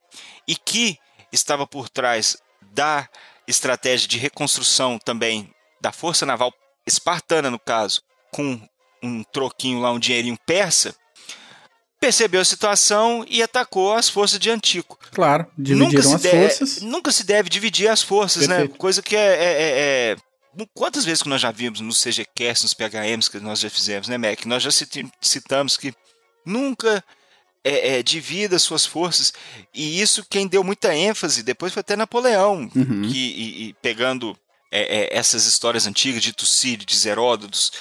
e 0.46 0.54
que 0.54 0.98
estava 1.32 1.66
por 1.66 1.88
trás 1.88 2.36
da 2.72 3.08
estratégia 3.46 4.08
de 4.08 4.18
reconstrução 4.18 4.98
também 4.98 5.52
da 5.80 5.92
força 5.92 6.26
naval 6.26 6.52
espartana, 6.86 7.50
no 7.50 7.58
caso, 7.58 8.02
com 8.32 8.60
um 9.02 9.22
troquinho 9.24 9.80
lá, 9.80 9.90
um 9.90 9.98
dinheirinho 9.98 10.38
persa, 10.46 10.94
percebeu 12.00 12.40
a 12.40 12.44
situação 12.44 13.24
e 13.28 13.42
atacou 13.42 13.94
as 13.94 14.08
forças 14.08 14.38
de 14.38 14.50
Antico. 14.50 14.98
Claro, 15.12 15.46
dividiram 15.56 16.14
as 16.14 16.22
deve, 16.22 16.48
forças. 16.48 16.82
Nunca 16.82 17.12
se 17.12 17.24
deve 17.24 17.48
dividir 17.48 17.88
as 17.88 18.02
forças, 18.02 18.48
né? 18.48 18.56
Perfeito. 18.56 18.72
né? 18.72 18.78
Coisa 18.78 19.02
que 19.02 19.16
é, 19.16 19.20
é, 19.20 19.62
é, 19.62 20.16
é, 20.16 20.16
Quantas 20.74 21.04
vezes 21.04 21.22
que 21.22 21.28
nós 21.28 21.40
já 21.40 21.50
vimos 21.50 21.80
nos 21.80 22.02
CGCast, 22.02 22.64
nos 22.64 22.74
PHMs 22.74 23.28
que 23.28 23.38
nós 23.38 23.60
já 23.60 23.70
fizemos, 23.70 24.08
né, 24.08 24.18
Mac? 24.18 24.44
Nós 24.46 24.62
já 24.62 24.70
citamos 25.20 25.76
que 25.76 25.94
nunca 26.44 27.04
é, 27.64 27.98
é, 27.98 28.02
divida 28.02 28.58
suas 28.58 28.86
forças. 28.86 29.32
E 29.74 30.00
isso 30.00 30.24
quem 30.28 30.46
deu 30.46 30.64
muita 30.64 30.94
ênfase 30.94 31.42
depois 31.42 31.72
foi 31.72 31.80
até 31.80 31.96
Napoleão, 31.96 32.70
uhum. 32.74 33.02
que, 33.02 33.18
e, 33.18 33.68
e 33.68 33.72
pegando 33.74 34.36
é, 34.70 35.00
é, 35.00 35.16
essas 35.16 35.46
histórias 35.46 35.86
antigas 35.86 36.22
de 36.22 36.32
Tucídides, 36.32 37.04
Heródotos, 37.04 37.72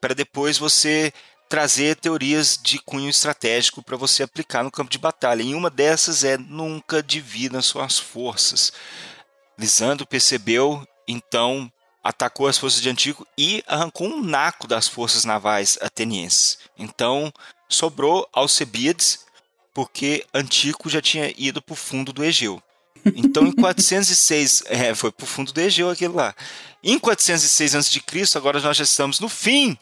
para 0.00 0.14
depois 0.14 0.58
você 0.58 1.12
trazer 1.48 1.96
teorias 1.96 2.58
de 2.62 2.78
cunho 2.78 3.08
estratégico 3.08 3.82
para 3.82 3.96
você 3.96 4.22
aplicar 4.22 4.62
no 4.62 4.70
campo 4.70 4.90
de 4.90 4.98
batalha. 4.98 5.42
E 5.42 5.54
uma 5.54 5.70
dessas 5.70 6.24
é 6.24 6.36
nunca 6.36 7.02
divida 7.02 7.62
suas 7.62 7.98
forças. 7.98 8.72
Lisandro 9.58 10.06
percebeu, 10.06 10.86
então 11.06 11.70
atacou 12.04 12.46
as 12.46 12.58
forças 12.58 12.80
de 12.80 12.88
Antigo 12.88 13.26
e 13.36 13.62
arrancou 13.66 14.06
um 14.06 14.22
naco 14.22 14.66
das 14.66 14.86
forças 14.86 15.24
navais 15.24 15.78
atenienses. 15.80 16.58
Então 16.78 17.32
sobrou 17.68 18.28
Alcebiades, 18.32 19.26
porque 19.78 20.26
Antico 20.34 20.90
já 20.90 21.00
tinha 21.00 21.32
ido 21.38 21.62
para 21.62 21.72
o 21.72 21.76
fundo 21.76 22.12
do 22.12 22.24
Egeu. 22.24 22.60
Então, 23.14 23.46
em 23.46 23.52
406, 23.52 24.64
é, 24.66 24.92
foi 24.92 25.12
para 25.12 25.22
o 25.22 25.26
fundo 25.28 25.52
do 25.52 25.60
Egeu 25.60 25.88
aquilo 25.88 26.16
lá. 26.16 26.34
Em 26.82 26.98
406 26.98 27.76
a.C., 27.76 28.02
agora 28.36 28.58
nós 28.58 28.76
já 28.76 28.82
estamos 28.82 29.20
no 29.20 29.28
fim 29.28 29.78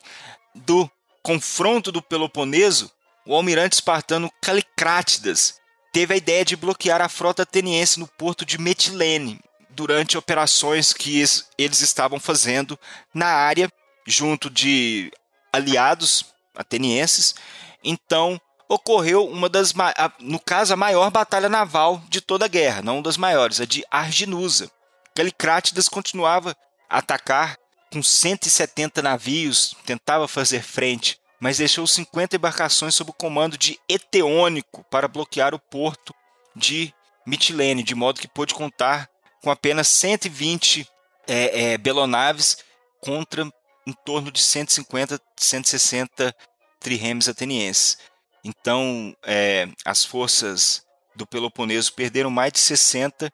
do 0.54 0.86
confronto 1.22 1.90
do 1.90 2.02
Peloponeso, 2.02 2.92
o 3.24 3.34
almirante 3.34 3.76
espartano 3.76 4.30
Calicrátidas 4.38 5.54
teve 5.94 6.12
a 6.12 6.18
ideia 6.18 6.44
de 6.44 6.56
bloquear 6.56 7.00
a 7.00 7.08
frota 7.08 7.44
ateniense 7.44 7.98
no 7.98 8.06
porto 8.06 8.44
de 8.44 8.58
Metilene 8.58 9.40
durante 9.70 10.18
operações 10.18 10.92
que 10.92 11.24
eles 11.56 11.80
estavam 11.80 12.20
fazendo 12.20 12.78
na 13.14 13.28
área 13.28 13.72
junto 14.06 14.50
de 14.50 15.10
aliados 15.50 16.26
atenienses. 16.54 17.34
Então, 17.82 18.38
ocorreu 18.68 19.26
uma 19.26 19.48
das, 19.48 19.72
no 20.20 20.38
caso, 20.38 20.72
a 20.72 20.76
maior 20.76 21.10
batalha 21.10 21.48
naval 21.48 22.02
de 22.08 22.20
toda 22.20 22.44
a 22.44 22.48
guerra, 22.48 22.82
não 22.82 23.02
das 23.02 23.16
maiores, 23.16 23.60
a 23.60 23.64
de 23.64 23.84
Arginusa. 23.90 24.70
Calicrátidas 25.14 25.88
continuava 25.88 26.56
a 26.88 26.98
atacar 26.98 27.56
com 27.92 28.02
170 28.02 29.00
navios, 29.00 29.74
tentava 29.84 30.26
fazer 30.26 30.62
frente, 30.62 31.18
mas 31.40 31.58
deixou 31.58 31.86
50 31.86 32.36
embarcações 32.36 32.94
sob 32.94 33.10
o 33.10 33.14
comando 33.14 33.56
de 33.56 33.78
Eteônico 33.88 34.84
para 34.90 35.08
bloquear 35.08 35.54
o 35.54 35.58
porto 35.58 36.14
de 36.54 36.92
Mitilene, 37.26 37.82
de 37.82 37.94
modo 37.94 38.20
que 38.20 38.28
pôde 38.28 38.54
contar 38.54 39.08
com 39.42 39.50
apenas 39.50 39.88
120 39.88 40.88
é, 41.26 41.72
é, 41.72 41.78
belonaves 41.78 42.58
contra 43.00 43.44
em 43.86 43.92
torno 44.04 44.32
de 44.32 44.40
150, 44.42 45.20
160 45.36 46.34
triremes 46.80 47.28
atenienses. 47.28 47.98
Então, 48.46 49.12
é, 49.24 49.68
as 49.84 50.04
forças 50.04 50.84
do 51.16 51.26
Peloponeso 51.26 51.92
perderam 51.92 52.30
mais 52.30 52.52
de 52.52 52.60
60 52.60 53.32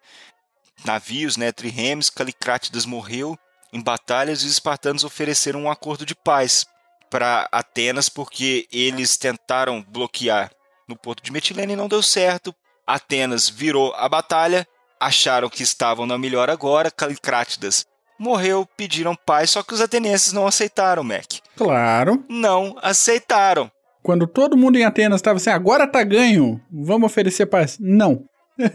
navios, 0.86 1.36
né, 1.36 1.52
triremes, 1.52 2.08
Calicrátidas 2.08 2.86
morreu 2.86 3.38
em 3.74 3.82
batalhas 3.82 4.42
e 4.42 4.46
os 4.46 4.52
espartanos 4.52 5.04
ofereceram 5.04 5.64
um 5.64 5.70
acordo 5.70 6.06
de 6.06 6.14
paz 6.14 6.64
para 7.10 7.46
Atenas 7.52 8.08
porque 8.08 8.66
eles 8.72 9.18
tentaram 9.18 9.82
bloquear 9.82 10.50
no 10.88 10.96
porto 10.96 11.22
de 11.22 11.30
Metilene 11.30 11.74
e 11.74 11.76
não 11.76 11.88
deu 11.88 12.02
certo. 12.02 12.54
Atenas 12.86 13.50
virou 13.50 13.94
a 13.94 14.08
batalha, 14.08 14.66
acharam 14.98 15.50
que 15.50 15.62
estavam 15.62 16.06
na 16.06 16.16
melhor 16.16 16.48
agora, 16.48 16.90
Calicrátidas 16.90 17.86
morreu, 18.18 18.66
pediram 18.76 19.14
paz, 19.14 19.50
só 19.50 19.62
que 19.62 19.74
os 19.74 19.80
atenienses 19.80 20.32
não 20.32 20.46
aceitaram, 20.46 21.02
Mac. 21.02 21.26
Claro. 21.56 22.24
Não 22.28 22.76
aceitaram. 22.80 23.70
Quando 24.02 24.26
todo 24.26 24.56
mundo 24.56 24.76
em 24.76 24.84
Atenas 24.84 25.20
estava 25.20 25.36
assim, 25.36 25.50
agora 25.50 25.86
tá 25.86 26.02
ganho, 26.02 26.60
vamos 26.70 27.06
oferecer 27.06 27.46
paz. 27.46 27.78
Não. 27.78 28.24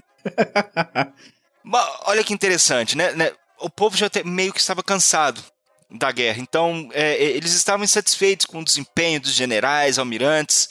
Olha 2.05 2.23
que 2.23 2.33
interessante, 2.33 2.95
né? 2.95 3.11
né? 3.11 3.31
O 3.59 3.69
povo 3.69 3.97
já 3.97 4.09
meio 4.23 4.53
que 4.53 4.59
estava 4.59 4.81
cansado 4.81 5.43
da 5.91 6.11
guerra. 6.11 6.39
Então, 6.39 6.89
é, 6.93 7.15
é, 7.15 7.23
eles 7.23 7.53
estavam 7.53 7.83
insatisfeitos 7.83 8.45
com 8.45 8.59
o 8.59 8.63
desempenho 8.63 9.19
dos 9.19 9.31
generais, 9.31 9.99
almirantes. 9.99 10.69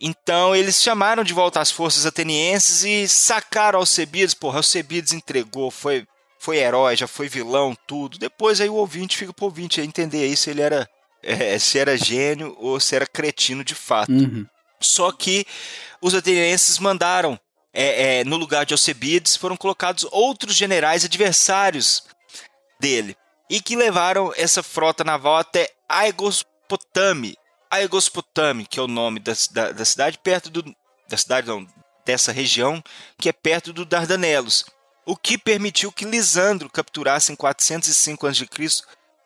Então, 0.00 0.54
eles 0.54 0.80
chamaram 0.82 1.24
de 1.24 1.34
volta 1.34 1.60
as 1.60 1.70
forças 1.70 2.06
atenienses 2.06 2.84
e 2.84 3.08
sacaram 3.08 3.80
Alcebiades. 3.80 4.34
Porra, 4.34 4.58
Alcebiades 4.58 5.12
entregou, 5.12 5.70
foi, 5.70 6.06
foi 6.38 6.58
herói, 6.58 6.96
já 6.96 7.06
foi 7.06 7.28
vilão, 7.28 7.76
tudo. 7.86 8.18
Depois 8.18 8.60
aí 8.60 8.68
o 8.68 8.74
ouvinte 8.74 9.18
fica 9.18 9.32
pro 9.32 9.46
ouvinte 9.46 9.80
entender 9.80 10.22
aí 10.22 10.36
se 10.36 10.50
ele 10.50 10.62
era 10.62 10.88
é, 11.22 11.58
se 11.58 11.78
era 11.78 11.96
gênio 11.96 12.56
ou 12.58 12.78
se 12.78 12.94
era 12.94 13.06
cretino 13.06 13.64
de 13.64 13.74
fato. 13.74 14.12
Uhum. 14.12 14.46
Só 14.80 15.10
que 15.10 15.46
os 16.00 16.14
atenienses 16.14 16.78
mandaram, 16.78 17.38
é, 17.72 18.20
é, 18.20 18.24
no 18.24 18.36
lugar 18.36 18.64
de 18.64 18.74
Alcebiades, 18.74 19.36
foram 19.36 19.56
colocados 19.56 20.06
outros 20.10 20.54
generais 20.54 21.04
adversários 21.04 22.04
dele 22.80 23.16
e 23.50 23.60
que 23.60 23.76
levaram 23.76 24.32
essa 24.36 24.62
frota 24.62 25.02
naval 25.02 25.36
até 25.36 25.70
Aegospotame. 25.88 27.36
Aegospotame, 27.70 28.66
que 28.66 28.78
é 28.78 28.82
o 28.82 28.88
nome 28.88 29.20
da, 29.20 29.32
da, 29.50 29.72
da 29.72 29.84
cidade, 29.84 30.18
perto 30.18 30.50
do. 30.50 30.64
da 31.08 31.16
cidade, 31.16 31.48
não, 31.48 31.66
dessa 32.04 32.32
região, 32.32 32.82
que 33.18 33.28
é 33.28 33.32
perto 33.32 33.72
do 33.72 33.84
Dardanelos. 33.84 34.64
O 35.04 35.16
que 35.16 35.36
permitiu 35.38 35.90
que 35.90 36.04
Lisandro 36.04 36.70
capturasse 36.70 37.32
em 37.32 37.36
405 37.36 38.26
a.C 38.26 38.46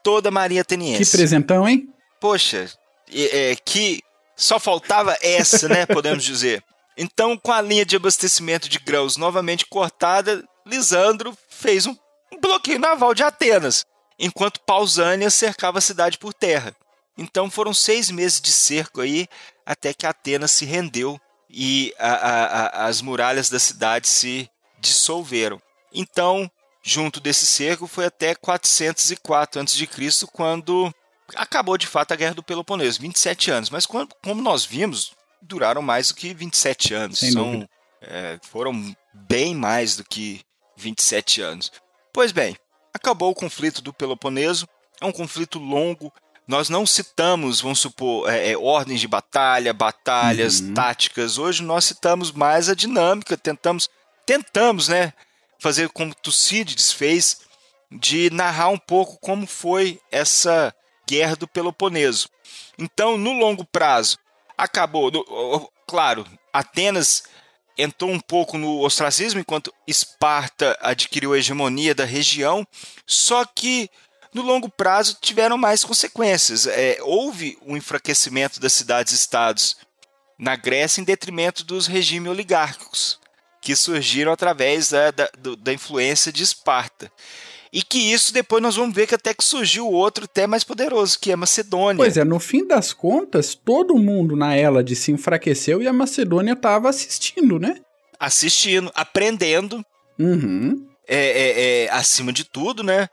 toda 0.02 0.28
a 0.28 0.32
marinha 0.32 0.62
ateniense. 0.62 1.04
Que 1.04 1.16
presentão, 1.16 1.68
hein? 1.68 1.88
Poxa, 2.20 2.70
é, 3.12 3.56
que 3.64 4.02
só 4.36 4.58
faltava 4.58 5.16
essa, 5.22 5.68
né, 5.68 5.86
podemos 5.86 6.24
dizer. 6.24 6.62
Então, 6.96 7.36
com 7.36 7.52
a 7.52 7.60
linha 7.60 7.84
de 7.84 7.96
abastecimento 7.96 8.68
de 8.68 8.78
grãos 8.78 9.16
novamente 9.16 9.66
cortada, 9.66 10.44
Lisandro 10.66 11.36
fez 11.48 11.86
um, 11.86 11.96
um 12.32 12.40
bloqueio 12.40 12.78
naval 12.78 13.14
de 13.14 13.22
Atenas, 13.22 13.84
enquanto 14.18 14.60
Pausânia 14.60 15.30
cercava 15.30 15.78
a 15.78 15.82
cidade 15.82 16.18
por 16.18 16.32
terra. 16.34 16.74
Então 17.16 17.50
foram 17.50 17.74
seis 17.74 18.10
meses 18.10 18.40
de 18.40 18.50
cerco 18.50 19.00
aí, 19.00 19.28
até 19.66 19.92
que 19.92 20.06
Atenas 20.06 20.50
se 20.50 20.64
rendeu 20.64 21.20
e 21.48 21.94
a, 21.98 22.12
a, 22.12 22.44
a, 22.44 22.86
as 22.86 23.02
muralhas 23.02 23.50
da 23.50 23.58
cidade 23.58 24.08
se 24.08 24.48
dissolveram. 24.78 25.60
Então, 25.92 26.50
junto 26.82 27.20
desse 27.20 27.46
cerco 27.46 27.86
foi 27.86 28.06
até 28.06 28.34
404 28.34 29.60
a.C., 29.60 30.26
quando 30.32 30.92
acabou 31.36 31.78
de 31.78 31.86
fato 31.86 32.12
a 32.12 32.16
Guerra 32.16 32.34
do 32.34 32.42
Peloponeso, 32.42 33.00
27 33.00 33.50
anos. 33.50 33.70
Mas 33.70 33.86
como 33.86 34.42
nós 34.42 34.64
vimos, 34.64 35.12
duraram 35.40 35.82
mais 35.82 36.08
do 36.08 36.14
que 36.14 36.34
27 36.34 36.94
anos. 36.94 37.20
São, 37.20 37.68
é, 38.00 38.38
foram 38.42 38.94
bem 39.12 39.54
mais 39.54 39.96
do 39.96 40.04
que 40.04 40.40
27 40.76 41.40
anos. 41.40 41.70
Pois 42.12 42.32
bem, 42.32 42.56
acabou 42.92 43.30
o 43.30 43.34
conflito 43.34 43.80
do 43.80 43.92
Peloponeso, 43.92 44.68
é 45.00 45.06
um 45.06 45.12
conflito 45.12 45.58
longo. 45.58 46.12
Nós 46.46 46.68
não 46.68 46.84
citamos, 46.84 47.60
vamos 47.60 47.78
supor, 47.78 48.28
é, 48.28 48.50
é, 48.50 48.58
ordens 48.58 49.00
de 49.00 49.08
batalha, 49.08 49.72
batalhas, 49.72 50.60
uhum. 50.60 50.74
táticas. 50.74 51.38
Hoje 51.38 51.62
nós 51.62 51.84
citamos 51.84 52.32
mais 52.32 52.68
a 52.68 52.74
dinâmica, 52.74 53.36
tentamos, 53.36 53.88
tentamos, 54.26 54.88
né, 54.88 55.12
fazer 55.62 55.88
como 55.90 56.12
Tucídides 56.12 56.90
fez, 56.92 57.42
de 57.88 58.30
narrar 58.30 58.68
um 58.68 58.78
pouco 58.78 59.16
como 59.20 59.46
foi 59.46 60.00
essa 60.10 60.74
guerra 61.08 61.36
do 61.36 61.46
Peloponeso. 61.46 62.28
Então, 62.76 63.16
no 63.16 63.32
longo 63.32 63.64
prazo, 63.64 64.18
acabou. 64.58 65.12
Claro, 65.86 66.26
Atenas 66.52 67.22
entrou 67.78 68.10
um 68.10 68.18
pouco 68.18 68.58
no 68.58 68.80
ostracismo, 68.80 69.38
enquanto 69.38 69.72
Esparta 69.86 70.76
adquiriu 70.80 71.32
a 71.32 71.38
hegemonia 71.38 71.94
da 71.94 72.04
região, 72.04 72.66
só 73.06 73.44
que 73.44 73.88
no 74.34 74.42
longo 74.42 74.68
prazo 74.68 75.16
tiveram 75.20 75.56
mais 75.56 75.84
consequências. 75.84 76.66
É, 76.66 76.98
houve 77.02 77.56
um 77.64 77.76
enfraquecimento 77.76 78.58
das 78.58 78.72
cidades-estados 78.72 79.76
na 80.36 80.56
Grécia 80.56 81.00
em 81.00 81.04
detrimento 81.04 81.62
dos 81.62 81.86
regimes 81.86 82.32
oligárquicos, 82.32 83.21
que 83.62 83.76
surgiram 83.76 84.32
através 84.32 84.90
da, 84.90 85.12
da, 85.12 85.30
da 85.56 85.72
influência 85.72 86.32
de 86.32 86.42
Esparta. 86.42 87.10
E 87.72 87.80
que 87.80 88.12
isso 88.12 88.34
depois 88.34 88.62
nós 88.62 88.76
vamos 88.76 88.94
ver 88.94 89.06
que 89.06 89.14
até 89.14 89.32
que 89.32 89.42
surgiu 89.42 89.88
outro 89.88 90.24
até 90.24 90.46
mais 90.46 90.62
poderoso, 90.62 91.18
que 91.18 91.30
é 91.30 91.34
a 91.34 91.38
Macedônia. 91.38 91.96
Pois 91.96 92.18
é, 92.18 92.24
no 92.24 92.38
fim 92.38 92.66
das 92.66 92.92
contas, 92.92 93.54
todo 93.54 93.96
mundo 93.96 94.36
na 94.36 94.54
Hélade 94.54 94.94
se 94.94 95.10
enfraqueceu 95.10 95.80
e 95.80 95.88
a 95.88 95.92
Macedônia 95.92 96.52
estava 96.52 96.90
assistindo, 96.90 97.58
né? 97.58 97.80
Assistindo, 98.20 98.90
aprendendo. 98.94 99.82
Uhum. 100.18 100.86
É, 101.08 101.16
é, 101.16 101.84
é, 101.84 101.90
acima 101.90 102.30
de 102.30 102.44
tudo, 102.44 102.82
né? 102.82 103.08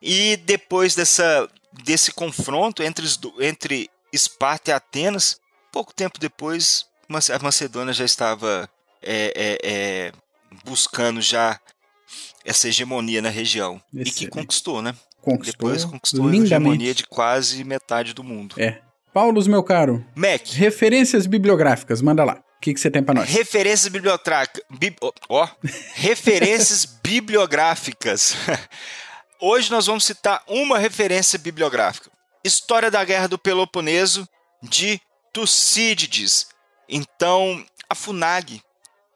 E 0.00 0.38
depois 0.38 0.94
dessa, 0.94 1.46
desse 1.84 2.12
confronto 2.12 2.82
entre, 2.82 3.04
entre 3.40 3.90
Esparta 4.10 4.70
e 4.70 4.72
Atenas, 4.72 5.38
pouco 5.70 5.92
tempo 5.92 6.18
depois, 6.18 6.86
a 7.10 7.42
Macedônia 7.42 7.92
já 7.92 8.04
estava 8.06 8.70
é, 9.02 9.32
é, 9.34 9.58
é, 9.62 10.12
buscando 10.64 11.20
já 11.20 11.58
essa 12.44 12.68
hegemonia 12.68 13.20
na 13.20 13.28
região. 13.28 13.80
Excelente. 13.92 14.10
E 14.10 14.12
que 14.12 14.26
conquistou, 14.28 14.82
né? 14.82 14.94
Conquistou. 15.20 15.68
Depois 15.68 15.84
conquistou 15.84 16.28
lindamente. 16.28 16.54
a 16.54 16.56
hegemonia 16.56 16.94
de 16.94 17.06
quase 17.06 17.64
metade 17.64 18.14
do 18.14 18.24
mundo. 18.24 18.54
É. 18.58 18.80
Paulos, 19.12 19.46
meu 19.46 19.62
caro. 19.62 20.04
Mac. 20.14 20.46
Referências 20.52 21.26
bibliográficas, 21.26 22.00
manda 22.00 22.24
lá. 22.24 22.42
O 22.58 22.60
que, 22.60 22.74
que 22.74 22.80
você 22.80 22.90
tem 22.90 23.02
para 23.02 23.14
nós? 23.14 23.28
Referências 23.28 23.88
bibliográficas. 23.88 24.64
Bi... 24.70 24.94
Ó. 25.28 25.48
Referências 25.94 26.84
bibliográficas. 26.84 28.34
Hoje 29.40 29.70
nós 29.70 29.86
vamos 29.86 30.04
citar 30.04 30.42
uma 30.48 30.78
referência 30.78 31.38
bibliográfica. 31.38 32.10
História 32.42 32.90
da 32.90 33.04
Guerra 33.04 33.28
do 33.28 33.38
Peloponeso, 33.38 34.28
de 34.62 35.00
Tucídides. 35.32 36.48
Então, 36.88 37.64
a 37.88 37.94
FUNAG 37.94 38.60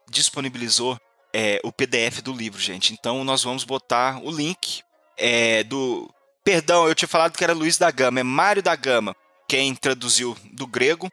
disponibilizou 0.09 0.97
é, 1.33 1.59
o 1.63 1.71
PDF 1.71 2.21
do 2.21 2.31
livro, 2.31 2.59
gente. 2.59 2.93
Então 2.93 3.23
nós 3.23 3.43
vamos 3.43 3.63
botar 3.63 4.23
o 4.23 4.31
link 4.31 4.81
é, 5.17 5.63
do. 5.63 6.09
Perdão, 6.43 6.87
eu 6.87 6.95
tinha 6.95 7.07
falado 7.07 7.37
que 7.37 7.43
era 7.43 7.53
Luiz 7.53 7.77
da 7.77 7.89
Gama, 7.89 8.19
é 8.19 8.23
Mário 8.23 8.61
da 8.61 8.75
Gama, 8.75 9.15
quem 9.47 9.73
traduziu 9.73 10.37
do 10.51 10.67
grego. 10.67 11.09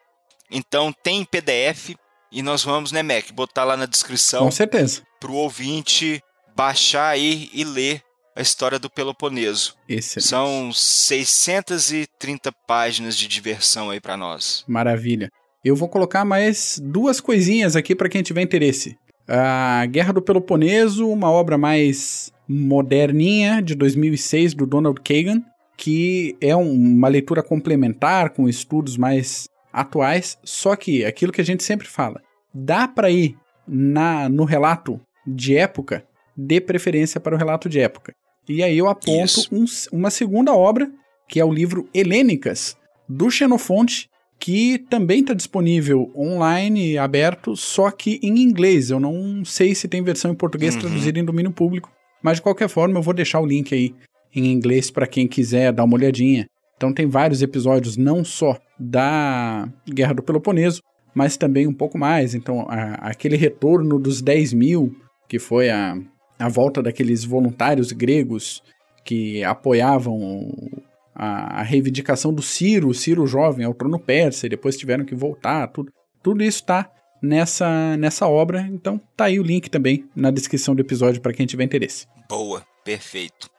Então 0.50 0.92
tem 0.92 1.24
PDF 1.24 1.94
e 2.32 2.42
nós 2.42 2.62
vamos, 2.62 2.92
né, 2.92 3.02
Mac, 3.02 3.30
botar 3.32 3.64
lá 3.64 3.76
na 3.76 3.86
descrição. 3.86 4.44
Com 4.44 4.50
certeza. 4.50 5.02
Para 5.18 5.30
o 5.30 5.36
ouvinte 5.36 6.22
baixar 6.56 7.08
aí 7.08 7.48
e 7.52 7.64
ler 7.64 8.02
a 8.34 8.42
história 8.42 8.78
do 8.78 8.90
Peloponeso. 8.90 9.74
Excelente. 9.88 10.28
São 10.28 10.72
630 10.72 12.52
páginas 12.66 13.16
de 13.16 13.28
diversão 13.28 13.90
aí 13.90 14.00
para 14.00 14.16
nós. 14.16 14.64
Maravilha. 14.66 15.30
Eu 15.64 15.76
vou 15.76 15.88
colocar 15.88 16.24
mais 16.24 16.80
duas 16.82 17.20
coisinhas 17.20 17.76
aqui 17.76 17.94
para 17.94 18.08
quem 18.08 18.22
tiver 18.22 18.40
interesse. 18.40 18.96
A 19.28 19.84
Guerra 19.86 20.14
do 20.14 20.22
Peloponeso, 20.22 21.06
uma 21.06 21.30
obra 21.30 21.58
mais 21.58 22.32
moderninha, 22.48 23.60
de 23.60 23.74
2006, 23.74 24.54
do 24.54 24.66
Donald 24.66 25.00
Kagan, 25.02 25.42
que 25.76 26.36
é 26.40 26.56
um, 26.56 26.72
uma 26.72 27.08
leitura 27.08 27.42
complementar 27.42 28.30
com 28.30 28.48
estudos 28.48 28.96
mais 28.96 29.48
atuais, 29.72 30.36
só 30.42 30.74
que 30.74 31.04
aquilo 31.04 31.30
que 31.30 31.40
a 31.40 31.44
gente 31.44 31.62
sempre 31.62 31.86
fala, 31.86 32.20
dá 32.52 32.88
para 32.88 33.10
ir 33.10 33.36
na, 33.68 34.28
no 34.28 34.44
relato 34.44 35.00
de 35.26 35.56
época, 35.56 36.04
dê 36.36 36.60
preferência 36.60 37.20
para 37.20 37.34
o 37.34 37.38
relato 37.38 37.68
de 37.68 37.78
época. 37.78 38.14
E 38.48 38.62
aí 38.62 38.76
eu 38.76 38.88
aponto 38.88 39.42
um, 39.52 39.64
uma 39.92 40.10
segunda 40.10 40.52
obra, 40.52 40.90
que 41.28 41.38
é 41.38 41.44
o 41.44 41.52
livro 41.52 41.88
Helênicas, 41.94 42.76
do 43.08 43.30
Xenofonte, 43.30 44.09
que 44.40 44.78
também 44.78 45.20
está 45.20 45.34
disponível 45.34 46.10
online, 46.16 46.96
aberto, 46.96 47.54
só 47.54 47.90
que 47.90 48.18
em 48.22 48.40
inglês. 48.40 48.90
Eu 48.90 48.98
não 48.98 49.44
sei 49.44 49.74
se 49.74 49.86
tem 49.86 50.02
versão 50.02 50.32
em 50.32 50.34
português 50.34 50.74
uhum. 50.74 50.80
traduzida 50.80 51.18
em 51.20 51.24
domínio 51.24 51.52
público, 51.52 51.92
mas 52.22 52.38
de 52.38 52.42
qualquer 52.42 52.68
forma 52.68 52.98
eu 52.98 53.02
vou 53.02 53.12
deixar 53.12 53.38
o 53.38 53.46
link 53.46 53.74
aí 53.74 53.94
em 54.34 54.50
inglês 54.50 54.90
para 54.90 55.06
quem 55.06 55.28
quiser 55.28 55.72
dar 55.72 55.84
uma 55.84 55.94
olhadinha. 55.94 56.48
Então 56.76 56.92
tem 56.92 57.06
vários 57.06 57.42
episódios 57.42 57.98
não 57.98 58.24
só 58.24 58.58
da 58.78 59.68
Guerra 59.86 60.14
do 60.14 60.22
Peloponeso, 60.22 60.80
mas 61.14 61.36
também 61.36 61.66
um 61.66 61.74
pouco 61.74 61.98
mais. 61.98 62.34
Então 62.34 62.66
a, 62.70 63.10
aquele 63.10 63.36
retorno 63.36 63.98
dos 63.98 64.22
10 64.22 64.54
mil, 64.54 64.96
que 65.28 65.38
foi 65.38 65.68
a, 65.68 65.98
a 66.38 66.48
volta 66.48 66.82
daqueles 66.82 67.24
voluntários 67.24 67.92
gregos 67.92 68.62
que 69.04 69.44
apoiavam 69.44 70.50
a, 71.22 71.60
a, 71.60 71.62
reivindicação 71.62 72.32
do 72.32 72.40
Ciro, 72.40 72.94
Ciro 72.94 73.26
jovem, 73.26 73.66
ao 73.66 73.74
trono 73.74 73.98
persa, 73.98 74.46
e 74.46 74.48
depois 74.48 74.78
tiveram 74.78 75.04
que 75.04 75.14
voltar, 75.14 75.66
tudo, 75.66 75.92
tudo 76.22 76.42
isso 76.42 76.60
está 76.60 76.90
nessa, 77.22 77.94
nessa 77.98 78.26
obra, 78.26 78.62
então 78.72 78.98
tá 79.14 79.26
aí 79.26 79.38
o 79.38 79.42
link 79.42 79.68
também 79.68 80.08
na 80.16 80.30
descrição 80.30 80.74
do 80.74 80.80
episódio 80.80 81.20
para 81.20 81.34
quem 81.34 81.44
tiver 81.44 81.64
interesse. 81.64 82.06
Boa, 82.26 82.64
perfeito. 82.82 83.50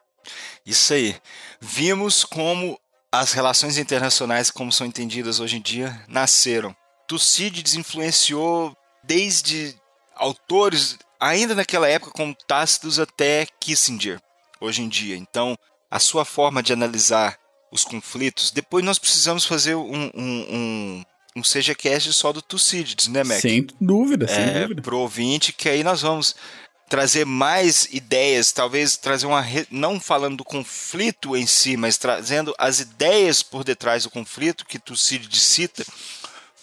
Isso 0.65 0.91
aí. 0.91 1.15
Vimos 1.59 2.25
como 2.25 2.79
as 3.11 3.31
relações 3.31 3.77
internacionais, 3.77 4.49
como 4.49 4.71
são 4.71 4.87
entendidas 4.87 5.39
hoje 5.39 5.57
em 5.57 5.61
dia, 5.61 6.03
nasceram. 6.07 6.75
Tucídides 7.07 7.75
influenciou 7.75 8.75
desde 9.03 9.75
autores, 10.15 10.97
ainda 11.19 11.53
naquela 11.53 11.87
época, 11.87 12.11
como 12.11 12.35
Tácitos 12.47 12.99
até 12.99 13.45
Kissinger, 13.59 14.19
hoje 14.59 14.81
em 14.81 14.89
dia. 14.89 15.15
Então, 15.15 15.55
a 15.91 15.99
sua 15.99 16.23
forma 16.23 16.63
de 16.63 16.71
analisar 16.71 17.37
os 17.71 17.83
conflitos. 17.83 18.51
Depois 18.51 18.83
nós 18.83 18.99
precisamos 18.99 19.45
fazer 19.45 19.75
um, 19.75 20.11
um, 20.13 20.45
um, 20.49 21.05
um 21.37 21.41
CGCast 21.41 22.11
só 22.13 22.33
do 22.33 22.41
Tucídides, 22.41 23.07
né, 23.07 23.23
Mac? 23.23 23.39
Sem 23.39 23.65
dúvida, 23.79 24.27
sem 24.27 24.43
é, 24.43 24.61
dúvida. 24.61 24.81
Pro 24.81 24.99
ouvinte, 24.99 25.53
que 25.53 25.69
aí 25.69 25.83
nós 25.83 26.01
vamos 26.01 26.35
trazer 26.89 27.25
mais 27.25 27.87
ideias, 27.91 28.51
talvez 28.51 28.97
trazer 28.97 29.25
uma. 29.25 29.43
não 29.71 29.99
falando 29.99 30.37
do 30.37 30.43
conflito 30.43 31.37
em 31.37 31.47
si, 31.47 31.77
mas 31.77 31.97
trazendo 31.97 32.53
as 32.57 32.81
ideias 32.81 33.41
por 33.41 33.63
detrás 33.63 34.03
do 34.03 34.09
conflito 34.09 34.65
que 34.65 34.77
Tucídides 34.77 35.41
cita, 35.41 35.85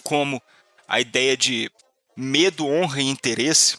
como 0.05 0.43
a 0.87 1.01
ideia 1.01 1.37
de 1.37 1.71
medo, 2.15 2.67
honra 2.67 3.01
e 3.01 3.09
interesse, 3.09 3.79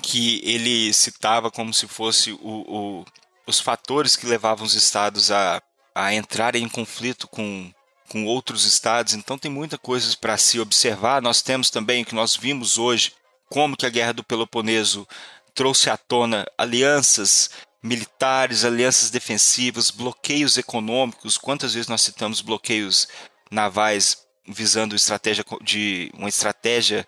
que 0.00 0.40
ele 0.42 0.90
citava 0.94 1.50
como 1.50 1.74
se 1.74 1.86
fosse 1.86 2.32
o, 2.32 2.38
o 2.42 3.04
os 3.50 3.60
fatores 3.60 4.16
que 4.16 4.26
levavam 4.26 4.64
os 4.64 4.74
estados 4.74 5.30
a 5.30 5.60
a 5.94 6.14
entrar 6.14 6.54
em 6.54 6.68
conflito 6.68 7.28
com, 7.28 7.72
com 8.08 8.24
outros 8.24 8.64
estados. 8.64 9.14
Então 9.14 9.38
tem 9.38 9.50
muita 9.50 9.78
coisa 9.78 10.16
para 10.16 10.36
se 10.36 10.60
observar. 10.60 11.22
Nós 11.22 11.42
temos 11.42 11.70
também 11.70 12.02
o 12.02 12.06
que 12.06 12.14
nós 12.14 12.36
vimos 12.36 12.78
hoje, 12.78 13.12
como 13.48 13.76
que 13.76 13.86
a 13.86 13.90
Guerra 13.90 14.12
do 14.12 14.24
Peloponeso 14.24 15.06
trouxe 15.54 15.90
à 15.90 15.96
tona 15.96 16.46
alianças 16.56 17.50
militares, 17.82 18.64
alianças 18.64 19.10
defensivas, 19.10 19.90
bloqueios 19.90 20.58
econômicos. 20.58 21.38
Quantas 21.38 21.74
vezes 21.74 21.88
nós 21.88 22.02
citamos 22.02 22.40
bloqueios 22.40 23.08
navais 23.50 24.18
visando 24.46 24.96
estratégia 24.96 25.44
de 25.62 26.10
uma 26.14 26.28
estratégia 26.28 27.06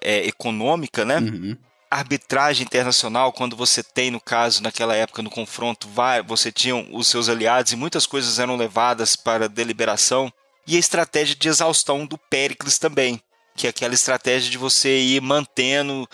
é, 0.00 0.26
econômica, 0.26 1.04
né? 1.04 1.18
Uhum 1.18 1.56
arbitragem 1.94 2.64
internacional, 2.64 3.32
quando 3.32 3.56
você 3.56 3.82
tem, 3.82 4.10
no 4.10 4.20
caso, 4.20 4.62
naquela 4.62 4.94
época, 4.94 5.22
no 5.22 5.30
confronto, 5.30 5.88
você 6.26 6.50
tinha 6.50 6.74
os 6.74 7.06
seus 7.06 7.28
aliados 7.28 7.72
e 7.72 7.76
muitas 7.76 8.06
coisas 8.06 8.38
eram 8.38 8.56
levadas 8.56 9.14
para 9.14 9.48
deliberação, 9.48 10.32
e 10.66 10.76
a 10.76 10.78
estratégia 10.78 11.36
de 11.36 11.48
exaustão 11.48 12.06
do 12.06 12.18
Péricles 12.18 12.78
também, 12.78 13.22
que 13.54 13.66
é 13.66 13.70
aquela 13.70 13.94
estratégia 13.94 14.50
de 14.50 14.58
você 14.58 14.98
ir 14.98 15.20
mantendo 15.20 16.08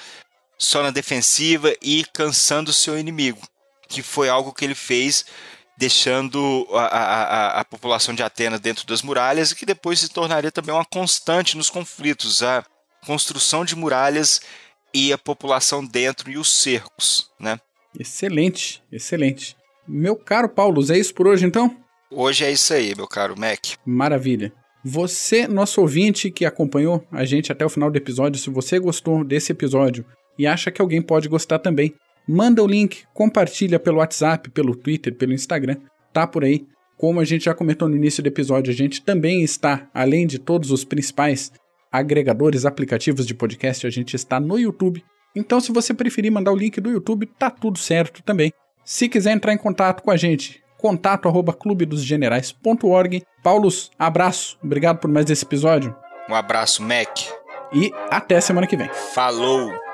só 0.59 0.83
na 0.83 0.91
defensiva 0.91 1.73
e 1.81 2.05
cansando 2.13 2.71
o 2.71 2.75
seu 2.75 2.99
inimigo, 2.99 3.41
que 3.89 4.03
foi 4.03 4.29
algo 4.29 4.53
que 4.53 4.65
ele 4.65 4.75
fez 4.75 5.25
deixando 5.79 6.69
a, 6.73 6.85
a, 6.85 7.61
a, 7.61 7.65
população 7.65 8.15
de 8.15 8.23
Atenas 8.23 8.61
dentro 8.61 8.87
das 8.87 9.01
muralhas 9.01 9.51
e 9.51 9.57
que 9.57 9.65
depois 9.65 9.99
se 9.99 10.11
tornaria 10.11 10.53
também 10.53 10.75
uma 10.75 10.85
constante 10.85 11.57
nos 11.57 11.71
conflitos. 11.71 12.43
A 12.43 12.63
construção 13.07 13.65
de 13.65 13.75
muralhas 13.75 14.43
e 14.95 15.13
a 15.13 15.19
população 15.19 15.85
dentro 15.85 16.31
e 16.31 16.39
os 16.39 16.53
cercos, 16.53 17.31
né? 17.39 17.59
Excelente, 17.99 18.83
excelente. 18.91 19.57
Meu 19.87 20.17
caro 20.17 20.49
Paulo, 20.49 20.81
é 20.93 20.99
isso 20.99 21.15
por 21.15 21.27
hoje 21.27 21.47
então? 21.47 21.77
Hoje 22.11 22.45
é 22.45 22.51
isso 22.51 22.73
aí, 22.73 22.95
meu 22.97 23.07
caro 23.07 23.39
Mac. 23.39 23.61
Maravilha. 23.85 24.53
Você, 24.85 25.47
nosso 25.47 25.81
ouvinte 25.81 26.31
que 26.31 26.45
acompanhou 26.45 27.05
a 27.13 27.25
gente 27.25 27.53
até 27.53 27.65
o 27.65 27.69
final 27.69 27.91
do 27.91 27.97
episódio, 27.97 28.41
se 28.41 28.49
você 28.49 28.79
gostou 28.79 29.23
desse 29.23 29.53
episódio 29.53 30.05
e 30.39 30.47
acha 30.47 30.71
que 30.71 30.81
alguém 30.81 31.03
pode 31.03 31.29
gostar 31.29 31.59
também, 31.59 31.95
manda 32.27 32.63
o 32.63 32.67
link, 32.67 33.05
compartilha 33.13 33.79
pelo 33.79 33.99
WhatsApp, 33.99 34.51
pelo 34.51 34.75
Twitter, 34.75 35.15
pelo 35.15 35.33
Instagram, 35.33 35.77
tá 36.13 36.27
por 36.27 36.45
aí. 36.45 36.67
Como 36.97 37.21
a 37.21 37.25
gente 37.25 37.45
já 37.45 37.55
comentou 37.55 37.89
no 37.89 37.97
início 37.97 38.23
do 38.23 38.27
episódio, 38.29 38.73
a 38.73 38.77
gente 38.77 39.03
também 39.03 39.43
está, 39.43 39.89
além 39.93 40.27
de 40.27 40.39
todos 40.39 40.71
os 40.71 40.85
principais 40.85 41.53
agregadores, 41.91 42.65
aplicativos 42.65 43.27
de 43.27 43.35
podcast, 43.35 43.87
a 43.87 43.91
gente 43.91 44.15
está 44.15 44.39
no 44.39 44.59
YouTube. 44.59 45.05
Então, 45.35 45.61
se 45.61 45.73
você 45.73 45.95
preferir 45.95 46.33
mandar 46.33 46.53
o 46.53 46.57
link 46.57 46.81
do 46.81 46.91
YouTube, 46.91 47.27
tá 47.27 47.51
tudo 47.51 47.79
certo 47.79 48.23
também. 48.23 48.53
Se 48.85 49.09
quiser 49.09 49.33
entrar 49.33 49.53
em 49.53 49.59
contato 49.59 50.03
com 50.03 50.11
a 50.11 50.17
gente, 50.17 50.63
contato 50.77 51.29
arroba 51.29 51.53
clubedosgenerais.org. 51.53 53.23
Paulos, 53.43 53.91
abraço. 53.99 54.59
Obrigado 54.63 54.99
por 54.99 55.11
mais 55.11 55.31
esse 55.31 55.45
episódio. 55.45 55.95
Um 56.29 56.35
abraço, 56.35 56.83
Mac. 56.83 57.21
E 57.73 57.93
até 58.11 58.41
semana 58.41 58.67
que 58.67 58.77
vem. 58.77 58.91
Falou! 59.15 59.90